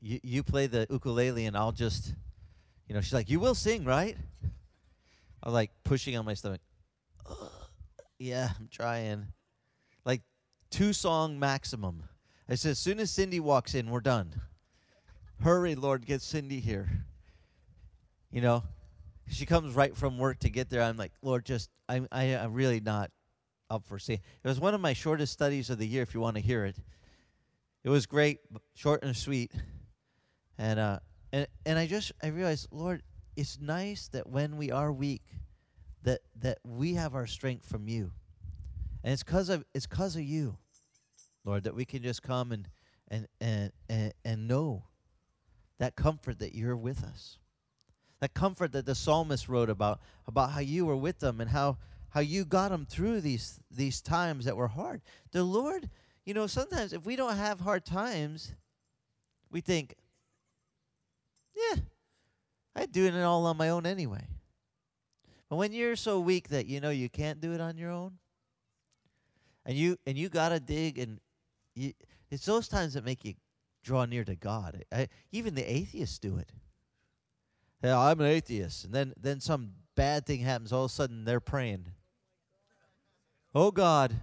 you, 0.00 0.20
you 0.22 0.42
play 0.42 0.66
the 0.68 0.86
ukulele 0.88 1.46
and 1.46 1.56
I'll 1.56 1.72
just, 1.72 2.14
you 2.86 2.94
know, 2.94 3.00
she's 3.00 3.12
like, 3.12 3.28
you 3.28 3.40
will 3.40 3.56
sing, 3.56 3.84
right? 3.84 4.16
I'm 5.42 5.52
like 5.52 5.70
pushing 5.82 6.16
on 6.16 6.24
my 6.24 6.34
stomach. 6.34 6.60
yeah, 8.18 8.50
I'm 8.58 8.68
trying. 8.70 9.26
Like 10.04 10.22
two 10.70 10.92
song 10.92 11.38
maximum. 11.38 12.04
I 12.48 12.54
said, 12.54 12.70
as 12.70 12.78
soon 12.78 13.00
as 13.00 13.10
Cindy 13.10 13.40
walks 13.40 13.74
in, 13.74 13.90
we're 13.90 14.00
done. 14.00 14.40
Hurry, 15.42 15.74
Lord, 15.74 16.06
get 16.06 16.22
Cindy 16.22 16.60
here. 16.60 16.88
You 18.30 18.40
know, 18.40 18.62
she 19.30 19.46
comes 19.46 19.74
right 19.74 19.96
from 19.96 20.18
work 20.18 20.40
to 20.40 20.50
get 20.50 20.70
there. 20.70 20.82
I'm 20.82 20.96
like, 20.96 21.12
Lord, 21.22 21.44
just 21.44 21.70
I'm 21.88 22.08
I, 22.10 22.24
am 22.24 22.40
i 22.40 22.44
am 22.44 22.52
really 22.54 22.80
not 22.80 23.10
up 23.70 23.84
for 23.84 23.98
seeing. 23.98 24.20
It 24.42 24.48
was 24.48 24.60
one 24.60 24.74
of 24.74 24.80
my 24.80 24.92
shortest 24.92 25.32
studies 25.32 25.70
of 25.70 25.78
the 25.78 25.86
year. 25.86 26.02
If 26.02 26.14
you 26.14 26.20
want 26.20 26.36
to 26.36 26.42
hear 26.42 26.64
it, 26.64 26.76
it 27.84 27.90
was 27.90 28.06
great, 28.06 28.38
short 28.74 29.02
and 29.02 29.16
sweet, 29.16 29.52
and 30.58 30.78
uh, 30.78 30.98
and 31.32 31.46
and 31.66 31.78
I 31.78 31.86
just 31.86 32.12
I 32.22 32.28
realized, 32.28 32.68
Lord, 32.70 33.02
it's 33.36 33.58
nice 33.60 34.08
that 34.08 34.26
when 34.26 34.56
we 34.56 34.70
are 34.70 34.92
weak, 34.92 35.22
that 36.02 36.20
that 36.40 36.58
we 36.64 36.94
have 36.94 37.14
our 37.14 37.26
strength 37.26 37.66
from 37.66 37.88
you. 37.88 38.12
And 39.04 39.12
it's 39.12 39.22
cause 39.22 39.48
of 39.48 39.64
it's 39.74 39.86
cause 39.86 40.16
of 40.16 40.22
you, 40.22 40.56
Lord, 41.44 41.64
that 41.64 41.74
we 41.74 41.84
can 41.84 42.02
just 42.02 42.22
come 42.22 42.52
and 42.52 42.68
and 43.08 43.26
and 43.40 43.72
and, 43.88 44.12
and 44.24 44.48
know 44.48 44.84
that 45.78 45.94
comfort 45.96 46.40
that 46.40 46.54
you're 46.54 46.76
with 46.76 47.04
us. 47.04 47.38
That 48.20 48.34
comfort 48.34 48.72
that 48.72 48.86
the 48.86 48.94
psalmist 48.94 49.48
wrote 49.48 49.70
about, 49.70 50.00
about 50.26 50.50
how 50.50 50.60
you 50.60 50.86
were 50.86 50.96
with 50.96 51.20
them 51.20 51.40
and 51.40 51.50
how 51.50 51.78
how 52.10 52.20
you 52.20 52.44
got 52.44 52.70
them 52.70 52.86
through 52.86 53.20
these 53.20 53.60
these 53.70 54.00
times 54.00 54.46
that 54.46 54.56
were 54.56 54.68
hard. 54.68 55.02
The 55.32 55.42
Lord, 55.44 55.88
you 56.24 56.34
know, 56.34 56.46
sometimes 56.46 56.92
if 56.92 57.04
we 57.04 57.16
don't 57.16 57.36
have 57.36 57.60
hard 57.60 57.84
times, 57.84 58.52
we 59.50 59.60
think, 59.60 59.94
yeah, 61.54 61.80
I'd 62.74 62.92
do 62.92 63.06
it 63.06 63.22
all 63.22 63.46
on 63.46 63.56
my 63.56 63.68
own 63.68 63.86
anyway. 63.86 64.26
But 65.48 65.56
when 65.56 65.72
you're 65.72 65.96
so 65.96 66.20
weak 66.20 66.48
that 66.48 66.66
you 66.66 66.80
know 66.80 66.90
you 66.90 67.08
can't 67.08 67.40
do 67.40 67.52
it 67.52 67.60
on 67.60 67.76
your 67.76 67.90
own, 67.90 68.18
and 69.64 69.76
you 69.76 69.96
and 70.06 70.16
you 70.16 70.28
gotta 70.28 70.60
dig, 70.60 70.98
and 70.98 71.20
you, 71.74 71.92
it's 72.30 72.46
those 72.46 72.68
times 72.68 72.94
that 72.94 73.04
make 73.04 73.24
you 73.24 73.34
draw 73.82 74.04
near 74.04 74.24
to 74.24 74.34
God. 74.34 74.84
I, 74.92 75.08
even 75.32 75.54
the 75.54 75.70
atheists 75.70 76.18
do 76.18 76.36
it. 76.38 76.50
Yeah, 77.82 77.98
I'm 77.98 78.20
an 78.20 78.26
atheist, 78.26 78.84
and 78.84 78.92
then 78.92 79.14
then 79.20 79.40
some 79.40 79.72
bad 79.94 80.26
thing 80.26 80.40
happens. 80.40 80.72
All 80.72 80.84
of 80.84 80.90
a 80.90 80.94
sudden, 80.94 81.24
they're 81.24 81.40
praying. 81.40 81.86
Oh 83.54 83.70
God, 83.70 84.14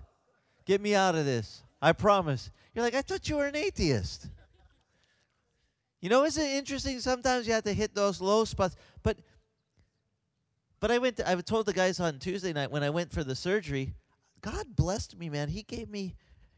get 0.66 0.82
me 0.82 0.94
out 0.96 1.16
of 1.16 1.26
this. 1.26 1.64
I 1.82 1.94
promise. 1.94 2.52
You're 2.74 2.84
like, 2.84 2.96
I 2.96 3.02
thought 3.02 3.30
you 3.30 3.38
were 3.38 3.46
an 3.46 3.56
atheist. 3.56 4.28
You 6.02 6.10
know, 6.10 6.24
isn't 6.24 6.44
it 6.44 6.56
interesting? 6.56 7.00
Sometimes 7.00 7.48
you 7.48 7.54
have 7.54 7.64
to 7.64 7.74
hit 7.74 7.96
those 7.96 8.22
low 8.22 8.46
spots. 8.46 8.76
But 9.02 9.18
but 10.80 10.92
I 10.92 10.98
went 10.98 11.18
to, 11.18 11.30
I 11.30 11.36
told 11.36 11.66
the 11.66 11.74
guys 11.74 12.00
on 12.00 12.20
Tuesday 12.20 12.54
night 12.54 12.70
when 12.70 12.84
I 12.84 12.90
went 12.90 13.12
for 13.12 13.24
the 13.24 13.36
surgery, 13.36 13.96
God 14.42 14.76
blessed 14.76 15.18
me, 15.18 15.30
man. 15.30 15.48
He 15.48 15.64
gave 15.64 15.90
me, 15.90 16.16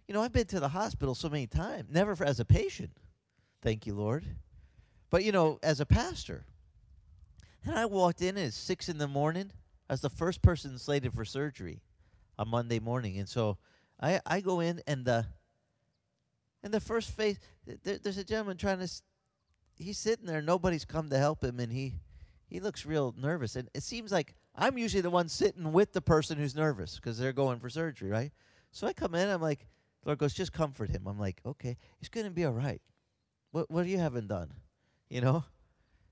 you 0.07 0.13
know, 0.13 0.21
I've 0.21 0.33
been 0.33 0.47
to 0.47 0.59
the 0.59 0.67
hospital 0.67 1.15
so 1.15 1.29
many 1.29 1.47
times, 1.47 1.89
never 1.89 2.15
for, 2.15 2.25
as 2.25 2.39
a 2.39 2.45
patient. 2.45 2.91
Thank 3.61 3.85
you, 3.85 3.93
Lord. 3.93 4.25
But 5.09 5.23
you 5.23 5.31
know, 5.31 5.59
as 5.63 5.79
a 5.79 5.85
pastor. 5.85 6.43
And 7.65 7.77
I 7.77 7.85
walked 7.85 8.21
in 8.21 8.37
at 8.37 8.53
six 8.53 8.89
in 8.89 8.97
the 8.97 9.07
morning. 9.07 9.51
I 9.89 9.93
was 9.93 10.01
the 10.01 10.09
first 10.09 10.41
person 10.41 10.77
slated 10.77 11.13
for 11.13 11.25
surgery 11.25 11.81
on 12.37 12.49
Monday 12.49 12.79
morning. 12.79 13.17
And 13.17 13.27
so 13.27 13.57
I, 13.99 14.19
I 14.25 14.41
go 14.41 14.59
in 14.59 14.81
and 14.87 15.05
the 15.05 15.25
and 16.63 16.73
the 16.73 16.79
first 16.79 17.11
face 17.11 17.37
there, 17.83 17.97
there's 17.97 18.17
a 18.17 18.23
gentleman 18.23 18.57
trying 18.57 18.79
to 18.79 18.89
he's 19.77 19.97
sitting 19.97 20.25
there. 20.25 20.41
Nobody's 20.41 20.85
come 20.85 21.09
to 21.09 21.17
help 21.17 21.43
him, 21.43 21.59
and 21.59 21.71
he 21.71 21.93
he 22.47 22.59
looks 22.59 22.85
real 22.85 23.13
nervous. 23.17 23.55
And 23.55 23.69
it 23.73 23.83
seems 23.83 24.11
like 24.11 24.35
I'm 24.55 24.77
usually 24.77 25.01
the 25.01 25.09
one 25.09 25.29
sitting 25.29 25.71
with 25.71 25.93
the 25.93 26.01
person 26.01 26.37
who's 26.37 26.55
nervous 26.55 26.95
because 26.95 27.17
they're 27.17 27.33
going 27.33 27.59
for 27.59 27.69
surgery, 27.69 28.09
right? 28.09 28.31
So 28.71 28.87
I 28.87 28.93
come 28.93 29.15
in. 29.15 29.29
I'm 29.29 29.41
like, 29.41 29.67
Lord 30.05 30.17
goes, 30.17 30.33
just 30.33 30.53
comfort 30.53 30.89
him. 30.89 31.07
I'm 31.07 31.19
like, 31.19 31.41
okay, 31.45 31.77
it's 31.99 32.09
gonna 32.09 32.31
be 32.31 32.45
all 32.45 32.53
right. 32.53 32.81
What 33.51 33.69
what 33.69 33.85
are 33.85 33.89
you 33.89 33.99
haven't 33.99 34.27
done, 34.27 34.53
you 35.09 35.21
know? 35.21 35.43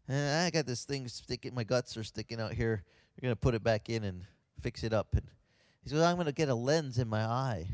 And 0.07 0.45
I 0.45 0.49
got 0.51 0.65
this 0.65 0.85
thing 0.85 1.07
sticking. 1.07 1.55
My 1.55 1.63
guts 1.63 1.97
are 1.97 2.03
sticking 2.03 2.39
out 2.39 2.53
here. 2.53 2.83
You're 3.15 3.29
gonna 3.29 3.35
put 3.35 3.55
it 3.55 3.63
back 3.63 3.89
in 3.89 4.03
and 4.03 4.23
fix 4.61 4.83
it 4.83 4.93
up. 4.93 5.07
And 5.13 5.23
he 5.81 5.89
says, 5.89 6.01
I'm 6.01 6.17
gonna 6.17 6.31
get 6.31 6.49
a 6.49 6.55
lens 6.55 6.99
in 6.99 7.07
my 7.07 7.23
eye. 7.23 7.67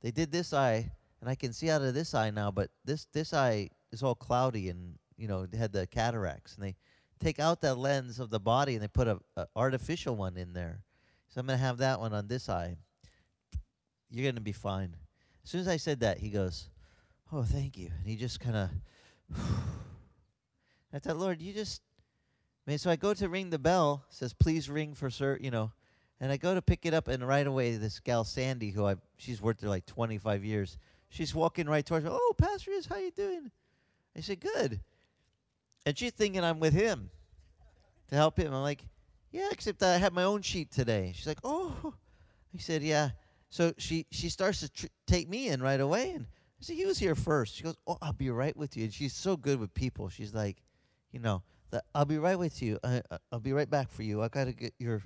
They 0.00 0.10
did 0.10 0.32
this 0.32 0.52
eye, 0.52 0.90
and 1.20 1.30
I 1.30 1.34
can 1.34 1.52
see 1.52 1.70
out 1.70 1.82
of 1.82 1.94
this 1.94 2.14
eye 2.14 2.30
now, 2.30 2.50
but 2.50 2.70
this 2.84 3.06
this 3.12 3.32
eye 3.32 3.70
is 3.92 4.02
all 4.02 4.14
cloudy 4.14 4.68
and 4.68 4.98
you 5.16 5.28
know, 5.28 5.46
had 5.56 5.72
the 5.72 5.86
cataracts, 5.86 6.56
and 6.56 6.64
they 6.64 6.74
take 7.20 7.38
out 7.38 7.60
that 7.60 7.76
lens 7.76 8.18
of 8.18 8.30
the 8.30 8.40
body 8.40 8.74
and 8.74 8.82
they 8.82 8.88
put 8.88 9.06
a, 9.06 9.20
a 9.36 9.46
artificial 9.54 10.16
one 10.16 10.36
in 10.36 10.52
there. 10.52 10.82
So 11.28 11.40
I'm 11.40 11.46
gonna 11.46 11.58
have 11.58 11.78
that 11.78 12.00
one 12.00 12.12
on 12.12 12.26
this 12.26 12.48
eye. 12.48 12.76
You're 14.10 14.30
gonna 14.30 14.40
be 14.40 14.52
fine. 14.52 14.96
As 15.44 15.50
soon 15.50 15.60
as 15.60 15.68
I 15.68 15.76
said 15.76 16.00
that, 16.00 16.18
he 16.18 16.28
goes, 16.28 16.68
"Oh, 17.32 17.44
thank 17.44 17.78
you," 17.78 17.90
and 17.98 18.06
he 18.06 18.16
just 18.16 18.40
kind 18.40 18.56
of. 18.56 18.70
I 20.92 20.98
thought, 20.98 21.16
Lord, 21.16 21.40
you 21.40 21.52
just. 21.52 21.82
I 22.66 22.70
mean, 22.70 22.78
so 22.78 22.90
I 22.90 22.96
go 22.96 23.12
to 23.12 23.28
ring 23.28 23.50
the 23.50 23.58
bell. 23.58 24.04
Says, 24.10 24.32
"Please 24.32 24.70
ring 24.70 24.94
for 24.94 25.10
sir," 25.10 25.38
you 25.40 25.50
know, 25.50 25.72
and 26.20 26.30
I 26.30 26.36
go 26.36 26.54
to 26.54 26.62
pick 26.62 26.86
it 26.86 26.94
up, 26.94 27.08
and 27.08 27.26
right 27.26 27.46
away, 27.46 27.76
this 27.76 27.98
gal 27.98 28.24
Sandy, 28.24 28.70
who 28.70 28.86
I 28.86 28.96
she's 29.16 29.42
worked 29.42 29.60
there 29.60 29.70
like 29.70 29.86
25 29.86 30.44
years, 30.44 30.78
she's 31.08 31.34
walking 31.34 31.66
right 31.66 31.84
towards 31.84 32.04
me. 32.04 32.10
Oh, 32.12 32.34
Pastor 32.38 32.70
is, 32.70 32.86
how 32.86 32.96
you 32.96 33.10
doing? 33.10 33.50
I 34.16 34.20
said, 34.20 34.40
good. 34.40 34.80
And 35.84 35.96
she's 35.96 36.12
thinking 36.12 36.44
I'm 36.44 36.60
with 36.60 36.74
him 36.74 37.10
to 38.08 38.14
help 38.14 38.38
him. 38.38 38.52
I'm 38.52 38.62
like, 38.62 38.84
yeah, 39.32 39.48
except 39.50 39.82
I 39.82 39.96
have 39.96 40.12
my 40.12 40.24
own 40.24 40.42
sheet 40.42 40.70
today. 40.70 41.12
She's 41.14 41.26
like, 41.26 41.40
oh. 41.42 41.94
I 42.54 42.58
said, 42.58 42.82
yeah. 42.82 43.10
So 43.50 43.72
she 43.78 44.06
she 44.10 44.28
starts 44.28 44.60
to 44.60 44.68
tr- 44.70 44.86
take 45.06 45.28
me 45.28 45.48
in 45.48 45.62
right 45.62 45.80
away, 45.80 46.10
and 46.10 46.26
I 46.26 46.64
said, 46.64 46.76
he 46.76 46.86
was 46.86 46.98
here 46.98 47.14
first. 47.14 47.54
She 47.56 47.64
goes, 47.64 47.76
oh, 47.86 47.98
I'll 48.00 48.12
be 48.12 48.30
right 48.30 48.56
with 48.56 48.76
you. 48.76 48.84
And 48.84 48.92
she's 48.92 49.14
so 49.14 49.36
good 49.36 49.58
with 49.58 49.74
people. 49.74 50.08
She's 50.08 50.32
like, 50.32 50.62
you 51.12 51.20
know, 51.20 51.42
that 51.70 51.84
I'll 51.94 52.04
be 52.04 52.18
right 52.18 52.38
with 52.38 52.62
you. 52.62 52.78
I, 52.82 53.02
I'll 53.30 53.40
be 53.40 53.52
right 53.52 53.68
back 53.68 53.90
for 53.90 54.02
you. 54.02 54.22
I 54.22 54.28
gotta 54.28 54.52
get 54.52 54.74
your 54.78 55.02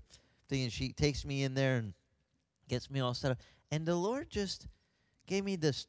thing. 0.49 0.65
And 0.65 0.73
she 0.73 0.93
takes 0.93 1.25
me 1.25 1.43
in 1.43 1.55
there 1.55 1.77
and 1.77 1.95
gets 2.69 2.91
me 2.91 3.01
all 3.01 3.15
set 3.15 3.33
up. 3.33 3.39
And 3.71 3.85
the 3.85 3.95
Lord 3.95 4.31
just 4.31 4.67
gave 5.27 5.45
me 5.45 5.57
this 5.57 5.87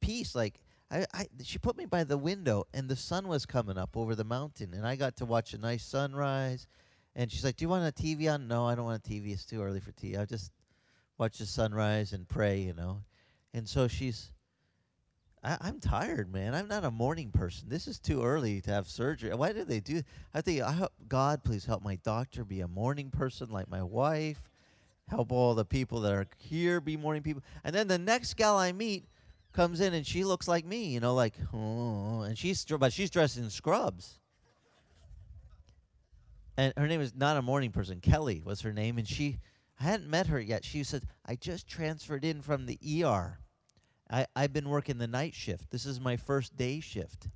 peace. 0.00 0.34
Like 0.34 0.60
I, 0.90 1.06
I, 1.12 1.26
she 1.42 1.58
put 1.58 1.76
me 1.76 1.86
by 1.86 2.04
the 2.04 2.18
window, 2.18 2.64
and 2.74 2.88
the 2.88 2.96
sun 2.96 3.26
was 3.26 3.46
coming 3.46 3.78
up 3.78 3.96
over 3.96 4.14
the 4.14 4.24
mountain, 4.24 4.74
and 4.74 4.86
I 4.86 4.96
got 4.96 5.16
to 5.16 5.24
watch 5.24 5.54
a 5.54 5.58
nice 5.58 5.84
sunrise. 5.84 6.66
And 7.16 7.30
she's 7.30 7.44
like, 7.44 7.56
"Do 7.56 7.64
you 7.64 7.68
want 7.68 7.86
a 7.86 8.02
TV 8.02 8.32
on?" 8.32 8.48
No, 8.48 8.66
I 8.66 8.74
don't 8.74 8.84
want 8.84 9.04
a 9.04 9.08
TV. 9.08 9.32
It's 9.32 9.44
too 9.44 9.62
early 9.62 9.80
for 9.80 9.92
TV. 9.92 10.18
I 10.18 10.24
just 10.24 10.52
watch 11.18 11.38
the 11.38 11.46
sunrise 11.46 12.12
and 12.12 12.28
pray, 12.28 12.60
you 12.60 12.74
know. 12.74 13.02
And 13.52 13.68
so 13.68 13.88
she's. 13.88 14.30
I, 15.44 15.58
I'm 15.60 15.78
tired, 15.78 16.32
man. 16.32 16.54
I'm 16.54 16.68
not 16.68 16.84
a 16.84 16.90
morning 16.90 17.30
person. 17.30 17.68
This 17.68 17.86
is 17.86 17.98
too 17.98 18.22
early 18.22 18.60
to 18.62 18.70
have 18.70 18.88
surgery. 18.88 19.34
Why 19.34 19.52
did 19.52 19.68
they 19.68 19.80
do? 19.80 20.02
I 20.32 20.40
think 20.40 20.62
I 20.62 20.72
hope 20.72 20.92
God, 21.06 21.44
please 21.44 21.64
help 21.64 21.84
my 21.84 21.96
doctor 21.96 22.44
be 22.44 22.60
a 22.60 22.68
morning 22.68 23.10
person 23.10 23.50
like 23.50 23.68
my 23.68 23.82
wife. 23.82 24.50
Help 25.08 25.32
all 25.32 25.54
the 25.54 25.66
people 25.66 26.00
that 26.00 26.12
are 26.12 26.26
here 26.38 26.80
be 26.80 26.96
morning 26.96 27.22
people. 27.22 27.42
And 27.62 27.74
then 27.74 27.88
the 27.88 27.98
next 27.98 28.34
gal 28.34 28.56
I 28.56 28.72
meet 28.72 29.04
comes 29.52 29.80
in 29.80 29.92
and 29.92 30.06
she 30.06 30.24
looks 30.24 30.48
like 30.48 30.64
me, 30.64 30.86
you 30.86 31.00
know, 31.00 31.14
like 31.14 31.34
oh, 31.52 32.22
and 32.22 32.38
she's 32.38 32.64
but 32.64 32.92
she's 32.92 33.10
dressed 33.10 33.36
in 33.36 33.50
scrubs. 33.50 34.18
And 36.56 36.72
her 36.76 36.86
name 36.86 37.00
is 37.00 37.14
not 37.14 37.36
a 37.36 37.42
morning 37.42 37.72
person. 37.72 38.00
Kelly 38.00 38.40
was 38.44 38.60
her 38.62 38.72
name, 38.72 38.96
and 38.96 39.06
she 39.06 39.38
I 39.78 39.84
hadn't 39.84 40.08
met 40.08 40.28
her 40.28 40.40
yet. 40.40 40.64
She 40.64 40.84
said, 40.84 41.04
"I 41.26 41.34
just 41.34 41.66
transferred 41.66 42.24
in 42.24 42.40
from 42.42 42.66
the 42.66 42.78
ER. 43.04 43.40
I 44.10 44.26
I've 44.36 44.52
been 44.52 44.68
working 44.68 44.98
the 44.98 45.06
night 45.06 45.34
shift. 45.34 45.70
This 45.70 45.86
is 45.86 46.00
my 46.00 46.16
first 46.16 46.56
day 46.56 46.80
shift." 46.80 47.28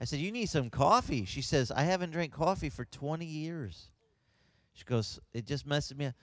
I 0.00 0.04
said, 0.04 0.18
"You 0.20 0.32
need 0.32 0.48
some 0.48 0.70
coffee." 0.70 1.24
She 1.24 1.42
says, 1.42 1.70
"I 1.70 1.82
haven't 1.82 2.10
drank 2.10 2.32
coffee 2.32 2.70
for 2.70 2.84
20 2.84 3.24
years." 3.24 3.90
She 4.74 4.84
goes, 4.84 5.20
"It 5.32 5.46
just 5.46 5.66
messes 5.66 5.96
me 5.96 6.06
up." 6.06 6.14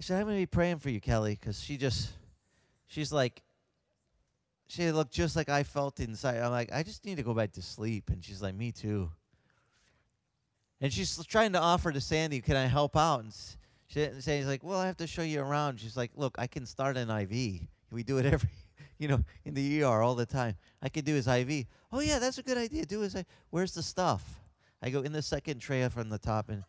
I 0.00 0.04
said, 0.04 0.20
"I'm 0.20 0.26
gonna 0.26 0.36
be 0.36 0.46
praying 0.46 0.78
for 0.78 0.90
you, 0.90 1.00
Kelly, 1.00 1.36
because 1.40 1.60
she 1.60 1.76
just, 1.76 2.10
she's 2.86 3.12
like, 3.12 3.42
she 4.68 4.90
looked 4.92 5.12
just 5.12 5.34
like 5.34 5.48
I 5.48 5.62
felt 5.62 5.98
inside. 5.98 6.38
I'm 6.38 6.50
like, 6.50 6.70
I 6.72 6.82
just 6.82 7.04
need 7.04 7.16
to 7.16 7.22
go 7.22 7.32
back 7.34 7.52
to 7.52 7.62
sleep. 7.62 8.10
And 8.10 8.22
she's 8.22 8.42
like, 8.42 8.54
me 8.54 8.70
too. 8.70 9.10
And 10.80 10.92
she's 10.92 11.24
trying 11.26 11.52
to 11.54 11.58
offer 11.60 11.90
to 11.90 12.00
Sandy, 12.00 12.40
can 12.40 12.54
I 12.54 12.66
help 12.66 12.96
out? 12.96 13.20
And 13.20 13.28
s- 13.28 13.56
she 13.88 14.06
she's 14.20 14.46
like, 14.46 14.62
well, 14.62 14.78
I 14.78 14.86
have 14.86 14.98
to 14.98 15.06
show 15.06 15.22
you 15.22 15.40
around. 15.40 15.80
She's 15.80 15.96
like, 15.96 16.12
look, 16.14 16.36
I 16.38 16.46
can 16.46 16.66
start 16.66 16.96
an 16.96 17.10
IV. 17.10 17.62
We 17.90 18.02
do 18.02 18.18
it 18.18 18.26
every, 18.26 18.48
you 18.98 19.08
know, 19.08 19.24
in 19.44 19.54
the 19.54 19.82
ER 19.82 20.02
all 20.02 20.14
the 20.14 20.26
time. 20.26 20.56
I 20.82 20.88
could 20.88 21.04
do 21.04 21.14
his 21.14 21.26
IV. 21.26 21.66
Oh 21.92 22.00
yeah, 22.00 22.18
that's 22.18 22.38
a 22.38 22.42
good 22.42 22.58
idea. 22.58 22.84
Do 22.84 23.00
his. 23.00 23.16
I- 23.16 23.24
Where's 23.50 23.72
the 23.74 23.82
stuff? 23.82 24.40
I 24.82 24.90
go 24.90 25.00
in 25.02 25.12
the 25.12 25.22
second 25.22 25.58
tray 25.60 25.88
from 25.88 26.08
the 26.08 26.18
top, 26.18 26.48
and 26.50 26.64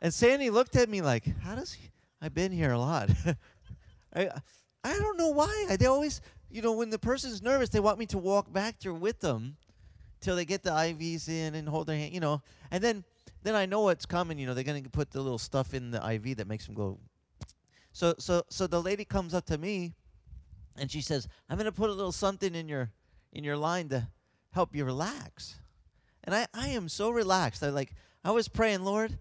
and 0.00 0.12
Sandy 0.12 0.50
looked 0.50 0.76
at 0.76 0.88
me 0.88 1.02
like, 1.02 1.24
how 1.40 1.54
does 1.54 1.72
he? 1.72 1.90
I've 2.20 2.34
been 2.34 2.52
here 2.52 2.72
a 2.72 2.78
lot. 2.78 3.10
I 4.14 4.28
I 4.84 4.98
don't 4.98 5.18
know 5.18 5.28
why. 5.28 5.66
I- 5.70 5.76
They 5.76 5.86
always, 5.86 6.20
you 6.50 6.62
know, 6.62 6.72
when 6.72 6.90
the 6.90 6.98
person's 6.98 7.42
nervous, 7.42 7.68
they 7.68 7.80
want 7.80 7.98
me 7.98 8.06
to 8.06 8.18
walk 8.18 8.52
back 8.52 8.78
there 8.80 8.94
with 8.94 9.20
them 9.20 9.56
till 10.20 10.36
they 10.36 10.44
get 10.44 10.62
the 10.62 10.70
IVs 10.70 11.28
in 11.28 11.54
and 11.54 11.68
hold 11.68 11.86
their 11.86 11.96
hand, 11.96 12.12
you 12.12 12.20
know. 12.20 12.42
And 12.70 12.82
then 12.82 13.04
then 13.42 13.54
I 13.54 13.66
know 13.66 13.82
what's 13.82 14.06
coming, 14.06 14.38
you 14.38 14.46
know, 14.46 14.54
they're 14.54 14.64
to 14.64 14.90
put 14.90 15.10
the 15.10 15.20
little 15.20 15.38
stuff 15.38 15.74
in 15.74 15.90
the 15.90 16.04
IV 16.14 16.38
that 16.38 16.48
makes 16.48 16.66
them 16.66 16.74
go 16.74 16.98
So 17.98 18.14
so 18.20 18.44
so 18.48 18.68
the 18.68 18.80
lady 18.80 19.04
comes 19.04 19.34
up 19.34 19.46
to 19.46 19.58
me 19.58 19.92
and 20.76 20.88
she 20.88 21.00
says, 21.00 21.26
"I'm 21.50 21.56
going 21.56 21.64
to 21.64 21.72
put 21.72 21.90
a 21.90 21.92
little 21.92 22.12
something 22.12 22.54
in 22.54 22.68
your 22.68 22.92
in 23.32 23.42
your 23.42 23.56
line 23.56 23.88
to 23.88 24.06
help 24.52 24.72
you 24.76 24.84
relax." 24.84 25.56
And 26.22 26.32
I 26.32 26.46
I 26.54 26.68
am 26.68 26.88
so 26.88 27.10
relaxed. 27.10 27.60
I 27.64 27.70
like 27.70 27.92
I 28.22 28.30
was 28.30 28.46
praying, 28.46 28.84
"Lord, 28.84 29.18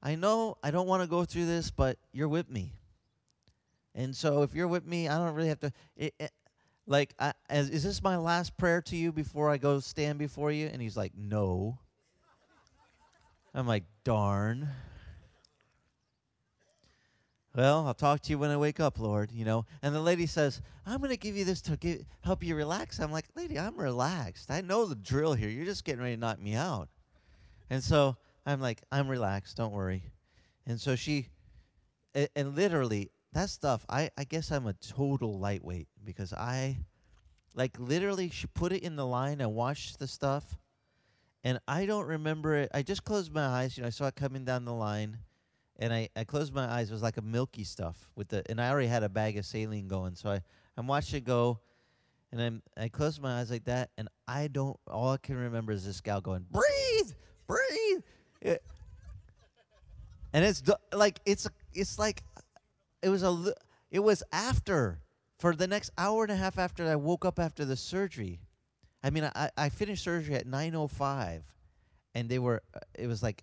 I 0.00 0.14
know 0.14 0.58
I 0.62 0.70
don't 0.70 0.86
want 0.86 1.02
to 1.02 1.08
go 1.08 1.24
through 1.24 1.46
this, 1.46 1.72
but 1.72 1.98
you're 2.12 2.28
with 2.28 2.48
me." 2.48 2.74
And 3.96 4.14
so 4.14 4.44
if 4.44 4.54
you're 4.54 4.68
with 4.68 4.86
me, 4.86 5.08
I 5.08 5.18
don't 5.18 5.34
really 5.34 5.48
have 5.48 5.58
to. 5.60 5.72
It, 5.96 6.14
it, 6.20 6.30
like, 6.86 7.12
I, 7.18 7.32
as, 7.48 7.68
is 7.68 7.82
this 7.82 8.00
my 8.00 8.16
last 8.16 8.56
prayer 8.56 8.80
to 8.82 8.96
you 8.96 9.10
before 9.10 9.50
I 9.50 9.56
go 9.56 9.80
stand 9.80 10.20
before 10.20 10.52
you? 10.52 10.68
And 10.68 10.80
he's 10.80 10.96
like, 10.96 11.12
no. 11.16 11.80
I'm 13.52 13.66
like, 13.66 13.82
darn. 14.04 14.68
Well, 17.54 17.86
I'll 17.86 17.94
talk 17.94 18.20
to 18.22 18.30
you 18.30 18.38
when 18.38 18.50
I 18.50 18.56
wake 18.56 18.78
up, 18.78 19.00
Lord, 19.00 19.32
you 19.32 19.44
know. 19.44 19.66
And 19.82 19.92
the 19.92 20.00
lady 20.00 20.26
says, 20.26 20.62
I'm 20.86 20.98
going 20.98 21.10
to 21.10 21.16
give 21.16 21.36
you 21.36 21.44
this 21.44 21.60
to 21.62 21.76
give, 21.76 22.04
help 22.20 22.44
you 22.44 22.54
relax. 22.54 23.00
I'm 23.00 23.10
like, 23.10 23.26
lady, 23.34 23.58
I'm 23.58 23.76
relaxed. 23.76 24.52
I 24.52 24.60
know 24.60 24.86
the 24.86 24.94
drill 24.94 25.34
here. 25.34 25.48
You're 25.48 25.64
just 25.64 25.84
getting 25.84 26.00
ready 26.00 26.14
to 26.14 26.20
knock 26.20 26.40
me 26.40 26.54
out. 26.54 26.88
And 27.68 27.82
so 27.82 28.16
I'm 28.46 28.60
like, 28.60 28.82
I'm 28.92 29.08
relaxed. 29.08 29.56
Don't 29.56 29.72
worry. 29.72 30.04
And 30.64 30.80
so 30.80 30.94
she, 30.94 31.26
and, 32.14 32.28
and 32.36 32.54
literally, 32.54 33.10
that 33.32 33.50
stuff, 33.50 33.84
I, 33.88 34.10
I 34.16 34.24
guess 34.24 34.52
I'm 34.52 34.68
a 34.68 34.72
total 34.74 35.38
lightweight 35.38 35.88
because 36.04 36.32
I, 36.32 36.78
like, 37.56 37.76
literally, 37.80 38.30
she 38.30 38.46
put 38.46 38.72
it 38.72 38.84
in 38.84 38.94
the 38.94 39.06
line. 39.06 39.42
I 39.42 39.46
watched 39.46 39.98
the 39.98 40.06
stuff, 40.06 40.56
and 41.42 41.58
I 41.66 41.86
don't 41.86 42.06
remember 42.06 42.54
it. 42.54 42.70
I 42.72 42.82
just 42.82 43.04
closed 43.04 43.32
my 43.32 43.44
eyes. 43.44 43.76
You 43.76 43.82
know, 43.82 43.88
I 43.88 43.90
saw 43.90 44.06
it 44.06 44.14
coming 44.14 44.44
down 44.44 44.64
the 44.64 44.72
line, 44.72 45.18
and 45.80 45.92
I, 45.92 46.08
I 46.14 46.24
closed 46.24 46.54
my 46.54 46.70
eyes. 46.70 46.90
It 46.90 46.92
was 46.92 47.02
like 47.02 47.16
a 47.16 47.22
milky 47.22 47.64
stuff 47.64 47.96
with 48.14 48.28
the, 48.28 48.48
and 48.48 48.60
I 48.60 48.70
already 48.70 48.86
had 48.86 49.02
a 49.02 49.08
bag 49.08 49.38
of 49.38 49.46
saline 49.46 49.88
going, 49.88 50.14
so 50.14 50.30
I, 50.30 50.42
I'm 50.76 50.86
watching 50.86 51.16
it 51.18 51.24
go, 51.24 51.58
and 52.30 52.40
I'm 52.40 52.62
I 52.76 52.88
closed 52.88 53.20
my 53.20 53.40
eyes 53.40 53.50
like 53.50 53.64
that, 53.64 53.90
and 53.98 54.08
I 54.28 54.46
don't. 54.46 54.78
All 54.86 55.10
I 55.10 55.16
can 55.16 55.36
remember 55.36 55.72
is 55.72 55.84
this 55.84 56.00
gal 56.00 56.20
going, 56.20 56.46
breathe, 56.50 57.12
breathe. 57.48 58.02
And 60.32 60.44
it's 60.44 60.62
like 60.92 61.18
it's 61.24 61.48
it's 61.72 61.98
like 61.98 62.22
it 63.02 63.08
was 63.08 63.22
a 63.22 63.52
it 63.90 63.98
was 63.98 64.22
after 64.32 65.00
for 65.38 65.56
the 65.56 65.66
next 65.66 65.90
hour 65.98 66.22
and 66.22 66.30
a 66.30 66.36
half 66.36 66.58
after 66.58 66.86
I 66.86 66.94
woke 66.96 67.24
up 67.24 67.40
after 67.40 67.64
the 67.64 67.76
surgery. 67.76 68.40
I 69.02 69.10
mean, 69.10 69.28
I 69.34 69.50
I 69.56 69.68
finished 69.70 70.04
surgery 70.04 70.36
at 70.36 70.46
9:05 70.46 71.42
and 72.14 72.28
they 72.28 72.38
were 72.38 72.62
uh, 72.74 72.80
it 72.94 73.08
was 73.08 73.22
like 73.22 73.42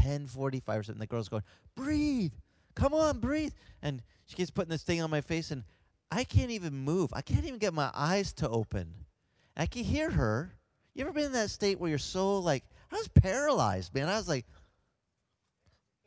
10:45 0.00 0.62
or 0.68 0.82
something. 0.82 1.00
The 1.00 1.06
girl's 1.06 1.28
going, 1.28 1.42
"Breathe. 1.78 2.32
Come 2.74 2.92
on, 2.92 3.20
breathe." 3.20 3.52
And 3.82 4.02
she 4.26 4.36
keeps 4.36 4.50
putting 4.50 4.70
this 4.70 4.82
thing 4.82 5.00
on 5.00 5.10
my 5.10 5.20
face 5.20 5.50
and 5.50 5.64
I 6.10 6.24
can't 6.24 6.50
even 6.50 6.74
move. 6.74 7.10
I 7.12 7.22
can't 7.22 7.44
even 7.44 7.58
get 7.58 7.72
my 7.72 7.90
eyes 7.94 8.32
to 8.34 8.48
open. 8.48 8.92
I 9.56 9.66
can 9.66 9.84
hear 9.84 10.10
her. 10.10 10.52
You 10.94 11.04
ever 11.04 11.12
been 11.12 11.26
in 11.26 11.32
that 11.32 11.50
state 11.50 11.78
where 11.78 11.90
you're 11.90 11.98
so 11.98 12.38
like 12.38 12.64
I 12.90 12.96
was 12.96 13.08
paralyzed, 13.08 13.94
man. 13.94 14.08
I 14.08 14.16
was 14.16 14.28
like 14.28 14.46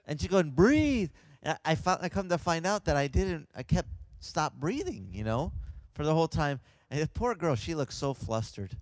and 0.05 0.19
she's 0.19 0.29
going, 0.29 0.51
breathe. 0.51 1.09
And 1.43 1.57
I, 1.65 1.71
I 1.71 1.75
found 1.75 1.99
I 2.01 2.09
come 2.09 2.29
to 2.29 2.37
find 2.37 2.65
out 2.65 2.85
that 2.85 2.97
I 2.97 3.07
didn't. 3.07 3.47
I 3.55 3.63
kept 3.63 3.89
stop 4.19 4.53
breathing, 4.53 5.09
you 5.11 5.23
know, 5.23 5.53
for 5.93 6.03
the 6.03 6.13
whole 6.13 6.27
time. 6.27 6.59
And 6.89 7.01
the 7.01 7.07
poor 7.07 7.35
girl, 7.35 7.55
she 7.55 7.75
looks 7.75 7.95
so 7.95 8.13
flustered. 8.13 8.75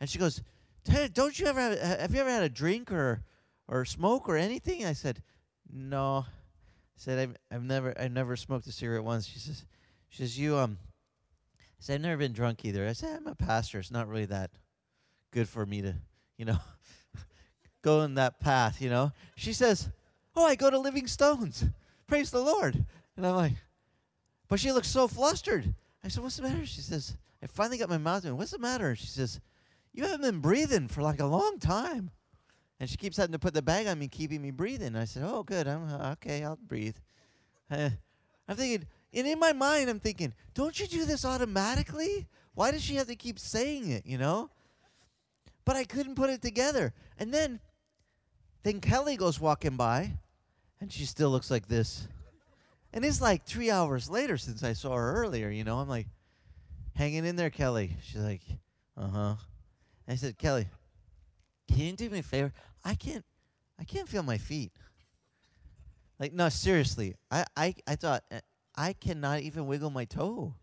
And 0.00 0.10
she 0.10 0.18
goes, 0.18 0.42
"Ted, 0.84 1.14
don't 1.14 1.38
you 1.38 1.46
ever 1.46 1.60
have, 1.60 1.78
ha- 1.78 1.96
have 2.00 2.14
you 2.14 2.20
ever 2.20 2.30
had 2.30 2.42
a 2.42 2.48
drink 2.48 2.90
or 2.92 3.22
or 3.68 3.84
smoke 3.84 4.28
or 4.28 4.36
anything? 4.36 4.84
I 4.84 4.92
said, 4.92 5.22
no. 5.72 6.24
I 6.26 6.96
said 6.96 7.18
I've 7.18 7.36
I've 7.50 7.64
never 7.64 7.94
I've 7.98 8.12
never 8.12 8.36
smoked 8.36 8.66
a 8.66 8.72
cigarette 8.72 9.04
once. 9.04 9.26
She 9.26 9.38
says, 9.38 9.64
she 10.08 10.22
says 10.22 10.38
you 10.38 10.56
um. 10.56 10.78
I 11.56 11.80
said 11.80 11.94
I've 11.96 12.02
never 12.02 12.16
been 12.16 12.32
drunk 12.32 12.64
either. 12.64 12.86
I 12.86 12.92
said 12.92 13.16
I'm 13.16 13.26
a 13.26 13.34
pastor. 13.34 13.78
It's 13.78 13.90
not 13.90 14.08
really 14.08 14.26
that 14.26 14.50
good 15.32 15.48
for 15.48 15.66
me 15.66 15.82
to, 15.82 15.94
you 16.38 16.44
know, 16.44 16.58
go 17.82 18.02
in 18.02 18.14
that 18.14 18.40
path. 18.40 18.80
You 18.80 18.90
know. 18.90 19.12
She 19.36 19.52
says, 19.52 19.88
oh, 20.36 20.46
I 20.46 20.54
go 20.54 20.70
to 20.70 20.78
Living 20.78 21.06
Stones. 21.06 21.64
Praise 22.06 22.30
the 22.30 22.40
Lord. 22.40 22.84
And 23.16 23.26
I'm 23.26 23.34
like, 23.36 23.54
but 24.48 24.60
she 24.60 24.72
looks 24.72 24.88
so 24.88 25.08
flustered. 25.08 25.74
I 26.04 26.08
said, 26.08 26.22
what's 26.22 26.36
the 26.36 26.42
matter? 26.42 26.66
She 26.66 26.80
says, 26.80 27.16
I 27.42 27.46
finally 27.46 27.78
got 27.78 27.88
my 27.88 27.98
mouth 27.98 28.24
moving. 28.24 28.38
What's 28.38 28.50
the 28.50 28.58
matter? 28.58 28.94
She 28.94 29.06
says, 29.06 29.40
you 29.92 30.02
haven't 30.04 30.22
been 30.22 30.40
breathing 30.40 30.88
for 30.88 31.02
like 31.02 31.20
a 31.20 31.26
long 31.26 31.58
time. 31.58 32.10
And 32.80 32.90
she 32.90 32.96
keeps 32.96 33.16
having 33.16 33.32
to 33.32 33.38
put 33.38 33.54
the 33.54 33.62
bag 33.62 33.86
on 33.86 33.98
me, 33.98 34.08
keeping 34.08 34.42
me 34.42 34.50
breathing. 34.50 34.96
I 34.96 35.04
said, 35.04 35.22
oh, 35.24 35.42
good. 35.42 35.68
I'm 35.68 35.88
uh, 35.88 36.12
okay. 36.12 36.44
I'll 36.44 36.56
breathe. 36.56 36.96
Uh, 37.70 37.90
I'm 38.48 38.56
thinking, 38.56 38.86
and 39.14 39.26
in 39.26 39.38
my 39.38 39.52
mind, 39.52 39.88
I'm 39.88 40.00
thinking, 40.00 40.34
don't 40.54 40.78
you 40.78 40.86
do 40.86 41.04
this 41.04 41.24
automatically? 41.24 42.26
Why 42.54 42.70
does 42.70 42.82
she 42.82 42.96
have 42.96 43.06
to 43.06 43.16
keep 43.16 43.38
saying 43.38 43.90
it, 43.90 44.04
you 44.04 44.18
know? 44.18 44.50
But 45.64 45.76
I 45.76 45.84
couldn't 45.84 46.16
put 46.16 46.30
it 46.30 46.42
together. 46.42 46.92
And 47.18 47.32
then, 47.32 47.60
then 48.64 48.80
Kelly 48.80 49.16
goes 49.16 49.40
walking 49.40 49.76
by, 49.76 50.12
and 50.80 50.92
she 50.92 51.06
still 51.06 51.30
looks 51.30 51.50
like 51.50 51.68
this. 51.68 52.06
And 52.92 53.04
it's 53.04 53.20
like 53.20 53.46
three 53.46 53.70
hours 53.70 54.10
later 54.10 54.36
since 54.36 54.62
I 54.62 54.74
saw 54.74 54.94
her 54.94 55.14
earlier, 55.14 55.48
you 55.48 55.64
know. 55.64 55.78
I'm 55.78 55.88
like, 55.88 56.06
hanging 56.94 57.24
in 57.24 57.36
there, 57.36 57.50
Kelly. 57.50 57.96
She's 58.02 58.20
like, 58.20 58.42
uh 58.96 59.08
huh. 59.08 59.34
I 60.06 60.16
said, 60.16 60.38
Kelly, 60.38 60.66
can 61.68 61.78
you 61.78 61.92
do 61.92 62.10
me 62.10 62.20
a 62.20 62.22
favor? 62.22 62.52
I 62.84 62.94
can't, 62.94 63.24
I 63.78 63.84
can't 63.84 64.08
feel 64.08 64.22
my 64.22 64.38
feet. 64.38 64.72
Like, 66.18 66.32
no, 66.32 66.48
seriously. 66.48 67.14
I, 67.30 67.44
I, 67.56 67.74
I 67.86 67.96
thought 67.96 68.24
uh, 68.30 68.40
I 68.76 68.92
cannot 68.92 69.40
even 69.40 69.66
wiggle 69.66 69.90
my 69.90 70.04
toe. 70.04 70.54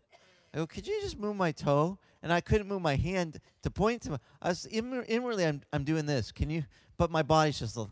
I 0.54 0.58
go, 0.58 0.66
could 0.66 0.86
you 0.86 1.00
just 1.00 1.18
move 1.18 1.36
my 1.36 1.52
toe? 1.52 1.98
And 2.22 2.32
I 2.32 2.40
couldn't 2.40 2.68
move 2.68 2.82
my 2.82 2.96
hand 2.96 3.40
to 3.62 3.70
point 3.70 4.02
to. 4.02 4.10
My, 4.12 4.18
I 4.40 4.48
was 4.48 4.66
inward, 4.66 5.06
inwardly, 5.08 5.44
I'm, 5.44 5.62
I'm 5.72 5.84
doing 5.84 6.06
this. 6.06 6.30
Can 6.30 6.50
you? 6.50 6.64
But 6.96 7.10
my 7.10 7.22
body's 7.22 7.58
just 7.58 7.76
like, 7.76 7.88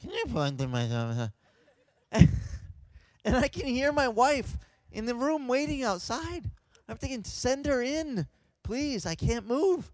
can 0.00 0.10
you 0.10 0.24
point 0.26 0.58
to 0.58 0.68
my 0.68 0.86
toe? 0.86 1.28
and 3.24 3.36
I 3.36 3.48
can 3.48 3.66
hear 3.66 3.92
my 3.92 4.08
wife 4.08 4.56
in 4.92 5.04
the 5.04 5.14
room 5.14 5.46
waiting 5.46 5.82
outside. 5.82 6.50
I'm 6.88 6.96
thinking, 6.96 7.22
send 7.24 7.66
her 7.66 7.82
in, 7.82 8.26
please. 8.62 9.04
I 9.04 9.14
can't 9.14 9.46
move. 9.46 9.92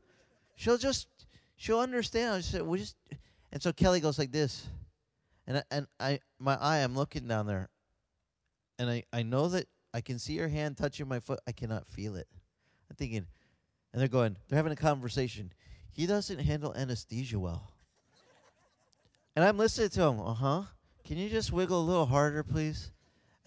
She'll 0.54 0.78
just, 0.78 1.08
she'll 1.56 1.80
understand. 1.80 2.34
I 2.34 2.40
said, 2.40 2.62
we 2.62 2.78
just, 2.78 2.96
and 3.52 3.62
so 3.62 3.72
Kelly 3.72 4.00
goes 4.00 4.18
like 4.18 4.32
this, 4.32 4.66
and 5.46 5.58
I, 5.58 5.62
and 5.70 5.86
I, 5.98 6.20
my 6.38 6.56
eye, 6.60 6.78
I'm 6.78 6.94
looking 6.94 7.26
down 7.26 7.46
there, 7.46 7.68
and 8.78 8.88
I, 8.88 9.04
I 9.12 9.22
know 9.22 9.48
that 9.48 9.66
I 9.92 10.00
can 10.00 10.18
see 10.18 10.36
her 10.38 10.48
hand 10.48 10.76
touching 10.76 11.08
my 11.08 11.20
foot. 11.20 11.40
I 11.46 11.52
cannot 11.52 11.86
feel 11.86 12.16
it. 12.16 12.28
I'm 12.90 12.96
thinking, 12.96 13.26
and 13.92 14.00
they're 14.00 14.08
going, 14.08 14.36
they're 14.48 14.56
having 14.56 14.72
a 14.72 14.76
conversation. 14.76 15.52
He 15.90 16.06
doesn't 16.06 16.38
handle 16.38 16.74
anesthesia 16.74 17.38
well. 17.38 17.70
and 19.34 19.44
I'm 19.44 19.56
listening 19.56 19.88
to 19.90 20.02
him. 20.02 20.20
Uh 20.20 20.34
huh. 20.34 20.62
Can 21.04 21.16
you 21.16 21.30
just 21.30 21.52
wiggle 21.52 21.80
a 21.80 21.86
little 21.86 22.06
harder, 22.06 22.42
please? 22.42 22.90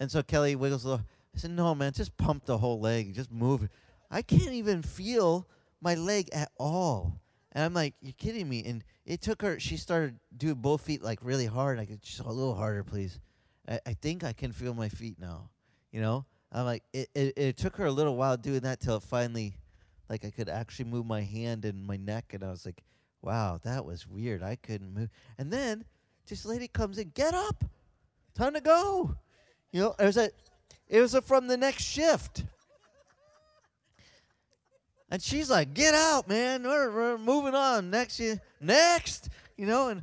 And 0.00 0.10
so 0.10 0.22
Kelly 0.22 0.56
wiggles 0.56 0.84
a 0.84 0.88
little. 0.88 1.04
I 1.34 1.38
said, 1.38 1.52
No, 1.52 1.74
man, 1.74 1.92
just 1.92 2.16
pump 2.16 2.46
the 2.46 2.58
whole 2.58 2.80
leg. 2.80 3.14
Just 3.14 3.30
move. 3.30 3.68
I 4.10 4.22
can't 4.22 4.52
even 4.52 4.82
feel 4.82 5.46
my 5.80 5.94
leg 5.94 6.28
at 6.32 6.50
all. 6.58 7.19
And 7.52 7.64
I'm 7.64 7.74
like, 7.74 7.94
You're 8.00 8.12
kidding 8.12 8.48
me. 8.48 8.64
And 8.64 8.84
it 9.04 9.20
took 9.20 9.42
her, 9.42 9.58
she 9.58 9.76
started 9.76 10.18
doing 10.36 10.54
both 10.54 10.82
feet 10.82 11.02
like 11.02 11.18
really 11.22 11.46
hard. 11.46 11.78
I 11.78 11.84
could 11.84 12.02
just 12.02 12.20
a 12.20 12.28
little 12.28 12.54
harder, 12.54 12.84
please. 12.84 13.18
I, 13.68 13.80
I 13.86 13.94
think 13.94 14.24
I 14.24 14.32
can 14.32 14.52
feel 14.52 14.74
my 14.74 14.88
feet 14.88 15.18
now. 15.18 15.50
You 15.92 16.00
know? 16.00 16.24
I'm 16.52 16.64
like, 16.64 16.82
it, 16.92 17.08
it, 17.14 17.32
it 17.36 17.56
took 17.56 17.76
her 17.76 17.86
a 17.86 17.92
little 17.92 18.16
while 18.16 18.36
doing 18.36 18.60
that 18.60 18.80
till 18.80 18.98
finally, 18.98 19.54
like, 20.08 20.24
I 20.24 20.30
could 20.30 20.48
actually 20.48 20.86
move 20.86 21.06
my 21.06 21.22
hand 21.22 21.64
and 21.64 21.86
my 21.86 21.96
neck. 21.96 22.32
And 22.34 22.42
I 22.42 22.50
was 22.50 22.66
like, 22.66 22.82
wow, 23.22 23.60
that 23.62 23.84
was 23.84 24.06
weird. 24.06 24.42
I 24.42 24.56
couldn't 24.56 24.92
move. 24.92 25.10
And 25.38 25.52
then 25.52 25.84
this 26.26 26.44
lady 26.44 26.68
comes 26.68 26.98
in, 26.98 27.10
get 27.14 27.34
up, 27.34 27.64
time 28.34 28.54
to 28.54 28.60
go. 28.60 29.14
You 29.72 29.80
know, 29.80 29.94
it 29.98 30.04
was 30.04 30.16
a, 30.16 30.30
it 30.88 31.00
was 31.00 31.14
a 31.14 31.22
from 31.22 31.46
the 31.46 31.56
next 31.56 31.84
shift. 31.84 32.44
And 35.10 35.20
she's 35.20 35.50
like, 35.50 35.74
"Get 35.74 35.94
out, 35.94 36.28
man! 36.28 36.62
We're, 36.62 36.90
we're 36.90 37.18
moving 37.18 37.54
on. 37.54 37.90
Next, 37.90 38.20
you, 38.20 38.38
next, 38.60 39.28
you 39.56 39.66
know." 39.66 39.88
And 39.88 40.02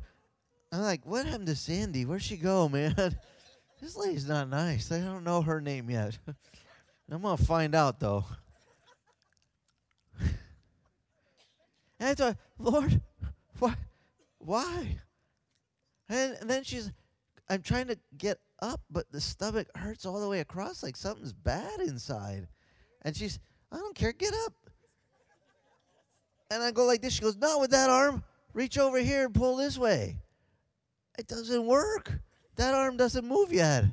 I'm 0.72 0.82
like, 0.82 1.06
"What 1.06 1.26
happened 1.26 1.48
to 1.48 1.56
Sandy? 1.56 2.06
Where'd 2.06 2.22
she 2.22 2.38
go, 2.38 2.68
man? 2.68 2.94
this 3.82 3.96
lady's 3.96 4.28
not 4.28 4.50
nice. 4.50 4.92
I 4.92 5.00
don't 5.00 5.24
know 5.24 5.42
her 5.42 5.62
name 5.62 5.90
yet. 5.90 6.18
I'm 7.12 7.22
gonna 7.22 7.38
find 7.38 7.74
out 7.74 8.00
though." 8.00 8.26
and 10.20 12.10
I 12.10 12.14
thought, 12.14 12.38
Lord, 12.60 13.00
why, 13.60 13.76
why? 14.40 14.98
And, 16.10 16.38
and 16.42 16.50
then 16.50 16.64
she's, 16.64 16.92
I'm 17.50 17.62
trying 17.62 17.88
to 17.88 17.98
get 18.18 18.40
up, 18.62 18.82
but 18.90 19.12
the 19.12 19.22
stomach 19.22 19.68
hurts 19.76 20.06
all 20.06 20.20
the 20.20 20.28
way 20.28 20.40
across, 20.40 20.84
like 20.84 20.96
something's 20.96 21.34
bad 21.34 21.80
inside. 21.80 22.48
And 23.04 23.16
she's, 23.16 23.40
I 23.72 23.78
don't 23.78 23.96
care, 23.96 24.12
get 24.12 24.34
up. 24.46 24.54
And 26.50 26.64
I 26.64 26.72
go 26.72 26.86
like 26.86 27.02
this. 27.02 27.14
She 27.14 27.22
goes, 27.22 27.38
Not 27.38 27.60
with 27.60 27.72
that 27.72 27.90
arm. 27.90 28.24
Reach 28.54 28.78
over 28.78 28.98
here 29.00 29.26
and 29.26 29.34
pull 29.34 29.56
this 29.58 29.78
way. 29.78 30.18
It 31.18 31.28
doesn't 31.28 31.66
work. 31.66 32.12
That 32.56 32.74
arm 32.74 32.98
doesn't 32.98 33.28
move 33.28 33.52
yet. 33.52 33.86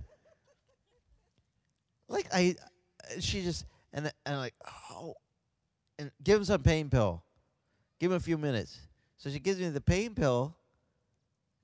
Like 2.08 2.26
I, 2.32 2.54
she 3.20 3.42
just 3.42 3.66
and 3.92 4.06
and 4.06 4.34
I'm 4.34 4.36
like 4.36 4.54
oh, 4.90 5.14
and 5.98 6.10
give 6.22 6.38
him 6.38 6.44
some 6.44 6.62
pain 6.62 6.88
pill. 6.88 7.22
Give 7.98 8.10
him 8.10 8.16
a 8.16 8.20
few 8.20 8.38
minutes. 8.38 8.78
So 9.16 9.30
she 9.30 9.38
gives 9.38 9.58
me 9.58 9.68
the 9.68 9.80
pain 9.80 10.14
pill, 10.14 10.56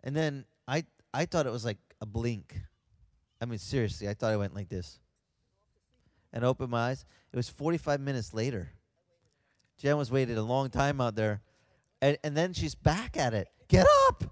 and 0.03 0.14
then 0.14 0.45
I 0.66 0.84
I 1.12 1.26
thought 1.26 1.47
it 1.47 1.53
was 1.53 1.64
like 1.64 1.78
a 2.01 2.07
blink. 2.07 2.59
I 3.41 3.47
mean, 3.47 3.59
seriously, 3.59 4.09
I 4.09 4.14
thought 4.14 4.32
I 4.32 4.36
went 4.36 4.55
like 4.55 4.68
this. 4.68 4.99
And 6.32 6.45
opened 6.45 6.70
my 6.70 6.91
eyes. 6.91 7.05
It 7.32 7.36
was 7.36 7.49
45 7.49 8.01
minutes 8.01 8.32
later. 8.32 8.70
Jen 9.80 9.96
was 9.96 10.10
waited 10.10 10.36
a 10.36 10.42
long 10.42 10.68
time 10.68 11.00
out 11.00 11.16
there. 11.16 11.40
And, 12.02 12.18
and 12.22 12.36
then 12.36 12.52
she's 12.52 12.74
back 12.74 13.16
at 13.16 13.32
it. 13.32 13.48
Get 13.68 13.86
up! 14.08 14.24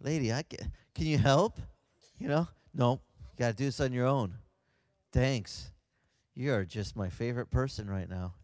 Lady, 0.00 0.32
I 0.32 0.42
can, 0.42 0.72
can 0.94 1.06
you 1.06 1.18
help? 1.18 1.60
You 2.18 2.28
know? 2.28 2.48
No, 2.74 3.00
you 3.20 3.38
got 3.38 3.50
to 3.50 3.54
do 3.54 3.66
this 3.66 3.80
on 3.80 3.92
your 3.92 4.06
own. 4.06 4.34
Thanks. 5.12 5.70
You 6.34 6.52
are 6.54 6.64
just 6.64 6.96
my 6.96 7.08
favorite 7.08 7.50
person 7.50 7.88
right 7.88 8.08
now. 8.08 8.34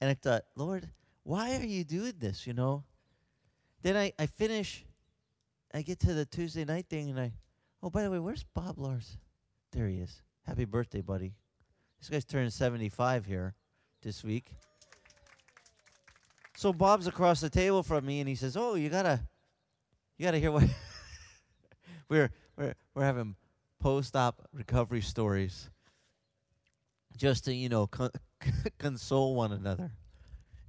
And 0.00 0.10
I 0.10 0.14
thought, 0.14 0.42
Lord, 0.56 0.88
why 1.22 1.56
are 1.56 1.64
you 1.64 1.84
doing 1.84 2.14
this, 2.18 2.46
you 2.46 2.54
know? 2.54 2.84
Then 3.82 3.96
I, 3.96 4.12
I 4.18 4.26
finish 4.26 4.84
I 5.72 5.82
get 5.82 6.00
to 6.00 6.14
the 6.14 6.24
Tuesday 6.24 6.64
night 6.64 6.86
thing 6.88 7.10
and 7.10 7.20
I, 7.20 7.32
oh, 7.82 7.90
by 7.90 8.02
the 8.02 8.10
way, 8.10 8.18
where's 8.18 8.42
Bob 8.42 8.78
Lars? 8.78 9.16
There 9.70 9.86
he 9.86 9.98
is. 9.98 10.22
Happy 10.44 10.64
birthday, 10.64 11.00
buddy. 11.00 11.34
This 12.00 12.08
guy's 12.08 12.24
turning 12.24 12.50
75 12.50 13.26
here 13.26 13.54
this 14.02 14.24
week. 14.24 14.52
So 16.56 16.72
Bob's 16.72 17.06
across 17.06 17.40
the 17.40 17.50
table 17.50 17.82
from 17.82 18.04
me 18.06 18.20
and 18.20 18.28
he 18.28 18.34
says, 18.34 18.56
"Oh, 18.56 18.74
you 18.74 18.88
gotta, 18.88 19.20
you 20.16 20.24
gotta 20.24 20.38
hear 20.38 20.50
what 20.50 20.64
we're 22.08 22.30
we're 22.56 22.74
we're 22.94 23.04
having 23.04 23.36
post-op 23.80 24.48
recovery 24.52 25.00
stories, 25.00 25.70
just 27.16 27.44
to 27.44 27.54
you 27.54 27.68
know 27.68 27.86
con- 27.86 28.10
console 28.78 29.34
one 29.34 29.52
another." 29.52 29.92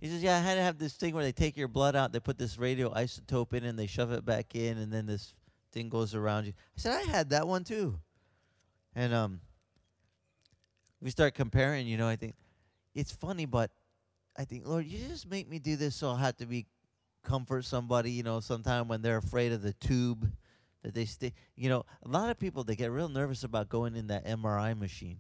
He 0.02 0.08
says, 0.08 0.24
Yeah, 0.24 0.36
I 0.36 0.40
had 0.40 0.56
to 0.56 0.64
have 0.64 0.80
this 0.80 0.94
thing 0.94 1.14
where 1.14 1.24
they 1.24 1.32
take 1.32 1.56
your 1.56 1.68
blood 1.68 1.96
out, 1.96 2.12
they 2.12 2.20
put 2.20 2.38
this 2.38 2.58
radioisotope 2.58 3.54
in, 3.54 3.64
and 3.64 3.78
they 3.78 3.86
shove 3.88 4.12
it 4.12 4.26
back 4.26 4.56
in, 4.56 4.80
and 4.80 4.92
then 4.92 5.06
this 5.06 5.36
thing 5.72 5.90
goes 5.90 6.16
around 6.16 6.48
you. 6.48 6.54
I 6.76 6.82
said, 6.82 6.94
I 6.94 7.04
had 7.04 7.30
that 7.30 7.48
one 7.48 7.64
too. 7.64 8.00
And 8.96 9.14
um, 9.14 9.42
we 11.02 11.10
start 11.10 11.34
comparing, 11.34 11.88
you 11.88 11.98
know, 11.98 12.08
I 12.08 12.16
think 12.16 12.36
it's 12.94 13.12
funny, 13.12 13.46
but 13.46 13.72
I 14.38 14.46
think, 14.46 14.68
Lord, 14.68 14.86
you 14.86 15.08
just 15.08 15.30
make 15.30 15.50
me 15.50 15.60
do 15.60 15.76
this 15.76 15.96
so 15.96 16.10
I'll 16.10 16.16
have 16.16 16.38
to 16.38 16.46
be 16.46 16.66
comfort 17.24 17.66
somebody, 17.66 18.12
you 18.12 18.24
know, 18.24 18.40
sometime 18.40 18.88
when 18.88 19.02
they're 19.02 19.18
afraid 19.18 19.52
of 19.52 19.62
the 19.62 19.74
tube 19.74 20.30
that 20.84 20.94
they 20.94 21.06
stay. 21.06 21.34
You 21.56 21.70
know, 21.70 21.86
a 22.04 22.08
lot 22.08 22.30
of 22.30 22.40
people, 22.40 22.64
they 22.64 22.76
get 22.76 22.92
real 22.92 23.10
nervous 23.10 23.44
about 23.44 23.70
going 23.70 23.96
in 23.96 24.08
that 24.08 24.26
MRI 24.26 24.78
machine 24.78 25.18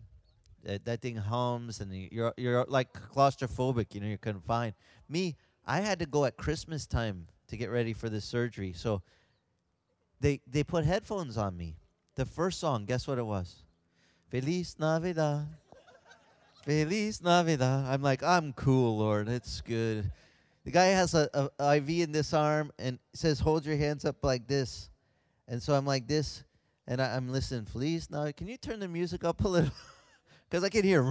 that, 0.63 0.85
that 0.85 1.01
thing 1.01 1.15
hums 1.15 1.79
and 1.79 1.93
you're 2.11 2.33
you're 2.37 2.65
like 2.67 2.93
claustrophobic. 2.93 3.93
You 3.93 4.01
know, 4.01 4.07
you're 4.07 4.17
confined. 4.17 4.73
Me, 5.09 5.35
I 5.65 5.79
had 5.81 5.99
to 5.99 6.05
go 6.05 6.25
at 6.25 6.37
Christmas 6.37 6.85
time 6.85 7.27
to 7.47 7.57
get 7.57 7.69
ready 7.69 7.93
for 7.93 8.09
this 8.09 8.25
surgery. 8.25 8.73
So 8.73 9.01
they 10.19 10.41
they 10.47 10.63
put 10.63 10.85
headphones 10.85 11.37
on 11.37 11.57
me. 11.57 11.75
The 12.15 12.25
first 12.25 12.59
song, 12.59 12.85
guess 12.85 13.07
what 13.07 13.17
it 13.17 13.25
was? 13.25 13.63
Feliz 14.29 14.75
Navidad. 14.79 15.47
Feliz 16.63 17.21
Navidad. 17.23 17.61
Uh, 17.61 17.89
I'm 17.89 18.01
like, 18.01 18.21
I'm 18.21 18.53
cool, 18.53 18.97
Lord. 18.97 19.27
It's 19.27 19.61
good. 19.61 20.11
The 20.63 20.71
guy 20.71 20.85
has 20.85 21.15
a, 21.15 21.49
a 21.59 21.75
IV 21.77 21.89
in 21.89 22.11
this 22.11 22.33
arm 22.33 22.71
and 22.77 22.99
says, 23.13 23.39
hold 23.39 23.65
your 23.65 23.77
hands 23.77 24.05
up 24.05 24.17
like 24.23 24.47
this. 24.47 24.89
And 25.47 25.61
so 25.61 25.73
I'm 25.73 25.85
like 25.85 26.07
this, 26.07 26.43
and 26.87 27.01
I, 27.01 27.17
am 27.17 27.29
listening. 27.29 27.65
Feliz 27.65 28.09
now. 28.09 28.31
Can 28.31 28.47
you 28.47 28.57
turn 28.57 28.79
the 28.79 28.87
music 28.87 29.23
up 29.23 29.43
a 29.43 29.47
little? 29.47 29.71
because 30.49 30.63
I 30.63 30.69
can 30.69 30.83
hear 30.83 31.01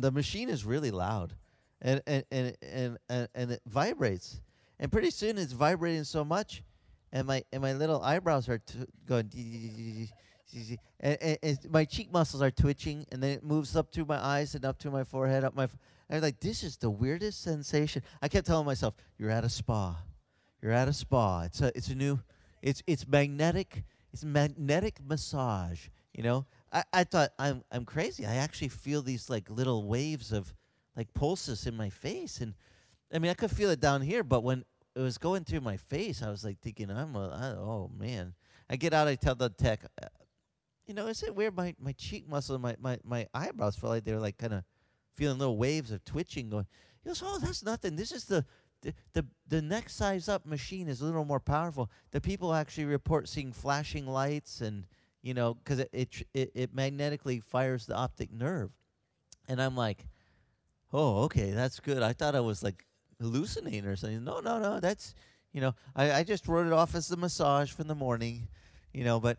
the 0.00 0.10
machine 0.12 0.48
is 0.48 0.64
really 0.64 0.90
loud, 0.90 1.34
and 1.82 2.00
and, 2.06 2.24
and 2.30 2.56
and 2.62 2.98
and 3.10 3.28
and 3.34 3.50
it 3.50 3.60
vibrates, 3.66 4.40
and 4.78 4.90
pretty 4.90 5.10
soon 5.10 5.36
it's 5.36 5.52
vibrating 5.52 6.04
so 6.04 6.24
much, 6.24 6.62
and 7.12 7.26
my 7.26 7.44
and 7.52 7.60
my 7.60 7.74
little 7.74 8.00
eyebrows 8.00 8.48
are 8.48 8.58
t- 8.58 8.86
going. 9.06 10.08
And, 11.00 11.18
and, 11.20 11.38
and, 11.42 11.58
my 11.70 11.84
cheek 11.84 12.12
muscles 12.12 12.42
are 12.42 12.50
twitching, 12.50 13.06
and 13.12 13.22
then 13.22 13.30
it 13.30 13.44
moves 13.44 13.76
up 13.76 13.90
to 13.92 14.04
my 14.04 14.18
eyes 14.18 14.54
and 14.54 14.64
up 14.64 14.78
to 14.80 14.90
my 14.90 15.04
forehead, 15.04 15.44
up 15.44 15.54
my. 15.54 15.68
I'm 16.10 16.20
like, 16.20 16.40
this 16.40 16.62
is 16.62 16.76
the 16.76 16.90
weirdest 16.90 17.42
sensation. 17.42 18.02
I 18.20 18.28
kept 18.28 18.46
telling 18.46 18.66
myself, 18.66 18.94
"You're 19.18 19.30
at 19.30 19.44
a 19.44 19.48
spa. 19.48 19.96
You're 20.62 20.72
at 20.72 20.88
a 20.88 20.92
spa. 20.92 21.42
It's 21.42 21.60
a, 21.60 21.76
it's 21.76 21.88
a 21.88 21.94
new, 21.94 22.20
it's, 22.62 22.82
it's 22.86 23.06
magnetic. 23.06 23.84
It's 24.12 24.24
magnetic 24.24 24.98
massage. 25.06 25.88
You 26.14 26.22
know, 26.22 26.46
I, 26.72 26.84
I 26.92 27.04
thought 27.04 27.30
I'm 27.38 27.64
I'm 27.72 27.84
crazy. 27.84 28.24
I 28.24 28.36
actually 28.36 28.68
feel 28.68 29.02
these 29.02 29.28
like 29.28 29.50
little 29.50 29.86
waves 29.86 30.32
of 30.32 30.54
like 30.96 31.12
pulses 31.14 31.66
in 31.66 31.76
my 31.76 31.90
face, 31.90 32.40
and 32.40 32.54
I 33.12 33.18
mean 33.18 33.30
I 33.30 33.34
could 33.34 33.50
feel 33.50 33.70
it 33.70 33.80
down 33.80 34.02
here, 34.02 34.22
but 34.22 34.42
when 34.42 34.64
it 34.94 35.00
was 35.00 35.18
going 35.18 35.44
through 35.44 35.60
my 35.60 35.76
face, 35.76 36.22
I 36.22 36.30
was 36.30 36.44
like 36.44 36.60
thinking, 36.60 36.90
I'm 36.90 37.16
a, 37.16 37.28
I, 37.28 37.46
oh 37.58 37.90
man. 37.98 38.34
I 38.70 38.76
get 38.76 38.94
out, 38.94 39.08
I 39.08 39.16
tell 39.16 39.34
the 39.34 39.50
tech, 39.50 39.84
you 40.86 40.94
know, 40.94 41.06
is 41.06 41.22
it 41.22 41.34
weird? 41.34 41.56
My 41.56 41.74
my 41.78 41.92
cheek 41.92 42.28
muscle, 42.28 42.58
my 42.58 42.76
my 42.80 42.98
my 43.04 43.26
eyebrows 43.32 43.76
felt 43.76 43.92
like 43.92 44.04
they 44.04 44.12
were 44.12 44.20
like 44.20 44.38
kind 44.38 44.52
of 44.52 44.64
feeling 45.14 45.38
little 45.38 45.56
waves 45.56 45.90
of 45.90 46.04
twitching 46.04 46.50
going. 46.50 46.66
He 47.02 47.08
goes, 47.08 47.22
oh, 47.24 47.38
that's 47.38 47.62
nothing. 47.62 47.96
This 47.96 48.12
is 48.12 48.24
the 48.24 48.44
the, 48.82 48.94
the 49.14 49.26
the 49.48 49.62
next 49.62 49.96
size 49.96 50.28
up 50.28 50.44
machine 50.44 50.88
is 50.88 51.00
a 51.00 51.04
little 51.04 51.24
more 51.24 51.40
powerful. 51.40 51.90
The 52.10 52.20
people 52.20 52.52
actually 52.52 52.84
report 52.84 53.28
seeing 53.28 53.52
flashing 53.52 54.06
lights 54.06 54.60
and 54.60 54.84
you 55.22 55.32
know 55.32 55.54
because 55.54 55.78
it, 55.80 55.88
it 55.92 56.26
it 56.34 56.50
it 56.54 56.74
magnetically 56.74 57.40
fires 57.40 57.86
the 57.86 57.94
optic 57.94 58.30
nerve, 58.30 58.70
and 59.48 59.60
I'm 59.62 59.76
like, 59.76 60.06
oh, 60.92 61.22
okay, 61.24 61.50
that's 61.50 61.80
good. 61.80 62.02
I 62.02 62.12
thought 62.12 62.34
I 62.34 62.40
was 62.40 62.62
like 62.62 62.84
hallucinating 63.20 63.86
or 63.86 63.96
something. 63.96 64.22
No, 64.22 64.40
no, 64.40 64.58
no. 64.58 64.80
That's 64.80 65.14
you 65.52 65.62
know, 65.62 65.74
I 65.96 66.12
I 66.12 66.24
just 66.24 66.46
wrote 66.46 66.66
it 66.66 66.74
off 66.74 66.94
as 66.94 67.08
the 67.08 67.16
massage 67.16 67.70
from 67.72 67.88
the 67.88 67.94
morning, 67.94 68.48
you 68.92 69.04
know, 69.04 69.18
but. 69.18 69.38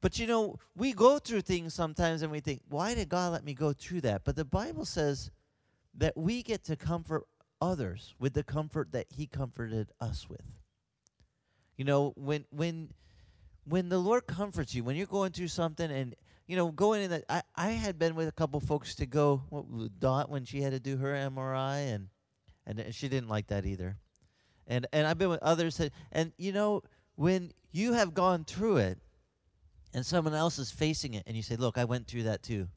But 0.00 0.18
you 0.18 0.26
know, 0.26 0.58
we 0.74 0.92
go 0.92 1.18
through 1.18 1.42
things 1.42 1.74
sometimes 1.74 2.22
and 2.22 2.30
we 2.30 2.40
think, 2.40 2.60
why 2.68 2.94
did 2.94 3.08
God 3.08 3.32
let 3.32 3.44
me 3.44 3.54
go 3.54 3.72
through 3.72 4.02
that? 4.02 4.24
But 4.24 4.36
the 4.36 4.44
Bible 4.44 4.84
says 4.84 5.30
that 5.94 6.16
we 6.16 6.42
get 6.42 6.64
to 6.64 6.76
comfort 6.76 7.24
others 7.60 8.14
with 8.18 8.34
the 8.34 8.44
comfort 8.44 8.92
that 8.92 9.06
he 9.10 9.26
comforted 9.26 9.90
us 10.00 10.28
with. 10.28 10.42
You 11.76 11.84
know, 11.84 12.12
when 12.16 12.44
when 12.50 12.90
when 13.64 13.88
the 13.88 13.98
Lord 13.98 14.26
comforts 14.26 14.74
you, 14.74 14.84
when 14.84 14.96
you're 14.96 15.06
going 15.06 15.32
through 15.32 15.48
something 15.48 15.90
and 15.90 16.14
you 16.46 16.56
know, 16.56 16.70
going 16.70 17.02
in 17.02 17.10
that 17.10 17.24
I, 17.28 17.42
I 17.56 17.70
had 17.70 17.98
been 17.98 18.14
with 18.14 18.28
a 18.28 18.32
couple 18.32 18.60
folks 18.60 18.94
to 18.96 19.06
go 19.06 19.42
what, 19.48 19.64
Dot 19.98 20.30
when 20.30 20.44
she 20.44 20.62
had 20.62 20.72
to 20.72 20.80
do 20.80 20.96
her 20.96 21.12
MRI 21.12 21.94
and 21.94 22.08
and 22.66 22.94
she 22.94 23.08
didn't 23.08 23.28
like 23.28 23.48
that 23.48 23.66
either. 23.66 23.96
And 24.66 24.86
and 24.92 25.06
I've 25.06 25.18
been 25.18 25.30
with 25.30 25.42
others 25.42 25.76
that, 25.78 25.92
and 26.12 26.32
you 26.38 26.52
know, 26.52 26.82
when 27.14 27.52
you 27.72 27.94
have 27.94 28.14
gone 28.14 28.44
through 28.44 28.78
it 28.78 28.98
and 29.96 30.04
someone 30.04 30.34
else 30.34 30.58
is 30.58 30.70
facing 30.70 31.14
it 31.14 31.22
and 31.26 31.34
you 31.34 31.42
say, 31.42 31.56
Look, 31.56 31.78
I 31.78 31.86
went 31.86 32.06
through 32.06 32.24
that 32.24 32.42
too. 32.42 32.68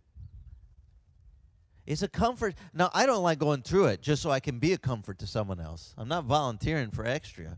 It's 1.85 2.01
a 2.01 2.07
comfort. 2.07 2.55
Now, 2.73 2.89
I 2.93 3.05
don't 3.05 3.23
like 3.23 3.39
going 3.39 3.61
through 3.61 3.87
it 3.87 4.01
just 4.01 4.21
so 4.21 4.31
I 4.31 4.39
can 4.39 4.57
be 4.57 4.71
a 4.71 4.77
comfort 4.77 5.19
to 5.19 5.27
someone 5.27 5.59
else. 5.59 5.93
I'm 5.97 6.07
not 6.07 6.23
volunteering 6.23 6.91
for 6.91 7.05
extra. 7.05 7.57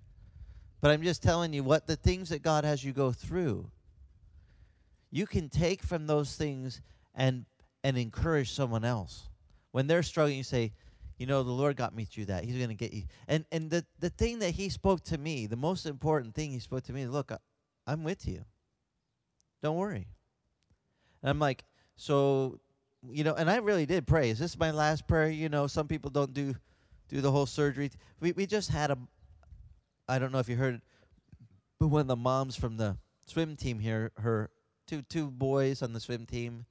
But 0.82 0.90
I'm 0.90 1.04
just 1.04 1.22
telling 1.22 1.54
you 1.54 1.64
what 1.64 1.86
the 1.86 1.96
things 1.96 2.30
that 2.30 2.42
God 2.42 2.64
has 2.64 2.84
you 2.84 2.92
go 2.92 3.12
through. 3.12 3.70
You 5.12 5.28
can 5.28 5.48
take 5.48 5.84
from 5.84 6.08
those 6.08 6.36
things 6.36 6.82
and 7.14 7.46
and 7.84 8.00
encourage 8.00 8.52
someone 8.52 8.84
else. 8.84 9.30
When 9.74 9.86
they're 9.86 10.02
struggling, 10.02 10.38
you 10.38 10.44
say, 10.44 10.74
you 11.20 11.28
know, 11.28 11.44
the 11.44 11.52
Lord 11.52 11.76
got 11.76 11.96
me 11.96 12.06
through 12.06 12.26
that. 12.26 12.46
He's 12.46 12.58
going 12.58 12.70
to 12.70 12.74
get 12.74 12.94
you. 12.94 13.04
And 13.28 13.46
and 13.52 13.70
the 13.70 13.86
the 14.00 14.10
thing 14.10 14.40
that 14.40 14.56
he 14.56 14.70
spoke 14.70 15.04
to 15.04 15.20
me, 15.20 15.46
the 15.46 15.56
most 15.56 15.86
important 15.86 16.34
thing 16.34 16.50
he 16.50 16.58
spoke 16.58 16.84
to 16.86 16.94
me, 16.94 17.06
look, 17.06 17.32
I, 17.32 17.38
I'm 17.86 18.04
with 18.04 18.28
you. 18.28 18.44
Don't 19.62 19.78
worry. 19.78 20.08
And 21.22 21.30
I'm 21.30 21.40
like, 21.40 21.64
so, 21.96 22.60
you 23.08 23.24
know, 23.24 23.36
and 23.36 23.50
I 23.50 23.58
really 23.58 23.86
did 23.86 24.08
pray. 24.08 24.30
Is 24.30 24.40
this 24.40 24.58
my 24.58 24.72
last 24.72 25.08
prayer? 25.08 25.30
You 25.30 25.50
know, 25.50 25.68
some 25.68 25.88
people 25.88 26.10
don't 26.10 26.34
do 26.34 26.56
do 27.10 27.22
the 27.22 27.32
whole 27.32 27.46
surgery. 27.46 27.92
We 28.20 28.32
we 28.32 28.46
just 28.46 28.70
had 28.70 28.92
a 28.92 28.98
I 30.08 30.20
don't 30.20 30.32
know 30.32 30.40
if 30.40 30.50
you 30.50 30.56
heard 30.56 30.82
but 31.80 31.88
one 31.88 32.02
of 32.02 32.08
the 32.08 32.16
moms 32.16 32.56
from 32.56 32.78
the 32.78 32.96
swim 33.26 33.56
team 33.56 33.80
here, 33.80 34.12
her 34.18 34.52
two 34.86 35.02
two 35.02 35.32
boys 35.32 35.82
on 35.82 35.94
the 35.94 36.00
swim 36.00 36.28
team, 36.28 36.66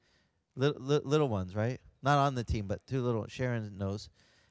little, 0.55 0.80
little 0.80 1.28
ones, 1.28 1.57
right? 1.57 1.80
Not 2.01 2.18
on 2.18 2.36
the 2.36 2.45
team, 2.45 2.68
but 2.68 2.86
two 2.86 3.03
little 3.03 3.26
Sharon 3.26 3.76
knows. 3.76 4.09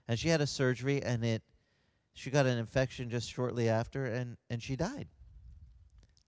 And 0.07 0.19
she 0.19 0.27
had 0.27 0.41
a 0.41 0.47
surgery 0.47 1.01
and 1.01 1.23
it 1.23 1.43
she 2.13 2.29
got 2.29 2.45
an 2.45 2.57
infection 2.57 3.09
just 3.09 3.31
shortly 3.31 3.69
after 3.69 4.05
and 4.05 4.35
and 4.49 4.61
she 4.61 4.75
died. 4.75 5.07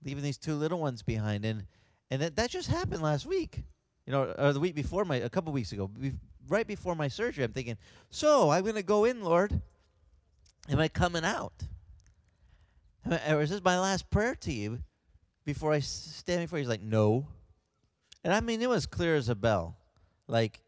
Leaving 0.03 0.24
these 0.24 0.38
two 0.38 0.55
little 0.55 0.80
ones 0.80 1.03
behind 1.03 1.43
and 1.43 1.66
and 2.12 2.22
that, 2.22 2.36
that 2.36 2.49
just 2.49 2.70
happened 2.70 3.01
last 3.01 3.26
week, 3.26 3.64
you 4.05 4.12
know, 4.12 4.36
or 4.38 4.51
the 4.51 4.59
week 4.59 4.76
before 4.76 5.05
my, 5.05 5.16
a 5.16 5.30
couple 5.30 5.53
weeks 5.53 5.72
ago, 5.72 5.88
be, 5.88 6.12
right 6.49 6.68
before 6.68 6.93
my 6.93 7.07
surgery. 7.07 7.45
I'm 7.45 7.53
thinking, 7.53 7.78
so 8.09 8.49
I'm 8.49 8.64
going 8.64 8.76
to 8.76 8.84
go 8.84 9.05
in, 9.05 9.24
Lord. 9.24 9.62
Am 10.70 10.78
I 10.78 10.89
coming 10.89 11.24
out? 11.24 11.53
or 13.30 13.41
is 13.41 13.49
this 13.49 13.64
my 13.64 13.80
last 13.80 14.09
prayer 14.09 14.36
to 14.36 14.51
you 14.51 14.80
before 15.45 15.72
I 15.72 15.80
stand 15.80 16.41
before 16.41 16.59
you? 16.59 16.64
He's 16.64 16.70
like, 16.70 16.82
no. 16.82 17.28
And 18.26 18.34
I 18.34 18.41
mean, 18.41 18.62
it 18.62 18.70
was 18.70 18.86
clear 18.86 19.16
as 19.16 19.30
a 19.30 19.36
bell. 19.36 19.78
Like, 20.28 20.59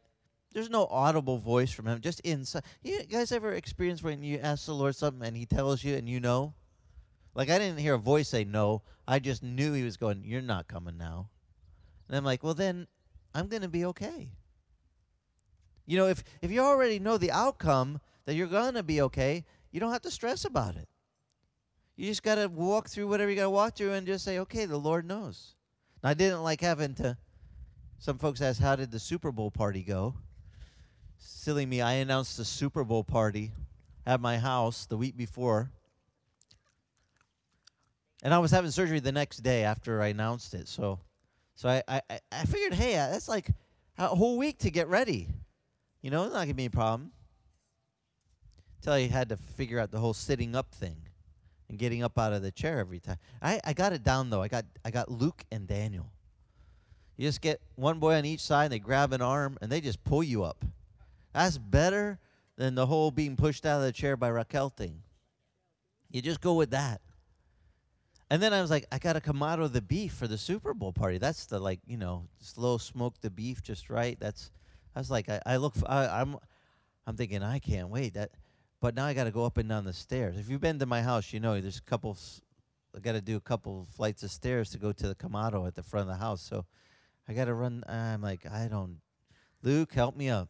there's 0.53 0.69
no 0.69 0.87
audible 0.87 1.37
voice 1.37 1.71
from 1.71 1.87
him, 1.87 1.99
just 1.99 2.21
inside. 2.21 2.63
You 2.83 3.03
guys 3.03 3.33
ever 3.33 3.51
experience 3.53 4.01
when 4.01 4.23
you 4.23 4.39
ask 4.39 4.65
the 4.65 4.73
Lord 4.73 4.95
something 4.95 5.27
and 5.27 5.35
he 5.35 5.45
tells 5.45 5.83
you 5.83 5.95
and 5.95 6.07
you 6.07 6.21
know? 6.21 6.53
Like, 7.35 7.49
I 7.49 7.59
didn't 7.59 7.79
hear 7.79 7.95
a 7.95 7.99
voice 7.99 8.29
say 8.29 8.45
no. 8.45 8.83
I 9.07 9.19
just 9.19 9.43
knew 9.43 9.73
he 9.73 9.83
was 9.83 9.97
going, 9.97 10.23
You're 10.23 10.41
not 10.41 10.67
coming 10.67 10.97
now. 10.97 11.29
And 12.13 12.19
I'm 12.19 12.25
like, 12.25 12.43
well, 12.43 12.53
then 12.53 12.85
I'm 13.33 13.47
going 13.47 13.63
to 13.63 13.67
be 13.67 13.85
okay. 13.85 14.29
You 15.87 15.97
know, 15.97 16.05
if, 16.05 16.23
if 16.43 16.51
you 16.51 16.61
already 16.61 16.99
know 16.99 17.17
the 17.17 17.31
outcome 17.31 17.99
that 18.25 18.35
you're 18.35 18.45
going 18.45 18.75
to 18.75 18.83
be 18.83 19.01
okay, 19.01 19.45
you 19.71 19.79
don't 19.79 19.91
have 19.91 20.03
to 20.03 20.11
stress 20.11 20.45
about 20.45 20.75
it. 20.75 20.87
You 21.95 22.05
just 22.05 22.21
got 22.21 22.35
to 22.35 22.45
walk 22.49 22.87
through 22.87 23.07
whatever 23.07 23.31
you 23.31 23.35
got 23.35 23.45
to 23.45 23.49
walk 23.49 23.75
through 23.75 23.93
and 23.93 24.05
just 24.05 24.23
say, 24.23 24.37
okay, 24.37 24.65
the 24.65 24.77
Lord 24.77 25.07
knows. 25.07 25.55
Now, 26.03 26.11
I 26.11 26.13
didn't 26.13 26.43
like 26.43 26.61
having 26.61 26.93
to. 26.97 27.17
Some 27.97 28.19
folks 28.19 28.41
ask, 28.41 28.61
how 28.61 28.75
did 28.75 28.91
the 28.91 28.99
Super 28.99 29.31
Bowl 29.31 29.49
party 29.49 29.81
go? 29.81 30.13
Silly 31.17 31.65
me, 31.65 31.81
I 31.81 31.93
announced 31.93 32.37
the 32.37 32.45
Super 32.45 32.83
Bowl 32.83 33.03
party 33.03 33.53
at 34.05 34.21
my 34.21 34.37
house 34.37 34.85
the 34.85 34.97
week 34.97 35.17
before. 35.17 35.71
And 38.21 38.35
I 38.35 38.37
was 38.37 38.51
having 38.51 38.69
surgery 38.69 38.99
the 38.99 39.11
next 39.11 39.37
day 39.37 39.63
after 39.63 39.99
I 39.99 40.09
announced 40.09 40.53
it. 40.53 40.67
So 40.67 40.99
so 41.55 41.69
I, 41.69 41.83
I, 41.87 42.01
I 42.31 42.45
figured, 42.45 42.73
hey, 42.73 42.97
uh, 42.97 43.09
that's 43.09 43.27
like 43.27 43.49
a 43.97 44.07
whole 44.07 44.37
week 44.37 44.59
to 44.59 44.71
get 44.71 44.87
ready. 44.87 45.29
You 46.01 46.11
know, 46.11 46.23
it's 46.23 46.33
not 46.33 46.39
going 46.39 46.49
to 46.49 46.53
be 46.55 46.65
a 46.65 46.69
problem. 46.69 47.11
Until 48.79 48.93
I 48.93 49.07
had 49.07 49.29
to 49.29 49.37
figure 49.37 49.79
out 49.79 49.91
the 49.91 49.99
whole 49.99 50.13
sitting 50.13 50.55
up 50.55 50.73
thing 50.73 50.97
and 51.69 51.79
getting 51.79 52.03
up 52.03 52.19
out 52.19 52.33
of 52.33 52.41
the 52.41 52.51
chair 52.51 52.79
every 52.79 52.99
time. 52.99 53.17
I, 53.41 53.61
I 53.63 53.73
got 53.73 53.93
it 53.93 54.03
down, 54.03 54.29
though. 54.29 54.41
I 54.41 54.47
got, 54.49 54.65
I 54.83 54.91
got 54.91 55.09
Luke 55.09 55.45
and 55.51 55.67
Daniel. 55.67 56.11
You 57.15 57.27
just 57.27 57.41
get 57.41 57.61
one 57.75 57.99
boy 57.99 58.15
on 58.15 58.25
each 58.25 58.41
side, 58.41 58.65
and 58.65 58.73
they 58.73 58.79
grab 58.79 59.13
an 59.13 59.21
arm, 59.21 59.57
and 59.61 59.71
they 59.71 59.79
just 59.79 60.03
pull 60.03 60.23
you 60.23 60.43
up. 60.43 60.65
That's 61.33 61.57
better 61.57 62.19
than 62.57 62.75
the 62.75 62.85
whole 62.85 63.11
being 63.11 63.35
pushed 63.35 63.65
out 63.65 63.77
of 63.77 63.83
the 63.83 63.91
chair 63.91 64.17
by 64.17 64.29
Raquel 64.29 64.69
thing. 64.69 65.01
You 66.11 66.21
just 66.21 66.41
go 66.41 66.53
with 66.53 66.71
that. 66.71 67.01
And 68.29 68.41
then 68.41 68.53
I 68.53 68.61
was 68.61 68.71
like, 68.71 68.85
I 68.91 68.97
got 68.97 69.13
to 69.13 69.21
come 69.21 69.43
out 69.43 69.59
of 69.59 69.73
the 69.73 69.81
beef 69.81 70.13
for 70.13 70.27
the 70.27 70.37
Super 70.37 70.73
Bowl 70.73 70.91
party. 70.91 71.17
That's 71.17 71.45
the 71.45 71.59
like, 71.59 71.79
you 71.85 71.97
know, 71.97 72.27
slow 72.39 72.77
smoke 72.77 73.15
the 73.21 73.29
beef 73.29 73.61
just 73.61 73.89
right. 73.89 74.17
That's, 74.19 74.51
I 74.95 74.99
was 74.99 75.11
like, 75.11 75.29
I, 75.29 75.41
I 75.45 75.57
look, 75.57 75.75
for, 75.75 75.89
I, 75.89 76.21
I'm, 76.21 76.37
I'm 77.05 77.15
thinking, 77.15 77.43
I 77.43 77.59
can't 77.59 77.89
wait. 77.89 78.15
That, 78.15 78.31
but 78.81 78.95
now 78.95 79.05
I 79.05 79.13
got 79.13 79.25
to 79.25 79.31
go 79.31 79.45
up 79.45 79.57
and 79.57 79.69
down 79.69 79.85
the 79.85 79.93
stairs. 79.93 80.37
If 80.37 80.49
you've 80.49 80.61
been 80.61 80.79
to 80.79 80.85
my 80.85 81.01
house, 81.01 81.31
you 81.31 81.39
know 81.39 81.59
there's 81.59 81.77
a 81.77 81.81
couple. 81.83 82.17
I 82.95 82.99
got 82.99 83.13
to 83.13 83.21
do 83.21 83.35
a 83.35 83.41
couple 83.41 83.87
flights 83.95 84.23
of 84.23 84.31
stairs 84.31 84.69
to 84.71 84.77
go 84.77 84.91
to 84.91 85.07
the 85.07 85.15
Kamado 85.15 85.67
at 85.67 85.75
the 85.75 85.83
front 85.83 86.09
of 86.09 86.15
the 86.15 86.19
house. 86.19 86.41
So 86.41 86.65
I 87.27 87.33
got 87.33 87.45
to 87.45 87.53
run. 87.53 87.83
I'm 87.87 88.21
like, 88.21 88.45
I 88.49 88.67
don't. 88.67 88.97
Luke, 89.61 89.93
help 89.93 90.15
me 90.15 90.29
up. 90.29 90.49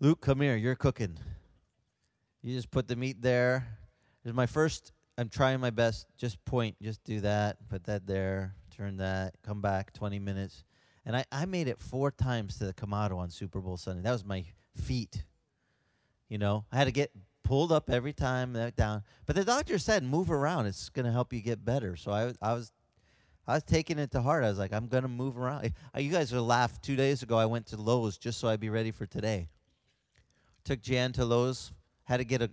Luke, 0.00 0.20
come 0.20 0.40
here. 0.40 0.56
You're 0.56 0.74
cooking. 0.74 1.18
You 2.42 2.54
just 2.56 2.70
put 2.70 2.88
the 2.88 2.96
meat 2.96 3.22
there. 3.22 3.78
It's 4.24 4.34
my 4.34 4.46
first 4.46 4.92
I'm 5.18 5.28
trying 5.28 5.60
my 5.60 5.70
best. 5.70 6.06
Just 6.16 6.42
point, 6.44 6.76
just 6.80 7.04
do 7.04 7.20
that, 7.20 7.56
put 7.68 7.84
that 7.84 8.06
there, 8.06 8.54
turn 8.76 8.96
that, 8.98 9.34
come 9.44 9.60
back 9.60 9.92
20 9.92 10.18
minutes. 10.18 10.64
And 11.04 11.16
I, 11.16 11.24
I 11.30 11.44
made 11.46 11.68
it 11.68 11.78
four 11.78 12.10
times 12.10 12.58
to 12.58 12.66
the 12.66 12.72
Kamado 12.72 13.16
on 13.18 13.30
Super 13.30 13.60
Bowl 13.60 13.76
Sunday. 13.76 14.02
That 14.02 14.12
was 14.12 14.24
my 14.24 14.44
feat. 14.76 15.24
You 16.28 16.38
know, 16.38 16.64
I 16.72 16.76
had 16.76 16.84
to 16.84 16.92
get 16.92 17.10
pulled 17.44 17.72
up 17.72 17.90
every 17.90 18.12
time, 18.12 18.56
down. 18.76 19.02
But 19.26 19.36
the 19.36 19.44
doctor 19.44 19.78
said, 19.78 20.02
move 20.02 20.30
around. 20.30 20.66
It's 20.66 20.88
going 20.88 21.06
to 21.06 21.12
help 21.12 21.32
you 21.32 21.40
get 21.40 21.64
better. 21.64 21.96
So 21.96 22.12
I, 22.12 22.32
I 22.40 22.54
was 22.54 22.72
I 23.46 23.54
was 23.54 23.64
taking 23.64 23.98
it 23.98 24.12
to 24.12 24.22
heart. 24.22 24.44
I 24.44 24.48
was 24.48 24.58
like, 24.58 24.72
I'm 24.72 24.86
going 24.86 25.02
to 25.02 25.08
move 25.08 25.36
around. 25.36 25.72
You 25.96 26.10
guys 26.10 26.32
will 26.32 26.46
laugh. 26.46 26.80
Two 26.80 26.94
days 26.94 27.22
ago, 27.22 27.36
I 27.36 27.46
went 27.46 27.66
to 27.66 27.76
Lowe's 27.76 28.16
just 28.16 28.38
so 28.38 28.48
I'd 28.48 28.60
be 28.60 28.70
ready 28.70 28.92
for 28.92 29.04
today. 29.04 29.48
Took 30.64 30.80
Jan 30.80 31.12
to 31.14 31.24
Lowe's, 31.24 31.72
had 32.04 32.18
to 32.18 32.24
get 32.24 32.40
a 32.40 32.50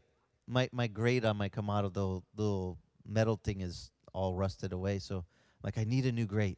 my 0.49 0.67
my 0.71 0.87
grate 0.87 1.23
on 1.23 1.37
my 1.37 1.47
Kamado, 1.47 1.93
the 1.93 2.21
little 2.35 2.77
metal 3.05 3.39
thing 3.41 3.61
is 3.61 3.91
all 4.13 4.35
rusted 4.35 4.73
away. 4.73 4.99
So, 4.99 5.23
like, 5.63 5.77
I 5.77 5.83
need 5.83 6.05
a 6.05 6.11
new 6.11 6.25
grate. 6.25 6.57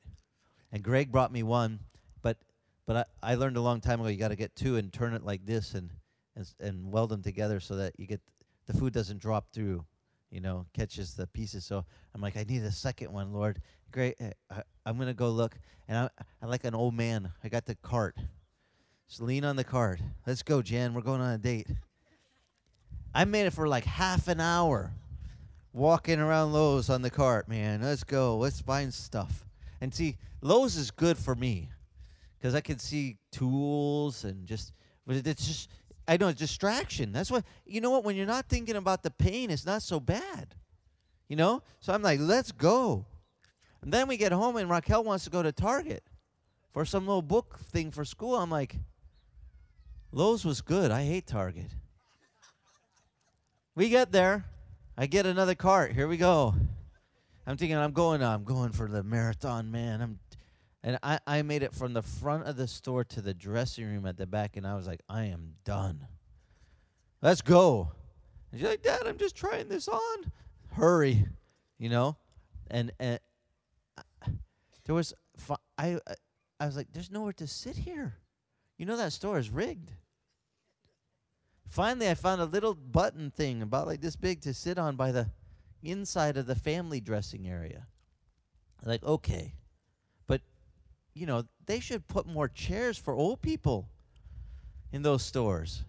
And 0.72 0.82
Greg 0.82 1.12
brought 1.12 1.32
me 1.32 1.44
one, 1.44 1.80
but 2.22 2.38
but 2.88 3.10
I, 3.22 3.34
I 3.34 3.36
learned 3.36 3.58
a 3.58 3.62
long 3.62 3.82
time 3.82 4.00
ago 4.00 4.10
you 4.10 4.18
got 4.18 4.30
to 4.30 4.36
get 4.36 4.56
two 4.56 4.78
and 4.78 4.92
turn 4.92 5.14
it 5.14 5.24
like 5.24 5.46
this 5.46 5.74
and, 5.74 5.92
and 6.36 6.50
and 6.60 6.92
weld 6.92 7.10
them 7.10 7.22
together 7.22 7.60
so 7.60 7.76
that 7.76 7.94
you 7.98 8.08
get 8.08 8.22
the 8.68 8.74
food 8.74 8.94
doesn't 8.94 9.20
drop 9.20 9.52
through, 9.52 9.86
you 10.30 10.40
know, 10.40 10.66
catches 10.74 11.14
the 11.14 11.28
pieces. 11.28 11.66
So 11.66 11.86
I'm 12.16 12.22
like, 12.22 12.38
I 12.38 12.46
need 12.48 12.64
a 12.64 12.72
second 12.72 13.12
one, 13.12 13.34
Lord. 13.34 13.62
Great, 13.92 14.16
eh, 14.22 14.32
I, 14.50 14.64
I'm 14.86 14.98
gonna 14.98 15.14
go 15.14 15.30
look, 15.30 15.58
and 15.90 15.98
I 15.98 16.10
I 16.42 16.46
like 16.46 16.64
an 16.64 16.74
old 16.74 16.94
man. 16.94 17.32
I 17.44 17.50
got 17.50 17.66
the 17.66 17.76
cart. 17.76 18.16
Just 19.10 19.22
lean 19.22 19.44
on 19.44 19.58
the 19.58 19.66
cart. 19.66 20.00
Let's 20.26 20.42
go, 20.42 20.62
Jan. 20.62 20.94
We're 20.94 21.02
going 21.02 21.20
on 21.20 21.34
a 21.34 21.38
date. 21.38 21.68
I 23.14 23.26
made 23.26 23.46
it 23.46 23.54
for 23.54 23.68
like 23.68 23.86
half 23.86 24.28
an 24.28 24.40
hour 24.40 24.94
walking 25.74 26.20
around 26.20 26.54
Lowe's 26.54 26.90
on 26.90 27.02
the 27.02 27.10
cart, 27.10 27.48
man. 27.48 27.82
Let's 27.82 28.04
go. 28.04 28.38
Let's 28.38 28.62
find 28.62 28.94
stuff. 28.94 29.46
And 29.80 29.94
see, 29.94 30.18
Lowe's 30.42 30.76
is 30.76 30.92
good 30.92 31.18
for 31.18 31.36
me 31.36 31.70
because 32.38 32.56
I 32.56 32.62
can 32.62 32.80
see 32.80 33.18
tools 33.32 34.24
and 34.24 34.46
just, 34.46 34.74
but 35.06 35.16
it's 35.16 35.48
just, 35.48 35.70
I 36.08 36.18
know, 36.18 36.32
distraction. 36.32 37.12
That's 37.12 37.32
what, 37.32 37.44
you 37.66 37.82
know 37.82 37.92
what, 37.92 38.04
when 38.04 38.16
you're 38.16 38.26
not 38.26 38.48
thinking 38.48 38.76
about 38.76 39.04
the 39.04 39.12
pain, 39.12 39.50
it's 39.50 39.66
not 39.66 39.82
so 39.82 40.00
bad. 40.00 40.56
You 41.28 41.36
know? 41.36 41.64
So 41.80 41.94
I'm 41.94 42.02
like, 42.02 42.20
let's 42.20 42.52
go. 42.52 43.06
And 43.82 43.92
then 43.92 44.08
we 44.08 44.18
get 44.18 44.32
home 44.32 44.58
and 44.58 44.70
Raquel 44.70 45.04
wants 45.04 45.24
to 45.26 45.30
go 45.30 45.42
to 45.42 45.52
Target 45.52 46.04
for 46.72 46.86
some 46.86 47.08
little 47.08 47.22
book 47.22 47.60
thing 47.60 47.92
for 47.92 48.06
school. 48.06 48.36
I'm 48.36 48.52
like, 48.52 48.76
Lowe's 50.12 50.46
was 50.46 50.62
good. 50.62 50.92
I 50.92 51.04
hate 51.04 51.28
Target. 51.28 51.72
We 53.76 53.90
get 53.90 54.12
there. 54.12 54.46
I 54.98 55.06
get 55.08 55.26
another 55.26 55.56
cart. 55.56 55.94
Here 55.94 56.08
we 56.08 56.18
go. 56.18 56.54
I'm 57.48 57.58
thinking 57.58 57.78
I'm 57.78 57.94
going 57.94 58.22
I'm 58.24 58.44
going 58.44 58.72
for 58.72 58.88
the 58.88 59.04
marathon, 59.04 59.72
man. 59.72 60.02
I'm 60.02 60.20
and 60.84 60.98
I, 61.04 61.20
I 61.28 61.42
made 61.44 61.64
it 61.64 61.74
from 61.76 61.94
the 61.94 62.02
front 62.02 62.48
of 62.48 62.58
the 62.58 62.68
store 62.68 63.04
to 63.06 63.22
the 63.22 63.34
dressing 63.34 63.86
room 63.86 64.06
at 64.06 64.18
the 64.18 64.26
back 64.26 64.58
and 64.58 64.66
I 64.66 64.76
was 64.76 64.88
like, 64.88 65.02
I 65.08 65.26
am 65.26 65.54
done. 65.64 66.08
Let's 67.22 67.42
go. 67.42 67.92
And 68.52 68.60
she's 68.60 68.68
like, 68.68 68.82
Dad, 68.82 69.02
I'm 69.06 69.18
just 69.18 69.36
trying 69.36 69.70
this 69.70 69.88
on. 69.88 70.32
Hurry. 70.74 71.26
You 71.78 71.90
know? 71.90 72.18
And 72.70 72.92
and 73.00 73.20
there 74.86 74.96
was 74.96 75.14
I- 75.78 76.00
I 76.60 76.66
was 76.66 76.76
like, 76.76 76.88
there's 76.94 77.10
nowhere 77.10 77.34
to 77.34 77.48
sit 77.48 77.76
here. 77.76 78.18
You 78.78 78.86
know 78.86 78.98
that 78.98 79.14
store 79.14 79.40
is 79.40 79.50
rigged. 79.50 79.92
Finally, 81.72 82.10
I 82.10 82.16
found 82.16 82.42
a 82.42 82.46
little 82.46 82.76
button 82.76 83.32
thing 83.32 83.62
about 83.62 83.88
like 83.88 84.02
this 84.02 84.18
big 84.18 84.42
to 84.42 84.54
sit 84.54 84.78
on 84.78 84.98
by 84.98 85.14
the 85.14 85.30
inside 85.82 86.36
of 86.36 86.46
the 86.46 86.54
family 86.54 87.00
dressing 87.00 87.48
area. 87.48 87.88
Like, 88.84 89.02
okay. 89.06 89.54
But, 90.28 90.42
you 91.14 91.26
know, 91.26 91.46
they 91.68 91.80
should 91.80 92.10
put 92.10 92.28
more 92.28 92.50
chairs 92.50 92.98
for 92.98 93.14
old 93.14 93.42
people 93.42 93.88
in 94.92 95.02
those 95.02 95.24
stores. 95.24 95.86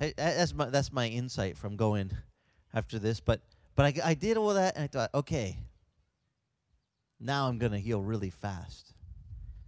Tha- 0.00 0.14
that's 0.16 0.54
my 0.54 0.64
that's 0.70 0.90
my 0.90 1.08
insight 1.08 1.58
from 1.58 1.76
going 1.76 2.10
after 2.72 2.98
this. 2.98 3.20
But 3.20 3.42
but 3.74 3.84
I, 3.84 4.10
I 4.10 4.14
did 4.14 4.38
all 4.38 4.54
that 4.54 4.76
and 4.76 4.84
I 4.84 4.86
thought, 4.86 5.10
okay, 5.12 5.58
now 7.20 7.48
I'm 7.48 7.58
gonna 7.58 7.78
heal 7.78 8.00
really 8.00 8.30
fast. 8.30 8.94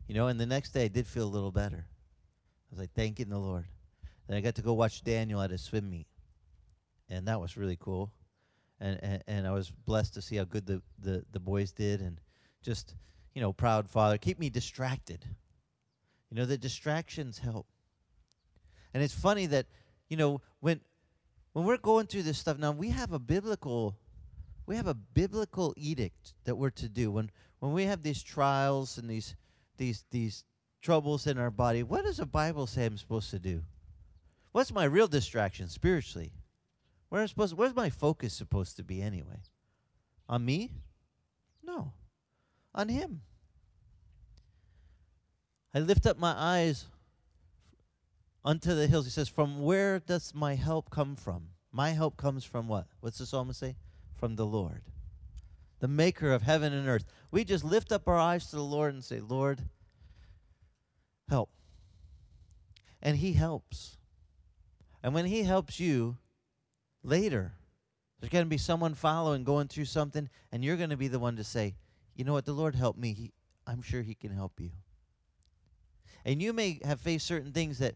You 0.07 0.15
know, 0.15 0.29
and 0.29 0.41
the 0.41 0.47
next 0.47 0.71
day 0.71 0.87
I 0.87 0.89
did 0.89 1.07
feel 1.07 1.25
a 1.25 1.29
little 1.29 1.53
better. 1.53 1.85
I 1.85 2.67
was 2.71 2.79
like, 2.79 2.95
thanking 2.95 3.29
the 3.29 3.37
Lord. 3.37 3.67
Then 4.29 4.37
I 4.37 4.41
got 4.41 4.55
to 4.57 4.63
go 4.63 4.75
watch 4.75 5.03
Daniel 5.03 5.41
at 5.41 5.51
his 5.51 5.63
swim 5.63 5.91
meet, 5.91 6.07
and 7.09 7.27
that 7.27 7.41
was 7.41 7.57
really 7.57 7.79
cool. 7.81 8.13
And 8.79 9.01
and, 9.03 9.25
and 9.27 9.47
I 9.47 9.53
was 9.53 9.71
blessed 9.71 10.15
to 10.15 10.23
see 10.23 10.37
how 10.37 10.45
good 10.45 10.67
the, 10.67 10.83
the 11.01 11.25
the 11.33 11.41
boys 11.41 11.73
did, 11.73 12.01
and 12.01 12.21
just 12.63 12.95
you 13.35 13.41
know, 13.41 13.53
proud 13.53 13.89
father. 13.89 14.19
Keep 14.19 14.39
me 14.39 14.51
distracted. 14.51 15.25
You 16.31 16.37
know, 16.37 16.45
the 16.45 16.59
distractions 16.59 17.39
help. 17.39 17.67
And 18.93 19.03
it's 19.03 19.15
funny 19.15 19.47
that 19.47 19.67
you 20.09 20.17
know 20.17 20.41
when 20.61 20.81
when 21.53 21.65
we're 21.65 21.79
going 21.79 22.07
through 22.07 22.25
this 22.25 22.39
stuff 22.39 22.59
now, 22.59 22.73
we 22.73 22.91
have 22.91 23.13
a 23.13 23.19
biblical 23.19 23.97
we 24.67 24.77
have 24.77 24.87
a 24.87 24.95
biblical 24.95 25.73
edict 25.77 26.35
that 26.45 26.57
we're 26.57 26.71
to 26.71 26.89
do 26.89 27.11
when 27.11 27.31
when 27.61 27.73
we 27.73 27.85
have 27.85 28.03
these 28.03 28.23
trials 28.23 28.99
and 28.99 29.09
these 29.09 29.35
these 29.77 30.05
these 30.11 30.45
troubles 30.83 31.27
in 31.27 31.39
our 31.39 31.51
body. 31.51 31.83
What 31.83 32.05
does 32.05 32.19
the 32.19 32.27
Bible 32.27 32.67
say 32.67 32.85
I'm 32.85 32.99
supposed 32.99 33.31
to 33.31 33.39
do? 33.39 33.63
What's 34.59 34.73
my 34.73 34.87
real 34.87 35.07
distraction 35.07 35.69
spiritually? 35.69 36.33
Where 37.11 37.21
am 37.21 37.29
supposed 37.29 37.57
where's 37.57 37.77
my 37.77 37.91
focus 37.91 38.35
supposed 38.35 38.77
to 38.79 38.83
be 38.83 39.01
anyway? 39.01 39.41
On 40.29 40.45
me? 40.45 40.73
No. 41.63 41.93
On 42.75 42.89
him. 42.89 43.21
I 45.73 45.79
lift 45.79 46.07
up 46.07 46.19
my 46.19 46.35
eyes 46.37 46.87
unto 48.45 48.75
the 48.75 48.89
hills. 48.89 49.05
He 49.05 49.13
says, 49.13 49.29
From 49.29 49.63
where 49.63 50.01
does 50.01 50.35
my 50.35 50.57
help 50.57 50.91
come 50.91 51.15
from? 51.15 51.51
My 51.71 51.91
help 51.91 52.17
comes 52.17 52.43
from 52.43 52.67
what? 52.67 52.89
What's 52.99 53.19
the 53.19 53.27
psalmist 53.27 53.61
say? 53.61 53.77
From 54.17 54.35
the 54.35 54.45
Lord, 54.45 54.83
the 55.79 55.87
maker 55.87 56.33
of 56.33 56.43
heaven 56.43 56.73
and 56.73 56.89
earth. 56.89 57.05
We 57.31 57.45
just 57.45 57.63
lift 57.63 57.93
up 57.93 58.09
our 58.09 58.19
eyes 58.19 58.51
to 58.51 58.57
the 58.57 58.63
Lord 58.63 58.93
and 58.93 59.05
say, 59.05 59.21
Lord, 59.21 59.61
help. 61.29 61.49
And 63.01 63.19
he 63.19 63.35
helps. 63.35 63.98
And 65.09 65.15
when 65.15 65.25
he 65.25 65.43
helps 65.43 65.81
you 65.81 66.19
later, 67.03 67.55
there's 68.21 68.31
going 68.31 68.45
to 68.45 68.51
be 68.51 68.59
someone 68.59 68.93
following, 68.93 69.43
going 69.43 69.67
through 69.67 69.87
something, 69.87 70.29
and 70.53 70.63
you're 70.63 70.77
going 70.77 70.91
to 70.91 70.99
be 70.99 71.09
the 71.09 71.19
one 71.19 71.37
to 71.37 71.45
say, 71.45 71.77
you 72.15 72.27
know 72.27 72.35
what, 72.35 72.45
the 72.45 72.53
Lord 72.53 72.75
helped 72.75 72.99
me. 72.99 73.15
He, 73.15 73.33
I'm 73.67 73.81
sure 73.81 74.03
he 74.03 74.15
can 74.15 74.33
help 74.33 74.61
you. 74.61 74.69
And 76.27 76.43
you 76.43 76.53
may 76.53 76.81
have 76.85 77.01
faced 77.01 77.27
certain 77.27 77.53
things 77.53 77.79
that 77.79 77.95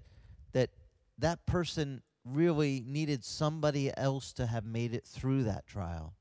that 0.53 0.71
that 1.19 1.45
person 1.45 2.01
really 2.25 2.83
needed 2.87 3.27
somebody 3.27 3.93
else 3.95 4.33
to 4.33 4.47
have 4.47 4.65
made 4.65 4.95
it 4.95 5.05
through 5.05 5.43
that 5.43 5.67
trial. 5.67 6.15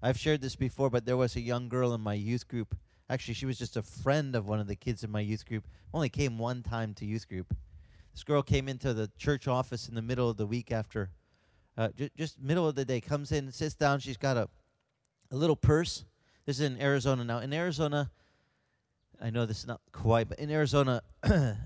I've 0.00 0.18
shared 0.18 0.40
this 0.40 0.56
before, 0.56 0.88
but 0.88 1.04
there 1.04 1.18
was 1.18 1.36
a 1.36 1.40
young 1.42 1.68
girl 1.68 1.92
in 1.92 2.00
my 2.00 2.14
youth 2.14 2.48
group. 2.48 2.74
Actually, 3.10 3.34
she 3.34 3.44
was 3.44 3.58
just 3.58 3.76
a 3.76 3.82
friend 3.82 4.34
of 4.36 4.48
one 4.48 4.58
of 4.58 4.68
the 4.68 4.74
kids 4.74 5.04
in 5.04 5.10
my 5.10 5.20
youth 5.20 5.44
group. 5.44 5.68
Only 5.92 6.08
came 6.08 6.38
one 6.38 6.62
time 6.62 6.94
to 6.94 7.04
youth 7.04 7.28
group. 7.28 7.54
This 8.14 8.22
girl 8.22 8.42
came 8.42 8.68
into 8.68 8.94
the 8.94 9.10
church 9.18 9.48
office 9.48 9.88
in 9.88 9.96
the 9.96 10.02
middle 10.02 10.30
of 10.30 10.36
the 10.36 10.46
week 10.46 10.70
after, 10.70 11.10
uh, 11.76 11.88
ju- 11.88 12.08
just 12.16 12.40
middle 12.40 12.68
of 12.68 12.76
the 12.76 12.84
day. 12.84 13.00
Comes 13.00 13.32
in, 13.32 13.50
sits 13.50 13.74
down. 13.74 13.98
She's 13.98 14.16
got 14.16 14.36
a, 14.36 14.48
a 15.32 15.36
little 15.36 15.56
purse. 15.56 16.04
This 16.46 16.60
is 16.60 16.66
in 16.70 16.80
Arizona 16.80 17.24
now. 17.24 17.40
In 17.40 17.52
Arizona, 17.52 18.12
I 19.20 19.30
know 19.30 19.46
this 19.46 19.58
is 19.58 19.66
not 19.66 19.80
quite, 19.90 20.28
but 20.28 20.38
in 20.38 20.48
Arizona, 20.48 21.02
a 21.24 21.56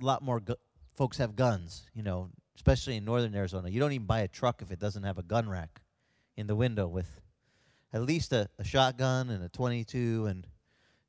lot 0.00 0.22
more 0.22 0.40
gu- 0.40 0.56
folks 0.96 1.18
have 1.18 1.36
guns. 1.36 1.86
You 1.94 2.02
know, 2.02 2.30
especially 2.56 2.96
in 2.96 3.04
northern 3.04 3.34
Arizona. 3.36 3.68
You 3.68 3.78
don't 3.78 3.92
even 3.92 4.06
buy 4.06 4.20
a 4.20 4.28
truck 4.28 4.60
if 4.60 4.72
it 4.72 4.80
doesn't 4.80 5.04
have 5.04 5.18
a 5.18 5.22
gun 5.22 5.48
rack 5.48 5.82
in 6.36 6.48
the 6.48 6.56
window 6.56 6.88
with 6.88 7.20
at 7.92 8.02
least 8.02 8.32
a, 8.32 8.48
a 8.58 8.64
shotgun 8.64 9.30
and 9.30 9.44
a 9.44 9.48
22 9.50 10.26
and 10.26 10.46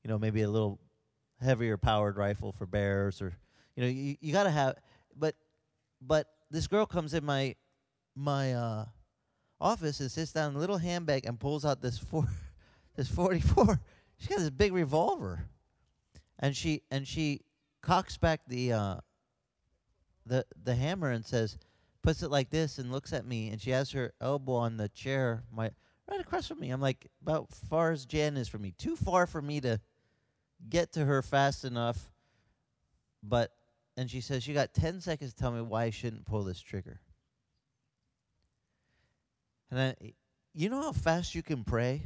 you 0.04 0.10
know 0.10 0.20
maybe 0.20 0.42
a 0.42 0.50
little 0.50 0.80
heavier 1.42 1.78
powered 1.78 2.18
rifle 2.18 2.52
for 2.52 2.66
bears 2.66 3.22
or 3.22 3.34
you 3.76 3.84
know 3.84 3.90
you, 3.90 4.16
you 4.20 4.34
got 4.34 4.44
to 4.44 4.52
have 4.52 4.76
but 5.18 5.36
but 6.02 6.28
this 6.52 6.68
girl 6.68 6.86
comes 6.86 7.14
in 7.14 7.24
my 7.26 7.56
my 8.16 8.54
uh 8.54 8.86
office 9.60 10.00
and 10.02 10.12
sits 10.12 10.34
down 10.34 10.52
in 10.52 10.58
a 10.58 10.60
little 10.60 10.78
handbag 10.78 11.26
and 11.26 11.40
pulls 11.40 11.66
out 11.66 11.82
this 11.82 11.98
four 11.98 12.28
this 12.96 13.08
44 13.08 13.80
she's 14.18 14.30
got 14.30 14.40
this 14.40 14.50
big 14.50 14.74
revolver. 14.74 15.46
And 16.40 16.56
she 16.56 16.82
and 16.92 17.08
she 17.08 17.42
cocks 17.82 18.18
back 18.18 18.42
the 18.48 18.74
uh 18.74 18.98
the 20.26 20.46
the 20.64 20.76
hammer 20.76 21.12
and 21.12 21.26
says 21.26 21.58
puts 22.02 22.24
it 22.24 22.32
like 22.32 22.50
this 22.50 22.80
and 22.80 22.92
looks 22.92 23.14
at 23.14 23.26
me. 23.26 23.50
And 23.50 23.62
she 23.62 23.72
has 23.72 23.92
her 23.92 24.14
elbow 24.20 24.54
on 24.54 24.78
the 24.78 24.90
chair 24.90 25.44
my 25.52 25.72
right 26.10 26.20
across 26.20 26.48
from 26.48 26.60
me. 26.60 26.70
I'm 26.70 26.82
like 26.82 27.08
about 27.22 27.52
far 27.52 27.92
as 27.92 28.06
jan 28.06 28.38
is 28.38 28.48
from 28.48 28.62
me. 28.62 28.74
Too 28.78 28.96
far 28.96 29.28
for 29.28 29.42
me 29.42 29.62
to 29.62 29.80
get 30.70 30.94
to 30.94 31.06
her 31.06 31.22
fast 31.22 31.64
enough. 31.64 32.12
But 33.22 33.52
and 33.98 34.10
she 34.10 34.22
says 34.22 34.48
you 34.48 34.54
got 34.54 34.74
10 34.74 35.02
seconds 35.02 35.34
to 35.34 35.40
tell 35.40 35.52
me 35.52 35.62
why 35.62 35.84
i 35.86 35.90
shouldn't 35.90 36.26
pull 36.26 36.44
this 36.44 36.60
trigger. 36.60 37.00
And 39.72 39.80
I, 39.80 40.14
you 40.54 40.70
know 40.70 40.82
how 40.82 40.92
fast 40.92 41.34
you 41.34 41.42
can 41.42 41.64
pray? 41.64 42.04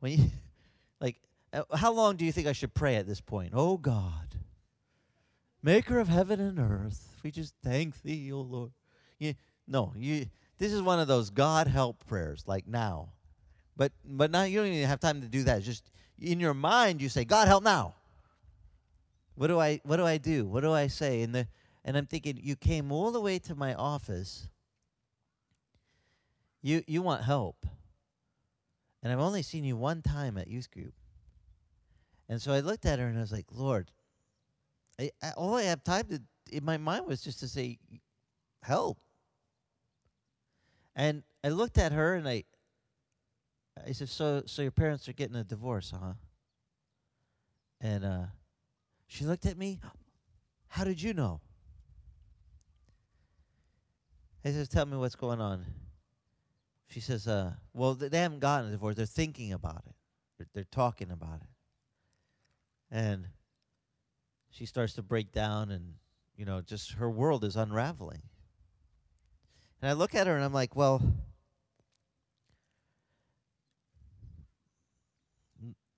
When 0.00 0.12
you 0.12 0.24
like 1.00 1.16
uh, 1.52 1.62
how 1.74 1.92
long 1.92 2.16
do 2.16 2.24
you 2.24 2.32
think 2.32 2.46
i 2.46 2.52
should 2.52 2.74
pray 2.74 2.96
at 2.96 3.06
this 3.06 3.20
point? 3.20 3.52
Oh 3.54 3.76
god. 3.76 4.36
Maker 5.62 6.00
of 6.00 6.08
heaven 6.08 6.40
and 6.40 6.58
earth 6.58 7.16
we 7.22 7.30
just 7.30 7.54
thank 7.62 8.02
thee 8.02 8.32
o 8.32 8.40
lord. 8.40 8.72
You, 9.18 9.34
no 9.66 9.92
you 9.96 10.26
this 10.58 10.72
is 10.72 10.82
one 10.82 10.98
of 10.98 11.08
those 11.08 11.30
god 11.30 11.66
help 11.66 12.04
prayers 12.06 12.44
like 12.46 12.66
now. 12.66 13.10
But 13.76 13.92
but 14.04 14.30
now 14.30 14.42
you 14.42 14.58
don't 14.58 14.68
even 14.68 14.88
have 14.88 15.00
time 15.00 15.20
to 15.22 15.28
do 15.28 15.44
that. 15.44 15.58
It's 15.58 15.66
just 15.66 15.90
in 16.20 16.40
your 16.40 16.54
mind 16.54 17.00
you 17.00 17.08
say 17.08 17.24
god 17.24 17.48
help 17.48 17.64
now 17.64 17.94
what 19.34 19.46
do 19.46 19.58
i 19.58 19.80
what 19.84 19.96
do 19.96 20.04
i 20.04 20.18
do? 20.18 20.46
What 20.46 20.60
do 20.60 20.72
i 20.72 20.86
say? 20.86 21.22
And 21.22 21.34
the 21.34 21.48
and 21.84 21.96
i'm 21.96 22.06
thinking 22.06 22.38
you 22.42 22.56
came 22.56 22.92
all 22.92 23.10
the 23.10 23.20
way 23.20 23.38
to 23.40 23.54
my 23.54 23.74
office. 23.74 24.48
You 26.60 26.82
you 26.86 27.02
want 27.02 27.24
help. 27.24 27.66
And 29.02 29.12
i've 29.12 29.20
only 29.20 29.42
seen 29.42 29.64
you 29.64 29.76
one 29.76 30.02
time 30.02 30.36
at 30.36 30.48
youth 30.48 30.70
group. 30.70 30.94
And 32.28 32.40
so 32.40 32.52
i 32.52 32.60
looked 32.60 32.86
at 32.86 32.98
her 32.98 33.06
and 33.06 33.18
i 33.18 33.20
was 33.20 33.32
like 33.32 33.46
lord 33.50 33.90
I, 35.00 35.10
I, 35.22 35.30
all 35.32 35.56
i 35.56 35.62
have 35.62 35.82
time 35.82 36.04
to 36.10 36.20
in 36.50 36.64
my 36.64 36.76
mind 36.76 37.06
was 37.06 37.22
just 37.22 37.40
to 37.40 37.48
say 37.48 37.78
help. 38.62 38.98
And 40.94 41.22
i 41.42 41.48
looked 41.48 41.78
at 41.78 41.92
her 41.92 42.14
and 42.14 42.28
i 42.28 42.44
i 43.86 43.92
said 43.92 44.10
so 44.10 44.42
so 44.44 44.60
your 44.60 44.70
parents 44.70 45.08
are 45.08 45.14
getting 45.14 45.36
a 45.36 45.44
divorce 45.44 45.92
huh? 45.98 46.12
And 47.80 48.04
uh 48.04 48.26
she 49.12 49.26
looked 49.26 49.44
at 49.44 49.58
me 49.58 49.78
how 50.68 50.84
did 50.84 51.02
you 51.02 51.12
know? 51.12 51.42
I 54.42 54.50
says 54.52 54.68
tell 54.68 54.86
me 54.86 54.96
what's 54.96 55.16
going 55.16 55.38
on. 55.38 55.66
She 56.88 57.00
says 57.00 57.28
uh 57.28 57.52
well 57.74 57.92
they 57.92 58.18
haven't 58.18 58.40
gotten 58.40 58.68
a 58.68 58.72
divorce. 58.72 58.96
They're 58.96 59.04
thinking 59.04 59.52
about 59.52 59.82
it. 59.86 59.94
They're, 60.38 60.46
they're 60.54 60.64
talking 60.64 61.10
about 61.10 61.42
it. 61.42 61.48
And 62.90 63.26
she 64.48 64.64
starts 64.64 64.94
to 64.94 65.02
break 65.02 65.30
down 65.30 65.70
and 65.70 65.92
you 66.34 66.46
know 66.46 66.62
just 66.62 66.92
her 66.92 67.10
world 67.10 67.44
is 67.44 67.54
unraveling. 67.54 68.22
And 69.82 69.90
i 69.90 69.92
look 69.92 70.14
at 70.14 70.26
her 70.26 70.34
and 70.34 70.44
i'm 70.44 70.54
like 70.54 70.74
well 70.74 71.02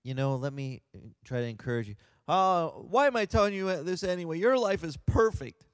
you 0.02 0.14
know 0.14 0.34
let 0.34 0.52
me 0.52 0.82
uh, 0.96 0.98
try 1.24 1.40
to 1.40 1.46
encourage 1.46 1.88
you 1.88 1.94
uh, 2.28 2.68
why 2.68 3.06
am 3.06 3.16
i 3.16 3.24
telling 3.24 3.54
you 3.54 3.82
this 3.82 4.02
anyway? 4.02 4.38
Your 4.38 4.58
life 4.58 4.84
is 4.84 4.96
perfect. 4.96 5.64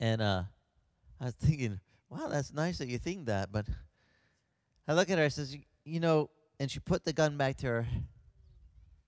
And 0.00 0.20
uh, 0.20 0.42
i 1.20 1.26
was 1.26 1.34
thinking 1.34 1.78
wow 2.10 2.26
that's 2.28 2.52
nice 2.52 2.78
that 2.78 2.88
you 2.88 2.98
think 2.98 3.26
that 3.26 3.52
but 3.52 3.64
i 4.88 4.92
look 4.92 5.08
at 5.08 5.18
her 5.18 5.24
i 5.24 5.28
says 5.28 5.56
you 5.84 6.00
know 6.00 6.28
and 6.58 6.68
she 6.70 6.80
put 6.80 7.04
the 7.04 7.12
gun 7.12 7.36
back 7.36 7.56
to 7.56 7.66
her 7.68 7.86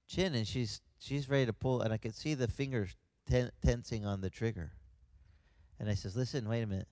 chin 0.06 0.34
and 0.34 0.46
she's 0.46 0.80
she's 1.00 1.28
ready 1.28 1.44
to 1.44 1.52
pull 1.52 1.82
and 1.82 1.92
i 1.92 1.96
could 1.96 2.14
see 2.14 2.34
the 2.34 2.46
fingers 2.46 2.94
ten- 3.28 3.50
tensing 3.64 4.04
on 4.06 4.20
the 4.20 4.30
trigger. 4.30 4.72
And 5.80 5.88
i 5.88 5.94
says 5.94 6.16
listen 6.16 6.48
wait 6.48 6.62
a 6.62 6.66
minute. 6.66 6.88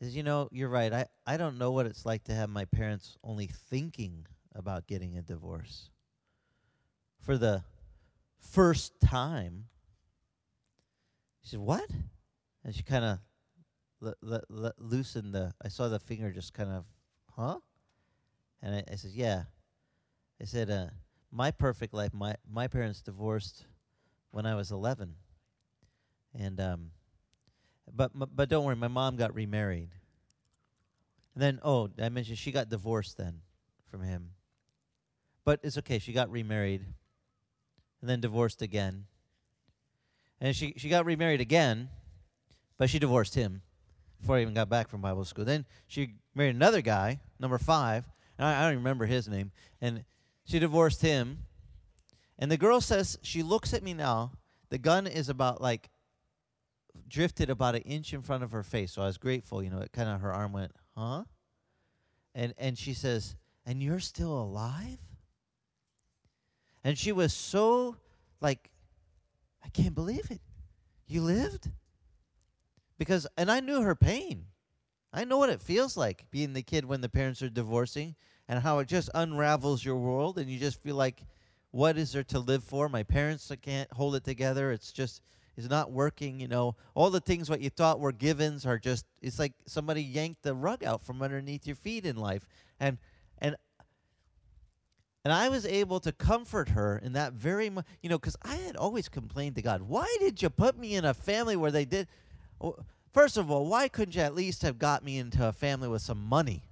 I 0.00 0.04
says 0.04 0.16
you 0.16 0.22
know 0.22 0.48
you're 0.52 0.68
right. 0.68 0.92
I 0.92 1.06
i 1.26 1.36
don't 1.36 1.58
know 1.58 1.72
what 1.72 1.86
it's 1.86 2.06
like 2.06 2.24
to 2.24 2.34
have 2.34 2.48
my 2.48 2.64
parents 2.66 3.16
only 3.24 3.46
thinking 3.46 4.26
about 4.54 4.86
getting 4.86 5.16
a 5.16 5.22
divorce 5.22 5.90
for 7.22 7.38
the 7.38 7.62
first 8.38 9.00
time. 9.00 9.66
She 11.42 11.50
said 11.50 11.60
what? 11.60 11.88
And 12.64 12.74
she 12.74 12.82
kind 12.82 13.04
of 13.04 13.18
le- 14.00 14.14
le- 14.20 14.44
le- 14.48 14.74
loosened 14.78 15.34
the 15.34 15.54
i 15.64 15.68
saw 15.68 15.88
the 15.88 15.98
finger 15.98 16.30
just 16.30 16.52
kind 16.52 16.70
of 16.70 16.84
huh? 17.36 17.58
And 18.60 18.74
i, 18.74 18.84
I 18.92 18.96
said 18.96 19.12
yeah. 19.12 19.44
I 20.40 20.44
said 20.44 20.70
uh 20.70 20.88
my 21.30 21.50
perfect 21.50 21.94
life 21.94 22.12
my 22.12 22.34
my 22.50 22.66
parents 22.68 23.00
divorced 23.00 23.64
when 24.32 24.44
i 24.44 24.54
was 24.54 24.70
11 24.70 25.14
and 26.38 26.60
um 26.60 26.90
but 27.94 28.10
but 28.14 28.48
don't 28.48 28.64
worry 28.64 28.76
my 28.76 28.88
mom 28.88 29.16
got 29.16 29.34
remarried. 29.34 29.90
And 31.34 31.42
then 31.42 31.60
oh 31.62 31.90
i 32.00 32.08
mentioned 32.08 32.38
she 32.38 32.52
got 32.52 32.68
divorced 32.68 33.16
then 33.16 33.40
from 33.90 34.02
him. 34.02 34.30
But 35.44 35.60
it's 35.62 35.78
okay 35.78 35.98
she 35.98 36.12
got 36.12 36.30
remarried 36.30 36.84
and 38.02 38.10
then 38.10 38.20
divorced 38.20 38.60
again 38.60 39.06
and 40.40 40.54
she 40.54 40.74
she 40.76 40.90
got 40.90 41.06
remarried 41.06 41.40
again 41.40 41.88
but 42.76 42.90
she 42.90 42.98
divorced 42.98 43.34
him 43.34 43.62
before 44.20 44.36
i 44.36 44.42
even 44.42 44.52
got 44.52 44.68
back 44.68 44.88
from 44.88 45.00
bible 45.00 45.24
school 45.24 45.44
then 45.44 45.64
she 45.86 46.16
married 46.34 46.54
another 46.54 46.82
guy 46.82 47.18
number 47.40 47.56
five 47.56 48.04
and 48.36 48.46
i, 48.46 48.60
I 48.60 48.66
don't 48.66 48.78
remember 48.78 49.06
his 49.06 49.26
name 49.28 49.50
and 49.80 50.04
she 50.44 50.58
divorced 50.58 51.02
him. 51.02 51.44
And 52.38 52.50
the 52.50 52.56
girl 52.56 52.80
says, 52.80 53.18
she 53.22 53.42
looks 53.42 53.72
at 53.72 53.82
me 53.82 53.94
now. 53.94 54.32
The 54.70 54.78
gun 54.78 55.06
is 55.06 55.28
about 55.28 55.60
like 55.60 55.90
drifted 57.08 57.50
about 57.50 57.74
an 57.74 57.82
inch 57.82 58.12
in 58.12 58.22
front 58.22 58.42
of 58.42 58.52
her 58.52 58.62
face. 58.62 58.92
So 58.92 59.02
I 59.02 59.06
was 59.06 59.18
grateful, 59.18 59.62
you 59.62 59.70
know, 59.70 59.80
it 59.80 59.92
kind 59.92 60.08
of 60.08 60.20
her 60.20 60.32
arm 60.32 60.52
went, 60.52 60.72
huh? 60.96 61.24
And 62.34 62.54
and 62.58 62.76
she 62.76 62.94
says, 62.94 63.36
and 63.66 63.82
you're 63.82 64.00
still 64.00 64.32
alive? 64.32 64.98
And 66.84 66.98
she 66.98 67.12
was 67.12 67.32
so 67.32 67.96
like, 68.40 68.70
I 69.64 69.68
can't 69.68 69.94
believe 69.94 70.30
it. 70.30 70.40
You 71.06 71.22
lived? 71.22 71.70
Because 72.98 73.26
and 73.36 73.50
I 73.50 73.60
knew 73.60 73.82
her 73.82 73.94
pain. 73.94 74.46
I 75.12 75.24
know 75.24 75.36
what 75.38 75.50
it 75.50 75.60
feels 75.60 75.96
like 75.96 76.24
being 76.30 76.52
the 76.54 76.62
kid 76.62 76.84
when 76.84 77.02
the 77.02 77.08
parents 77.08 77.42
are 77.42 77.50
divorcing 77.50 78.16
and 78.48 78.62
how 78.62 78.78
it 78.78 78.88
just 78.88 79.10
unravels 79.14 79.84
your 79.84 79.96
world 79.96 80.38
and 80.38 80.50
you 80.50 80.58
just 80.58 80.82
feel 80.82 80.96
like 80.96 81.24
what 81.70 81.98
is 81.98 82.12
there 82.12 82.24
to 82.24 82.38
live 82.38 82.64
for 82.64 82.88
my 82.88 83.02
parents 83.02 83.50
can't 83.62 83.92
hold 83.92 84.14
it 84.14 84.24
together 84.24 84.72
it's 84.72 84.92
just 84.92 85.22
it's 85.56 85.68
not 85.68 85.90
working 85.90 86.40
you 86.40 86.48
know 86.48 86.74
all 86.94 87.10
the 87.10 87.20
things 87.20 87.48
what 87.48 87.60
you 87.60 87.70
thought 87.70 88.00
were 88.00 88.12
givens 88.12 88.66
are 88.66 88.78
just 88.78 89.06
it's 89.20 89.38
like 89.38 89.52
somebody 89.66 90.02
yanked 90.02 90.42
the 90.42 90.54
rug 90.54 90.82
out 90.84 91.02
from 91.02 91.22
underneath 91.22 91.66
your 91.66 91.76
feet 91.76 92.04
in 92.06 92.16
life 92.16 92.46
and 92.80 92.98
and 93.38 93.56
and 95.24 95.32
I 95.32 95.48
was 95.48 95.64
able 95.66 96.00
to 96.00 96.12
comfort 96.12 96.70
her 96.70 96.98
in 96.98 97.12
that 97.12 97.32
very, 97.32 97.70
much, 97.70 97.84
you 98.02 98.08
know, 98.08 98.18
because 98.18 98.36
I 98.42 98.56
had 98.56 98.76
always 98.76 99.08
complained 99.08 99.56
to 99.56 99.62
God, 99.62 99.82
why 99.82 100.16
did 100.20 100.42
you 100.42 100.50
put 100.50 100.78
me 100.78 100.94
in 100.94 101.04
a 101.04 101.14
family 101.14 101.56
where 101.56 101.70
they 101.70 101.84
did? 101.84 102.08
Oh, 102.60 102.76
First 103.12 103.36
of 103.36 103.50
all, 103.50 103.66
why 103.66 103.88
couldn't 103.88 104.14
you 104.14 104.22
at 104.22 104.34
least 104.34 104.62
have 104.62 104.78
got 104.78 105.04
me 105.04 105.18
into 105.18 105.46
a 105.46 105.52
family 105.52 105.86
with 105.86 106.00
some 106.02 106.24
money? 106.24 106.62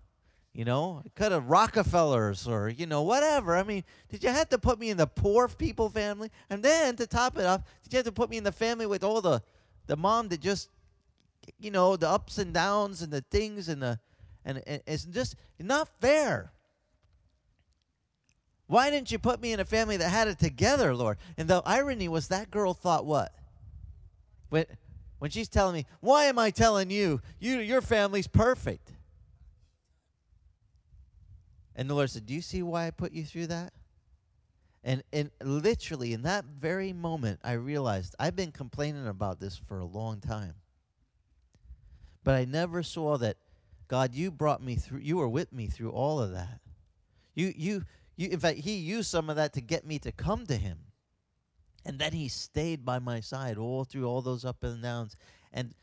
You 0.55 0.65
know, 0.65 1.03
could 1.15 1.31
have 1.31 1.49
Rockefellers 1.49 2.49
or 2.49 2.69
you 2.69 2.87
know 2.87 3.03
whatever. 3.03 3.57
I 3.57 3.63
mean, 3.63 3.85
did 4.09 4.25
you 4.25 4.31
have 4.31 4.49
to 4.49 4.59
put 4.59 4.81
me 4.81 4.91
in 4.91 4.97
the 4.97 5.07
poor 5.07 5.47
people 5.47 5.89
family? 5.91 6.31
And 6.49 6.63
then 6.63 6.97
to 6.97 7.07
top 7.07 7.39
it 7.39 7.45
off, 7.45 7.63
did 7.85 7.93
you 7.93 7.97
have 7.99 8.07
to 8.07 8.13
put 8.13 8.31
me 8.31 8.39
in 8.39 8.45
the 8.45 8.51
family 8.51 8.87
with 8.87 9.05
all 9.05 9.21
the 9.21 9.43
the 9.87 9.97
mom 9.97 10.29
that 10.29 10.41
just 10.41 10.71
you 11.59 11.71
know 11.71 11.97
the 11.97 12.09
ups 12.09 12.39
and 12.39 12.53
downs 12.53 13.03
and 13.03 13.13
the 13.13 13.21
things 13.31 13.69
and 13.69 13.81
the 13.81 14.01
and, 14.45 14.63
and 14.67 14.83
it's 14.87 15.05
just 15.05 15.37
not 15.61 15.89
fair. 16.01 16.51
Why 18.71 18.89
didn't 18.89 19.11
you 19.11 19.19
put 19.19 19.41
me 19.41 19.53
in 19.53 19.59
a 19.59 19.65
family 19.65 19.97
that 19.97 20.11
had 20.11 20.29
it 20.29 20.39
together, 20.39 20.95
Lord? 20.95 21.19
And 21.37 21.49
the 21.49 21.61
irony 21.67 22.07
was 22.07 22.29
that 22.29 22.53
girl 22.53 22.73
thought 22.73 23.05
what? 23.05 23.35
When 24.49 24.65
when 25.19 25.33
she's 25.33 25.49
telling 25.49 25.75
me, 25.75 25.87
"Why 25.99 26.27
am 26.27 26.39
I 26.39 26.51
telling 26.51 26.89
you? 26.89 27.21
You 27.41 27.59
your 27.59 27.81
family's 27.81 28.29
perfect." 28.29 28.93
And 31.75 31.91
the 31.91 31.95
Lord 31.95 32.11
said, 32.11 32.27
"Do 32.27 32.33
you 32.33 32.41
see 32.41 32.63
why 32.63 32.87
I 32.87 32.93
put 32.93 33.11
you 33.11 33.25
through 33.25 33.49
that?" 33.49 33.73
And 34.85 35.03
and 35.13 35.33
literally 35.43 36.13
in 36.13 36.23
that 36.23 36.45
very 36.45 36.93
moment, 36.93 37.41
I 37.43 37.55
realized 37.55 38.15
I've 38.21 38.37
been 38.37 38.53
complaining 38.53 39.09
about 39.09 39.41
this 39.41 39.57
for 39.57 39.81
a 39.81 39.85
long 39.85 40.21
time. 40.21 40.55
But 42.23 42.37
I 42.37 42.45
never 42.45 42.85
saw 42.85 43.19
that 43.19 43.37
God, 43.89 44.15
you 44.15 44.31
brought 44.31 44.63
me 44.63 44.77
through 44.77 45.01
you 45.01 45.17
were 45.17 45.29
with 45.29 45.53
me 45.53 45.67
through 45.67 45.91
all 45.91 46.21
of 46.21 46.31
that. 46.31 46.61
You 47.35 47.53
you 47.57 47.85
you 48.21 48.29
in 48.29 48.39
fact 48.39 48.59
he 48.59 48.75
used 48.75 49.11
some 49.11 49.31
of 49.31 49.37
that 49.37 49.55
to 49.55 49.63
get 49.63 49.87
me 49.87 49.99
to 50.01 50.13
come 50.13 50.47
to 50.47 50.57
him. 50.57 50.79
And 51.87 51.99
then 51.99 52.13
he 52.13 52.29
stayed 52.29 52.85
by 52.85 52.99
my 52.99 53.21
side 53.21 53.57
all 53.57 53.85
through 53.85 54.05
all 54.05 54.21
those 54.21 54.45
up 54.45 54.63
and 54.63 54.83
downs. 54.83 55.17
And 55.55 55.75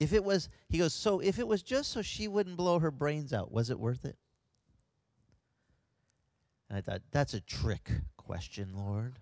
if 0.00 0.14
it 0.14 0.24
was 0.24 0.48
he 0.70 0.78
goes, 0.78 0.94
so 0.94 1.20
if 1.20 1.38
it 1.38 1.46
was 1.46 1.62
just 1.62 1.92
so 1.92 2.00
she 2.00 2.26
wouldn't 2.26 2.56
blow 2.56 2.78
her 2.78 2.90
brains 2.90 3.34
out, 3.34 3.52
was 3.52 3.68
it 3.68 3.78
worth 3.78 4.06
it? 4.06 4.16
And 6.70 6.78
I 6.78 6.80
thought, 6.80 7.02
that's 7.10 7.34
a 7.34 7.40
trick 7.42 7.90
question, 8.16 8.70
Lord. 8.74 9.18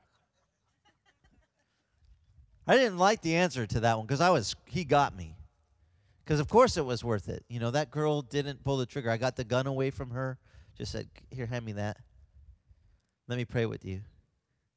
I 2.68 2.76
didn't 2.76 2.98
like 2.98 3.22
the 3.22 3.34
answer 3.34 3.66
to 3.66 3.80
that 3.80 3.96
one 3.96 4.06
because 4.06 4.20
I 4.20 4.30
was 4.30 4.54
he 4.66 4.84
got 4.84 5.16
me. 5.16 5.34
Because 6.24 6.38
of 6.38 6.48
course 6.48 6.76
it 6.76 6.84
was 6.84 7.02
worth 7.02 7.28
it. 7.28 7.44
You 7.48 7.58
know, 7.58 7.72
that 7.72 7.90
girl 7.90 8.22
didn't 8.22 8.62
pull 8.62 8.76
the 8.76 8.86
trigger. 8.86 9.10
I 9.10 9.16
got 9.16 9.34
the 9.34 9.42
gun 9.42 9.66
away 9.66 9.90
from 9.90 10.10
her, 10.10 10.38
just 10.78 10.92
said, 10.92 11.08
Here, 11.30 11.46
hand 11.46 11.64
me 11.64 11.72
that. 11.72 11.96
Let 13.32 13.38
me 13.38 13.46
pray 13.46 13.64
with 13.64 13.86
you. 13.86 14.02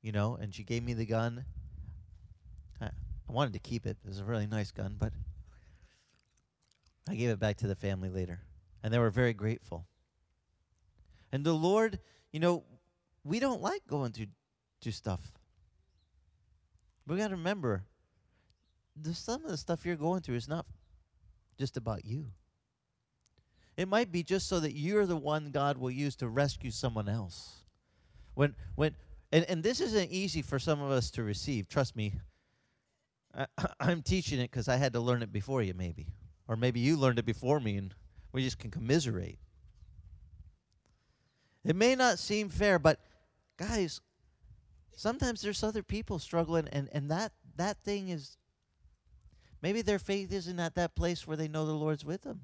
You 0.02 0.14
know, 0.14 0.38
and 0.40 0.56
she 0.56 0.64
gave 0.64 0.82
me 0.82 0.94
the 0.94 1.06
gun. 1.06 1.44
I, 2.80 2.88
wanted 3.28 3.52
to 3.52 3.60
keep 3.60 3.86
it. 3.86 3.98
It 4.02 4.08
was 4.08 4.22
a 4.22 4.24
really 4.24 4.48
nice 4.48 4.72
gun, 4.72 4.96
but 4.98 5.12
I 7.10 7.16
gave 7.16 7.32
it 7.32 7.38
back 7.38 7.58
to 7.58 7.68
the 7.68 7.76
family 7.76 8.08
later. 8.08 8.40
And 8.82 8.94
they 8.94 8.98
were 8.98 9.10
very 9.10 9.34
grateful. 9.34 9.88
And 11.34 11.44
the 11.44 11.52
Lord, 11.52 12.00
you 12.32 12.40
know, 12.40 12.64
we 13.26 13.42
don't 13.42 13.62
like 13.62 13.86
going 13.88 14.14
through, 14.14 14.28
through 14.80 14.94
stuff. 14.94 15.20
We 17.06 17.18
got 17.18 17.32
to 17.32 17.36
remember, 17.36 17.84
the, 18.96 19.14
some 19.14 19.44
of 19.44 19.52
the 19.52 19.58
stuff 19.58 19.86
you're 19.86 19.98
going 19.98 20.22
through 20.22 20.36
is 20.36 20.48
not 20.48 20.66
just 21.60 21.76
about 21.76 22.06
you. 22.06 22.28
It 23.76 23.90
might 23.90 24.14
be 24.14 24.24
just 24.24 24.48
so 24.48 24.62
that 24.62 24.78
you're 24.78 25.06
the 25.06 25.18
one 25.18 25.52
God 25.52 25.78
will 25.78 25.92
use 25.92 26.16
to 26.16 26.30
rescue 26.30 26.72
someone 26.72 27.10
else. 27.10 27.65
When 28.36 28.56
when 28.76 28.96
and, 29.32 29.46
and 29.46 29.64
this 29.64 29.82
isn't 29.82 30.12
easy 30.12 30.42
for 30.42 30.60
some 30.60 30.82
of 30.82 30.92
us 30.92 31.10
to 31.12 31.24
receive. 31.24 31.68
Trust 31.68 31.96
me. 31.96 32.14
I, 33.36 33.48
I'm 33.80 34.02
teaching 34.02 34.40
it 34.40 34.52
because 34.52 34.68
I 34.68 34.76
had 34.78 34.94
to 34.94 35.00
learn 35.00 35.24
it 35.24 35.32
before 35.32 35.62
you, 35.62 35.74
maybe, 35.74 36.08
or 36.48 36.56
maybe 36.56 36.80
you 36.80 36.96
learned 36.96 37.20
it 37.20 37.26
before 37.26 37.60
me, 37.60 37.78
and 37.78 37.94
we 38.32 38.44
just 38.44 38.60
can 38.60 38.72
commiserate. 38.72 39.40
It 41.64 41.76
may 41.76 41.96
not 41.96 42.20
seem 42.20 42.50
fair, 42.50 42.78
but 42.78 43.00
guys, 43.58 44.00
sometimes 44.96 45.42
there's 45.42 45.64
other 45.64 45.82
people 45.82 46.20
struggling, 46.20 46.68
and 46.72 46.90
and 46.94 47.10
that 47.10 47.32
that 47.58 47.84
thing 47.84 48.10
is 48.10 48.38
Maybe 49.66 49.82
their 49.82 49.98
faith 49.98 50.32
isn't 50.32 50.60
at 50.60 50.76
that 50.76 50.96
place 50.96 51.26
where 51.26 51.36
they 51.36 51.48
know 51.48 51.66
the 51.66 51.72
Lord's 51.72 52.06
with 52.06 52.22
them. 52.22 52.40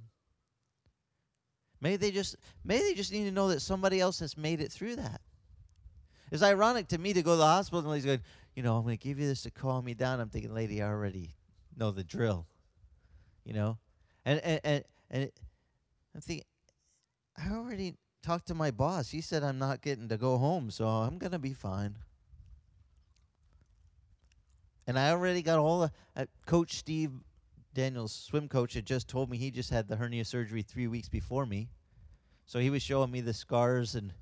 Maybe 1.79 1.97
they 1.97 2.09
just 2.09 2.35
maybe 2.63 2.81
they 2.81 2.93
just 2.95 3.11
need 3.11 3.25
to 3.25 3.31
know 3.31 3.49
that 3.49 3.59
somebody 3.59 3.99
else 3.99 4.17
has 4.21 4.35
made 4.35 4.59
it 4.59 4.71
through 4.71 4.95
that. 4.95 5.21
It's 6.31 6.41
ironic 6.41 6.87
to 6.87 6.97
me 6.97 7.13
to 7.13 7.21
go 7.21 7.31
to 7.31 7.37
the 7.37 7.45
hospital 7.45 7.91
and 7.91 7.95
he's 7.95 8.05
going, 8.05 8.21
you 8.55 8.63
know, 8.63 8.77
I'm 8.77 8.83
going 8.83 8.97
to 8.97 9.03
give 9.03 9.19
you 9.19 9.27
this 9.27 9.43
to 9.43 9.51
calm 9.51 9.85
me 9.85 9.93
down. 9.93 10.19
I'm 10.19 10.29
thinking, 10.29 10.53
lady, 10.53 10.81
I 10.81 10.87
already 10.87 11.35
know 11.77 11.91
the 11.91 12.03
drill. 12.03 12.47
You 13.43 13.53
know, 13.53 13.77
and 14.23 14.39
and 14.39 14.61
and, 14.63 14.83
and 15.09 15.31
I'm 16.15 16.21
thinking, 16.21 16.45
I 17.37 17.53
already 17.53 17.95
talked 18.21 18.47
to 18.47 18.53
my 18.53 18.71
boss. 18.71 19.09
He 19.09 19.19
said 19.19 19.43
I'm 19.43 19.57
not 19.57 19.81
getting 19.81 20.07
to 20.09 20.17
go 20.17 20.37
home, 20.37 20.69
so 20.69 20.87
I'm 20.87 21.17
going 21.17 21.31
to 21.31 21.39
be 21.39 21.53
fine. 21.53 21.97
And 24.87 24.97
I 24.97 25.11
already 25.11 25.41
got 25.41 25.59
all 25.59 25.81
the 25.81 25.91
uh, 26.15 26.25
Coach 26.45 26.73
Steve 26.73 27.11
Daniels, 27.73 28.13
swim 28.13 28.47
coach, 28.47 28.73
had 28.73 28.85
just 28.85 29.07
told 29.07 29.29
me 29.29 29.37
he 29.37 29.49
just 29.49 29.69
had 29.69 29.87
the 29.87 29.95
hernia 29.95 30.25
surgery 30.25 30.61
three 30.61 30.87
weeks 30.87 31.07
before 31.07 31.45
me. 31.45 31.69
So 32.45 32.59
he 32.59 32.69
was 32.69 32.81
showing 32.81 33.11
me 33.11 33.21
the 33.21 33.33
scars 33.33 33.95
and 33.95 34.13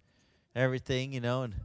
everything, 0.55 1.11
you 1.11 1.19
know, 1.19 1.43
and 1.43 1.55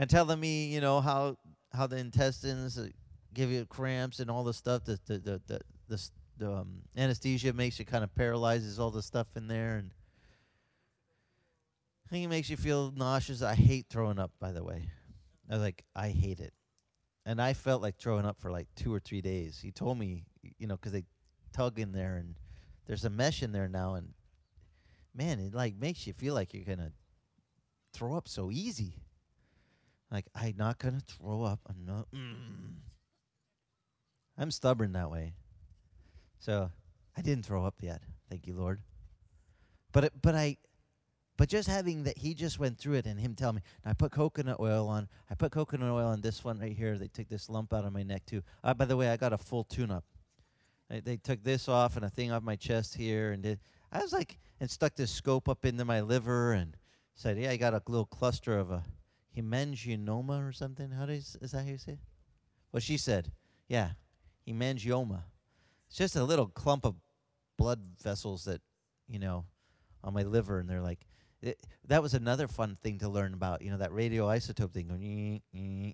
and 0.00 0.08
telling 0.08 0.40
me, 0.40 0.64
you 0.64 0.80
know, 0.80 1.02
how 1.02 1.36
how 1.74 1.86
the 1.86 1.98
intestines 1.98 2.78
uh, 2.78 2.88
give 3.34 3.50
you 3.50 3.66
cramps 3.66 4.18
and 4.18 4.30
all 4.30 4.42
the 4.42 4.54
stuff. 4.54 4.82
that 4.86 5.04
the 5.04 5.18
the 5.18 5.42
the, 5.46 5.60
the, 5.88 6.10
the 6.38 6.52
um, 6.52 6.80
anesthesia 6.96 7.52
makes 7.52 7.78
you 7.78 7.84
kind 7.84 8.02
of 8.02 8.12
paralyzes 8.14 8.78
all 8.80 8.90
the 8.90 9.02
stuff 9.02 9.26
in 9.36 9.46
there, 9.46 9.76
and 9.76 9.90
I 12.06 12.08
think 12.08 12.24
it 12.24 12.28
makes 12.28 12.48
you 12.48 12.56
feel 12.56 12.92
nauseous. 12.96 13.42
I 13.42 13.54
hate 13.54 13.86
throwing 13.90 14.18
up, 14.18 14.32
by 14.40 14.52
the 14.52 14.64
way. 14.64 14.88
I 15.50 15.52
was 15.54 15.62
like, 15.62 15.84
I 15.94 16.08
hate 16.08 16.40
it, 16.40 16.54
and 17.26 17.42
I 17.42 17.52
felt 17.52 17.82
like 17.82 17.98
throwing 17.98 18.24
up 18.24 18.40
for 18.40 18.50
like 18.50 18.68
two 18.76 18.94
or 18.94 19.00
three 19.00 19.20
days. 19.20 19.60
He 19.62 19.70
told 19.70 19.98
me, 19.98 20.24
you 20.58 20.66
know, 20.66 20.78
'cause 20.78 20.92
they 20.92 21.04
tug 21.52 21.78
in 21.78 21.92
there 21.92 22.16
and 22.16 22.36
there's 22.86 23.04
a 23.04 23.10
mesh 23.10 23.42
in 23.42 23.52
there 23.52 23.68
now, 23.68 23.96
and 23.96 24.14
man, 25.14 25.40
it 25.40 25.52
like 25.52 25.76
makes 25.76 26.06
you 26.06 26.14
feel 26.14 26.32
like 26.32 26.54
you're 26.54 26.64
gonna 26.64 26.92
throw 27.92 28.16
up 28.16 28.28
so 28.28 28.50
easy. 28.50 28.94
Like 30.10 30.26
I'm 30.34 30.54
not 30.56 30.78
gonna 30.78 31.00
throw 31.06 31.42
up. 31.42 31.60
I'm 31.68 31.84
not. 31.86 32.10
Mm. 32.12 32.74
I'm 34.36 34.50
stubborn 34.50 34.92
that 34.92 35.10
way, 35.10 35.34
so 36.38 36.70
I 37.16 37.22
didn't 37.22 37.44
throw 37.44 37.64
up 37.64 37.76
yet. 37.80 38.02
Thank 38.28 38.46
you, 38.46 38.54
Lord. 38.54 38.80
But 39.92 40.12
but 40.22 40.34
I, 40.34 40.56
but 41.36 41.48
just 41.48 41.68
having 41.68 42.04
that 42.04 42.18
he 42.18 42.34
just 42.34 42.58
went 42.58 42.78
through 42.78 42.94
it 42.94 43.06
and 43.06 43.20
him 43.20 43.34
telling 43.34 43.56
me, 43.56 43.62
I 43.84 43.92
put 43.92 44.12
coconut 44.12 44.58
oil 44.58 44.88
on. 44.88 45.08
I 45.30 45.34
put 45.34 45.52
coconut 45.52 45.90
oil 45.90 46.06
on 46.06 46.20
this 46.20 46.42
one 46.42 46.58
right 46.58 46.76
here. 46.76 46.96
They 46.96 47.08
took 47.08 47.28
this 47.28 47.48
lump 47.48 47.72
out 47.72 47.84
of 47.84 47.92
my 47.92 48.02
neck 48.02 48.24
too. 48.26 48.42
Uh, 48.64 48.74
by 48.74 48.84
the 48.86 48.96
way, 48.96 49.10
I 49.10 49.16
got 49.16 49.32
a 49.32 49.38
full 49.38 49.64
tune-up. 49.64 50.04
They, 50.88 51.00
they 51.00 51.16
took 51.16 51.42
this 51.44 51.68
off 51.68 51.96
and 51.96 52.04
a 52.04 52.10
thing 52.10 52.32
off 52.32 52.42
my 52.42 52.56
chest 52.56 52.94
here, 52.94 53.32
and 53.32 53.42
did, 53.42 53.60
I 53.92 54.00
was 54.00 54.12
like, 54.12 54.38
and 54.60 54.70
stuck 54.70 54.94
this 54.96 55.10
scope 55.10 55.48
up 55.48 55.64
into 55.64 55.84
my 55.84 56.00
liver 56.00 56.52
and 56.52 56.76
said, 57.14 57.38
yeah, 57.38 57.50
I 57.50 57.56
got 57.56 57.74
a 57.74 57.82
little 57.86 58.06
cluster 58.06 58.58
of 58.58 58.70
a 58.70 58.82
hemangioma 59.36 60.46
or 60.46 60.52
something. 60.52 60.90
How 60.90 61.06
does 61.06 61.36
is 61.40 61.52
that 61.52 61.64
how 61.64 61.70
you 61.70 61.78
say 61.78 61.92
it? 61.92 61.98
Well, 62.72 62.80
she 62.80 62.96
said, 62.96 63.32
yeah, 63.68 63.90
hemangioma. 64.48 65.22
It's 65.88 65.98
just 65.98 66.16
a 66.16 66.24
little 66.24 66.46
clump 66.46 66.84
of 66.84 66.94
blood 67.56 67.80
vessels 68.02 68.44
that, 68.44 68.60
you 69.08 69.18
know, 69.18 69.44
on 70.04 70.14
my 70.14 70.22
liver, 70.22 70.60
and 70.60 70.68
they're 70.68 70.80
like, 70.80 71.06
it, 71.42 71.58
that 71.88 72.02
was 72.02 72.14
another 72.14 72.46
fun 72.46 72.76
thing 72.82 72.98
to 72.98 73.08
learn 73.08 73.34
about. 73.34 73.62
You 73.62 73.70
know, 73.70 73.78
that 73.78 73.90
radioisotope 73.90 74.72
thing, 74.72 75.42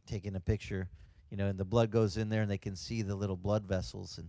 taking 0.07 0.37
a 0.37 0.41
picture, 0.41 0.89
you 1.31 1.37
know, 1.37 1.47
and 1.47 1.59
the 1.59 1.65
blood 1.65 1.91
goes 1.91 2.17
in 2.17 2.29
there, 2.29 2.43
and 2.43 2.51
they 2.51 2.59
can 2.59 2.77
see 2.77 3.03
the 3.03 3.15
little 3.15 3.37
blood 3.37 3.67
vessels, 3.67 4.19
and 4.19 4.29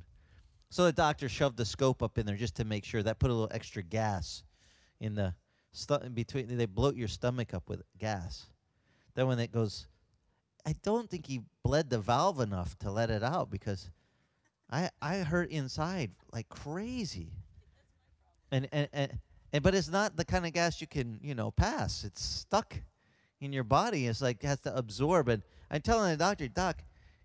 so 0.70 0.84
the 0.84 0.92
doctor 0.92 1.30
shoved 1.30 1.58
the 1.58 1.66
scope 1.66 2.04
up 2.04 2.18
in 2.18 2.26
there 2.26 2.36
just 2.36 2.56
to 2.56 2.66
make 2.66 2.84
sure. 2.84 3.02
That 3.02 3.20
put 3.20 3.30
a 3.30 3.34
little 3.34 3.54
extra 3.54 3.84
gas 3.84 4.44
in 5.00 5.16
the 5.16 5.34
stu- 5.72 6.02
in 6.04 6.14
between. 6.14 6.58
They 6.58 6.66
bloat 6.66 6.96
your 6.96 7.08
stomach 7.08 7.54
up 7.54 7.70
with 7.70 7.82
gas. 7.98 8.48
Then 9.18 9.26
when 9.26 9.40
it 9.40 9.52
goes, 9.52 9.88
I 10.64 10.76
don't 10.84 11.10
think 11.10 11.26
he 11.26 11.42
bled 11.64 11.90
the 11.90 11.98
valve 11.98 12.40
enough 12.40 12.78
to 12.80 12.92
let 12.92 13.10
it 13.10 13.24
out 13.24 13.50
because 13.50 13.90
I 14.70 14.92
I 15.02 15.18
hurt 15.18 15.50
inside 15.50 16.12
like 16.32 16.48
crazy. 16.50 17.32
And 18.52 18.70
and 18.72 18.88
and, 18.94 19.18
and 19.52 19.64
but 19.64 19.74
it's 19.74 19.90
not 19.90 20.18
the 20.18 20.24
kind 20.24 20.46
of 20.46 20.54
gas 20.54 20.80
you 20.80 20.86
can 20.86 21.20
you 21.24 21.34
know 21.34 21.50
pass. 21.50 22.04
It's 22.04 22.22
stuck 22.22 22.76
in 23.42 23.52
your 23.52 23.64
body. 23.64 24.06
It's 24.06 24.22
like 24.22 24.44
has 24.44 24.60
to 24.62 24.78
absorb. 24.78 25.30
And 25.30 25.42
I'm 25.72 25.82
telling 25.82 26.12
the 26.12 26.18
doctor, 26.18 26.48
Doc, 26.48 26.84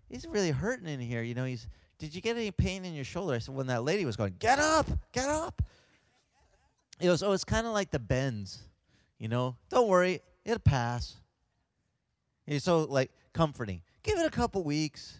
he's 0.09 0.25
really 0.25 0.49
hurting 0.49 0.87
in 0.87 0.99
here. 0.99 1.21
You 1.21 1.35
know, 1.35 1.45
he's. 1.45 1.67
Did 1.99 2.15
you 2.15 2.21
get 2.21 2.37
any 2.37 2.49
pain 2.49 2.85
in 2.85 2.95
your 2.95 3.05
shoulder? 3.05 3.35
I 3.35 3.37
said, 3.37 3.53
when 3.53 3.67
that 3.67 3.83
lady 3.83 4.03
was 4.03 4.17
going, 4.17 4.35
get 4.39 4.57
up, 4.57 4.87
get 5.11 5.29
up. 5.29 5.61
It 6.99 7.07
was, 7.07 7.21
oh, 7.21 7.33
it's 7.33 7.45
kind 7.45 7.67
of 7.67 7.71
like 7.71 7.91
the 7.91 7.99
bends, 7.99 8.63
you 9.19 9.27
know. 9.27 9.55
Don't 9.69 9.87
worry, 9.87 10.21
it'll 10.43 10.59
pass. 10.59 11.17
He's 12.45 12.63
so 12.63 12.83
like 12.83 13.11
comforting. 13.33 13.81
Give 14.03 14.19
it 14.19 14.25
a 14.25 14.31
couple 14.31 14.63
weeks, 14.63 15.19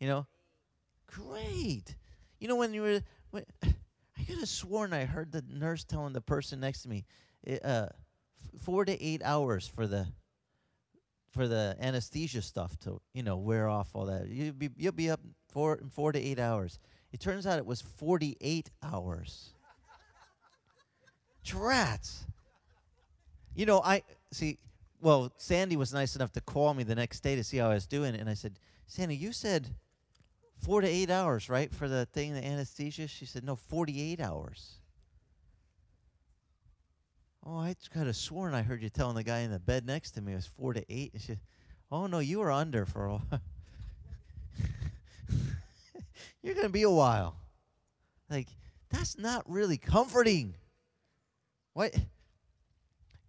you 0.00 0.08
know. 0.08 0.26
Great. 1.06 1.94
You 2.38 2.48
know 2.48 2.56
when 2.56 2.74
you 2.74 2.82
were, 2.82 3.00
when, 3.30 3.44
I 3.62 4.24
could 4.26 4.38
have 4.38 4.48
sworn 4.48 4.92
I 4.92 5.04
heard 5.04 5.32
the 5.32 5.44
nurse 5.48 5.84
telling 5.84 6.12
the 6.12 6.20
person 6.20 6.60
next 6.60 6.82
to 6.82 6.88
me, 6.88 7.04
eh, 7.46 7.58
uh, 7.62 7.88
f- 7.90 8.62
four 8.62 8.84
to 8.84 9.02
eight 9.02 9.22
hours 9.24 9.66
for 9.66 9.86
the 9.86 10.06
for 11.30 11.46
the 11.46 11.76
anesthesia 11.80 12.40
stuff 12.40 12.78
to 12.80 12.98
you 13.12 13.22
know 13.22 13.36
wear 13.36 13.68
off 13.68 13.90
all 13.94 14.06
that. 14.06 14.28
You'll 14.28 14.54
be 14.54 14.70
you'll 14.76 14.92
be 14.92 15.10
up 15.10 15.20
four 15.50 15.80
four 15.90 16.12
to 16.12 16.18
eight 16.18 16.38
hours. 16.38 16.78
It 17.12 17.20
turns 17.20 17.46
out 17.46 17.58
it 17.58 17.66
was 17.66 17.82
forty 17.82 18.36
eight 18.40 18.70
hours. 18.82 19.52
Drats. 21.44 22.24
You 23.54 23.66
know, 23.66 23.80
I 23.82 24.02
see. 24.32 24.58
Well, 25.00 25.32
Sandy 25.36 25.76
was 25.76 25.92
nice 25.92 26.16
enough 26.16 26.32
to 26.32 26.40
call 26.40 26.74
me 26.74 26.82
the 26.82 26.94
next 26.94 27.20
day 27.20 27.36
to 27.36 27.44
see 27.44 27.58
how 27.58 27.70
I 27.70 27.74
was 27.74 27.86
doing, 27.86 28.14
and 28.14 28.28
I 28.28 28.34
said, 28.34 28.58
"Sandy, 28.86 29.16
you 29.16 29.32
said 29.32 29.74
four 30.58 30.80
to 30.80 30.88
eight 30.88 31.10
hours, 31.10 31.48
right, 31.48 31.72
for 31.72 31.88
the 31.88 32.06
thing, 32.06 32.34
the 32.34 32.44
anesthesia?" 32.44 33.06
She 33.06 33.26
said, 33.26 33.44
"No, 33.44 33.56
forty-eight 33.56 34.20
hours." 34.20 34.80
Oh, 37.48 37.58
I 37.58 37.76
could 37.92 38.08
have 38.08 38.16
sworn 38.16 38.54
I 38.54 38.62
heard 38.62 38.82
you 38.82 38.88
telling 38.88 39.14
the 39.14 39.22
guy 39.22 39.40
in 39.40 39.52
the 39.52 39.60
bed 39.60 39.86
next 39.86 40.12
to 40.12 40.20
me 40.20 40.32
it 40.32 40.36
was 40.36 40.46
four 40.46 40.72
to 40.72 40.84
eight. 40.92 41.12
And 41.12 41.22
she, 41.22 41.38
oh 41.92 42.08
no, 42.08 42.18
you 42.18 42.40
were 42.40 42.50
under 42.50 42.84
for 42.84 43.06
a 43.06 43.12
while. 43.12 43.40
You're 46.42 46.56
gonna 46.56 46.68
be 46.68 46.82
a 46.82 46.90
while. 46.90 47.36
Like 48.28 48.48
that's 48.90 49.16
not 49.16 49.48
really 49.48 49.76
comforting. 49.76 50.56
What, 51.72 51.94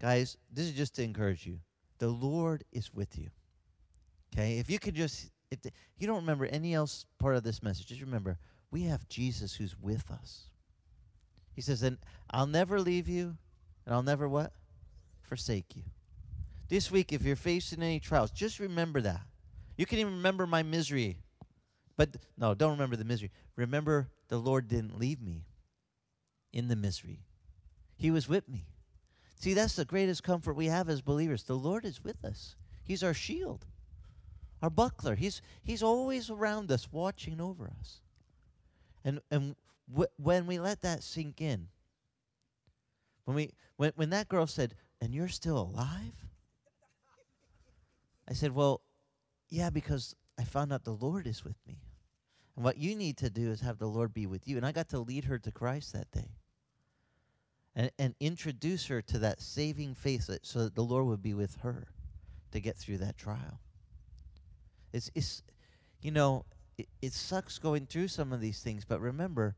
guys? 0.02 0.38
This 0.52 0.66
is 0.66 0.74
just 0.74 0.96
to 0.96 1.04
encourage 1.04 1.46
you. 1.46 1.60
The 2.00 2.08
Lord 2.08 2.64
is 2.72 2.94
with 2.94 3.18
you. 3.18 3.30
Okay, 4.34 4.60
if 4.60 4.70
you 4.70 4.80
could 4.80 4.96
just, 4.96 5.32
if 5.52 5.62
the, 5.62 5.72
you 5.98 6.08
don't 6.08 6.18
remember 6.18 6.46
any 6.46 6.74
else 6.74 7.06
part 7.20 7.36
of 7.36 7.44
this 7.44 7.64
message, 7.64 7.88
just 7.88 8.02
remember 8.02 8.38
we 8.72 8.84
have 8.84 9.08
Jesus 9.08 9.56
who's 9.56 9.76
with 9.80 10.10
us. 10.12 10.50
He 11.54 11.62
says, 11.62 11.82
"And 11.82 11.98
I'll 12.30 12.48
never 12.48 12.80
leave 12.80 13.08
you." 13.08 13.38
and 13.88 13.96
I'll 13.96 14.04
never 14.04 14.28
what? 14.28 14.52
Forsake 15.22 15.76
you. 15.76 15.84
This 16.68 16.92
week, 16.92 17.14
if 17.14 17.24
you're 17.24 17.38
facing 17.38 17.82
any 17.82 18.02
trials, 18.02 18.32
just 18.32 18.60
remember 18.60 19.00
that. 19.02 19.22
You 19.78 19.86
can 19.86 20.00
even 20.00 20.14
remember 20.16 20.46
my 20.46 20.62
misery. 20.62 21.20
But 21.96 22.10
no, 22.38 22.54
don't 22.54 22.72
remember 22.72 22.98
the 22.98 23.06
misery. 23.06 23.32
Remember 23.56 24.10
the 24.28 24.38
Lord 24.38 24.68
didn't 24.68 25.00
leave 25.00 25.22
me 25.22 25.46
in 26.52 26.68
the 26.68 26.76
misery. 26.76 27.22
He 27.96 28.12
was 28.12 28.28
with 28.28 28.50
me. 28.50 28.66
See, 29.40 29.54
that's 29.54 29.76
the 29.76 29.86
greatest 29.86 30.24
comfort 30.24 30.54
we 30.54 30.66
have 30.66 30.90
as 30.90 31.02
believers. 31.02 31.44
The 31.44 31.56
Lord 31.56 31.86
is 31.86 32.04
with 32.04 32.26
us. 32.26 32.56
He's 32.84 33.04
our 33.04 33.14
shield, 33.14 33.66
our 34.62 34.70
buckler. 34.70 35.16
He's 35.16 35.42
He's 35.62 35.84
always 35.84 36.30
around 36.30 36.72
us, 36.72 36.92
watching 36.92 37.40
over 37.40 37.72
us. 37.80 38.02
And 39.04 39.22
and 39.30 39.56
wh- 39.96 40.20
when 40.20 40.48
we 40.48 40.60
let 40.60 40.82
that 40.82 41.04
sink 41.04 41.40
in, 41.40 41.68
when 43.26 43.36
we 43.36 43.54
when 43.76 43.92
when 43.96 44.10
that 44.10 44.28
girl 44.28 44.48
said, 44.48 44.74
"And 45.00 45.14
you're 45.14 45.28
still 45.28 45.60
alive?" 45.60 46.26
I 48.28 48.34
said, 48.34 48.54
"Well, 48.54 48.82
yeah, 49.50 49.70
because 49.70 50.16
I 50.40 50.46
found 50.46 50.74
out 50.74 50.84
the 50.84 50.92
Lord 50.96 51.28
is 51.28 51.44
with 51.44 51.58
me. 51.68 51.80
And 52.56 52.66
what 52.66 52.78
you 52.78 52.96
need 52.96 53.18
to 53.18 53.30
do 53.30 53.52
is 53.52 53.62
have 53.62 53.78
the 53.78 53.88
Lord 53.88 54.14
be 54.14 54.26
with 54.26 54.48
you." 54.48 54.58
And 54.58 54.66
I 54.66 54.72
got 54.72 54.90
to 54.90 55.00
lead 55.00 55.26
her 55.26 55.38
to 55.38 55.52
Christ 55.52 55.94
that 55.94 56.10
day. 56.10 56.32
And 57.78 57.92
and 58.00 58.16
introduce 58.20 58.88
her 58.88 59.04
to 59.04 59.20
that 59.20 59.40
saving 59.40 59.94
faith 59.94 60.26
that, 60.28 60.48
so 60.48 60.64
that 60.64 60.74
the 60.74 60.84
Lord 60.84 61.06
would 61.06 61.22
be 61.22 61.36
with 61.36 61.58
her 61.62 61.88
to 62.52 62.60
get 62.60 62.76
through 62.76 62.98
that 62.98 63.18
trial. 63.18 63.62
It's 64.92 65.12
it's 65.14 65.44
you 66.02 66.10
know, 66.10 66.46
it, 66.80 66.88
it 67.04 67.14
sucks 67.14 67.60
going 67.60 67.86
through 67.86 68.08
some 68.08 68.34
of 68.34 68.42
these 68.42 68.62
things, 68.62 68.84
but 68.84 69.00
remember, 69.00 69.56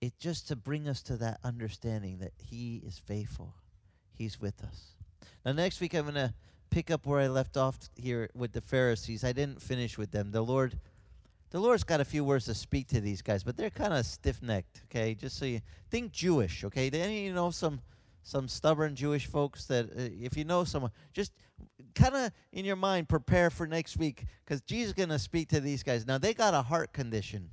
it 0.00 0.18
just 0.18 0.48
to 0.48 0.56
bring 0.56 0.88
us 0.88 1.02
to 1.02 1.16
that 1.16 1.38
understanding 1.44 2.18
that 2.20 2.32
he 2.38 2.82
is 2.86 2.98
faithful. 2.98 3.54
He's 4.16 4.40
with 4.40 4.62
us. 4.64 4.94
Now 5.44 5.52
next 5.52 5.80
week 5.80 5.94
i'm 5.94 6.02
going 6.02 6.14
to 6.14 6.34
pick 6.70 6.90
up 6.90 7.06
where 7.06 7.20
i 7.20 7.28
left 7.28 7.56
off 7.56 7.78
here 7.96 8.30
with 8.34 8.52
the 8.52 8.60
pharisees. 8.60 9.24
I 9.24 9.32
didn't 9.32 9.62
finish 9.62 9.98
with 9.98 10.10
them. 10.10 10.30
The 10.30 10.42
lord 10.42 10.78
the 11.56 11.62
lord's 11.62 11.84
got 11.84 12.00
a 12.00 12.04
few 12.04 12.24
words 12.24 12.44
to 12.44 12.54
speak 12.54 12.86
to 12.86 13.00
these 13.00 13.22
guys 13.22 13.42
but 13.42 13.56
they're 13.56 13.70
kind 13.70 13.92
of 13.92 14.04
stiff-necked 14.04 14.82
okay 14.84 15.14
just 15.14 15.38
so 15.38 15.44
you 15.44 15.60
think 15.90 16.12
jewish 16.12 16.64
okay 16.64 16.90
any 16.90 17.24
you 17.24 17.32
know 17.32 17.50
some 17.50 17.80
some 18.22 18.48
stubborn 18.48 18.94
jewish 18.94 19.26
folks 19.26 19.66
that 19.66 19.86
uh, 19.86 20.08
if 20.20 20.36
you 20.36 20.44
know 20.44 20.64
someone 20.64 20.90
just 21.12 21.32
kind 21.94 22.14
of 22.14 22.30
in 22.52 22.64
your 22.64 22.76
mind 22.76 23.08
prepare 23.08 23.50
for 23.50 23.66
next 23.66 23.96
week 23.96 24.26
because 24.44 24.60
jesus 24.62 24.88
is 24.88 24.92
going 24.92 25.08
to 25.08 25.18
speak 25.18 25.48
to 25.48 25.60
these 25.60 25.82
guys 25.82 26.06
now 26.06 26.18
they 26.18 26.34
got 26.34 26.54
a 26.54 26.62
heart 26.62 26.92
condition 26.92 27.50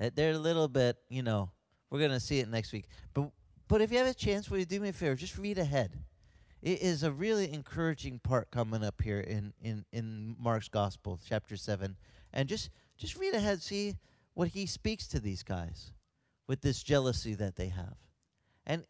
uh, 0.00 0.10
They're 0.14 0.32
a 0.32 0.38
little 0.38 0.68
bit, 0.68 0.96
you 1.08 1.22
know, 1.22 1.50
we're 1.90 1.98
going 1.98 2.10
to 2.10 2.20
see 2.20 2.38
it 2.38 2.48
next 2.48 2.72
week. 2.72 2.86
But 3.14 3.30
but 3.68 3.80
if 3.80 3.90
you 3.90 3.98
have 3.98 4.06
a 4.06 4.14
chance, 4.14 4.48
will 4.48 4.58
you 4.58 4.64
do 4.64 4.78
me 4.78 4.90
a 4.90 4.92
favor? 4.92 5.16
Just 5.16 5.38
read 5.38 5.58
ahead. 5.58 5.98
It 6.62 6.82
is 6.82 7.02
a 7.02 7.10
really 7.10 7.52
encouraging 7.52 8.20
part 8.20 8.50
coming 8.52 8.84
up 8.84 9.02
here 9.02 9.20
in, 9.20 9.52
in, 9.60 9.84
in 9.92 10.36
Mark's 10.38 10.68
Gospel, 10.68 11.18
chapter 11.26 11.56
7. 11.56 11.96
And 12.32 12.48
just 12.48 12.70
just 12.96 13.16
read 13.16 13.34
ahead, 13.34 13.62
see 13.62 13.96
what 14.34 14.48
he 14.48 14.66
speaks 14.66 15.06
to 15.08 15.20
these 15.20 15.42
guys 15.42 15.92
with 16.46 16.60
this 16.60 16.82
jealousy 16.82 17.34
that 17.34 17.56
they 17.56 17.68
have. 17.68 17.96
And 18.66 18.84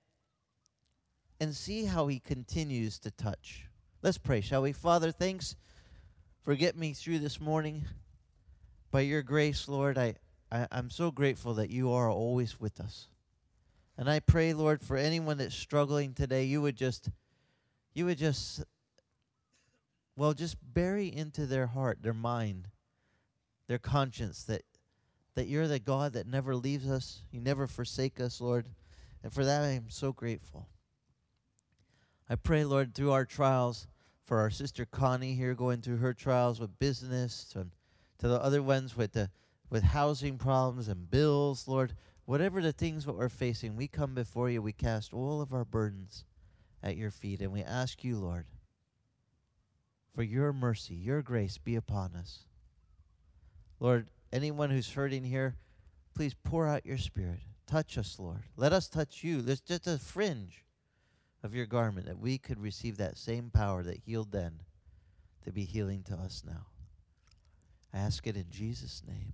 and 1.40 1.54
see 1.54 1.84
how 1.84 2.06
he 2.06 2.18
continues 2.18 2.98
to 3.00 3.10
touch. 3.10 3.66
Let's 4.02 4.18
pray, 4.18 4.40
shall 4.40 4.62
we? 4.62 4.72
Father, 4.72 5.10
thanks 5.12 5.56
for 6.42 6.54
getting 6.54 6.80
me 6.80 6.92
through 6.92 7.18
this 7.18 7.40
morning. 7.40 7.84
By 8.90 9.00
your 9.00 9.22
grace, 9.22 9.68
Lord, 9.68 9.98
I, 9.98 10.14
I, 10.50 10.66
I'm 10.70 10.90
so 10.90 11.10
grateful 11.10 11.54
that 11.54 11.70
you 11.70 11.92
are 11.92 12.10
always 12.10 12.58
with 12.60 12.80
us. 12.80 13.08
And 13.98 14.08
I 14.08 14.20
pray, 14.20 14.54
Lord, 14.54 14.80
for 14.80 14.96
anyone 14.96 15.38
that's 15.38 15.54
struggling 15.54 16.14
today, 16.14 16.44
you 16.44 16.62
would 16.62 16.76
just 16.76 17.10
you 17.94 18.06
would 18.06 18.18
just 18.18 18.62
well, 20.16 20.32
just 20.32 20.56
bury 20.62 21.14
into 21.14 21.44
their 21.46 21.66
heart, 21.66 21.98
their 22.02 22.14
mind, 22.14 22.68
their 23.66 23.78
conscience 23.78 24.44
that 24.44 24.62
that 25.34 25.48
you're 25.48 25.68
the 25.68 25.78
God 25.78 26.14
that 26.14 26.26
never 26.26 26.56
leaves 26.56 26.88
us, 26.88 27.22
you 27.30 27.40
never 27.40 27.66
forsake 27.66 28.20
us, 28.20 28.40
Lord. 28.40 28.66
And 29.22 29.30
for 29.30 29.44
that 29.44 29.62
I 29.62 29.72
am 29.72 29.90
so 29.90 30.10
grateful. 30.12 30.66
I 32.28 32.36
pray, 32.36 32.64
Lord, 32.64 32.94
through 32.94 33.12
our 33.12 33.26
trials, 33.26 33.86
for 34.24 34.38
our 34.38 34.50
sister 34.50 34.86
Connie 34.86 35.34
here 35.34 35.54
going 35.54 35.82
through 35.82 35.98
her 35.98 36.14
trials 36.14 36.58
with 36.58 36.78
business, 36.78 37.52
and 37.54 37.70
to 38.18 38.28
the 38.28 38.42
other 38.42 38.62
ones 38.62 38.96
with 38.96 39.12
the 39.12 39.30
with 39.68 39.82
housing 39.82 40.38
problems 40.38 40.88
and 40.88 41.10
bills, 41.10 41.68
Lord, 41.68 41.94
whatever 42.24 42.62
the 42.62 42.72
things 42.72 43.04
that 43.04 43.14
we're 43.14 43.28
facing, 43.28 43.76
we 43.76 43.88
come 43.88 44.14
before 44.14 44.48
you, 44.48 44.62
we 44.62 44.72
cast 44.72 45.12
all 45.12 45.40
of 45.40 45.52
our 45.52 45.64
burdens 45.64 46.24
at 46.82 46.96
your 46.96 47.10
feet, 47.10 47.42
and 47.42 47.52
we 47.52 47.62
ask 47.62 48.04
you, 48.04 48.16
Lord, 48.16 48.46
for 50.14 50.22
your 50.22 50.52
mercy, 50.52 50.94
your 50.94 51.20
grace 51.20 51.58
be 51.58 51.74
upon 51.74 52.14
us. 52.14 52.45
Lord, 53.80 54.08
anyone 54.32 54.70
who's 54.70 54.92
hurting 54.92 55.24
here, 55.24 55.56
please 56.14 56.34
pour 56.44 56.66
out 56.66 56.86
your 56.86 56.98
spirit. 56.98 57.40
Touch 57.66 57.98
us, 57.98 58.18
Lord. 58.18 58.42
Let 58.56 58.72
us 58.72 58.88
touch 58.88 59.22
you. 59.22 59.42
There's 59.42 59.60
just 59.60 59.86
a 59.86 59.98
fringe 59.98 60.64
of 61.42 61.54
your 61.54 61.66
garment 61.66 62.06
that 62.06 62.18
we 62.18 62.38
could 62.38 62.60
receive 62.60 62.96
that 62.96 63.18
same 63.18 63.50
power 63.50 63.82
that 63.82 63.98
healed 63.98 64.32
then 64.32 64.60
to 65.44 65.52
be 65.52 65.64
healing 65.64 66.02
to 66.04 66.14
us 66.14 66.42
now. 66.46 66.66
I 67.92 67.98
ask 67.98 68.26
it 68.26 68.36
in 68.36 68.46
Jesus' 68.50 69.02
name. 69.06 69.32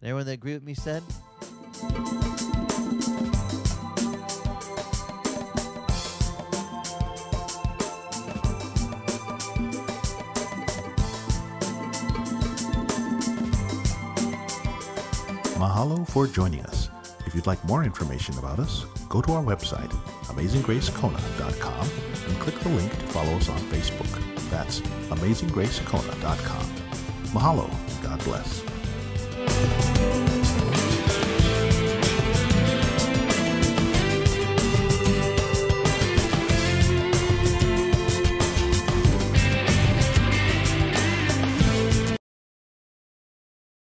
And 0.00 0.08
everyone 0.08 0.26
that 0.26 0.32
agree 0.32 0.54
with 0.54 0.64
me 0.64 0.74
said, 0.74 1.02
Mahalo 15.82 16.08
for 16.08 16.28
joining 16.28 16.64
us. 16.66 16.88
If 17.26 17.34
you'd 17.34 17.48
like 17.48 17.64
more 17.64 17.82
information 17.82 18.38
about 18.38 18.60
us, 18.60 18.84
go 19.08 19.20
to 19.20 19.32
our 19.32 19.42
website, 19.42 19.90
amazinggracekona.com, 20.28 21.88
and 22.28 22.40
click 22.40 22.54
the 22.60 22.68
link 22.68 22.92
to 22.92 23.06
follow 23.08 23.32
us 23.32 23.48
on 23.48 23.58
Facebook. 23.62 24.48
That's 24.48 24.80
amazinggracekona.com. 25.10 26.66
Mahalo. 27.32 27.68
God 28.02 28.22
bless. 28.24 28.62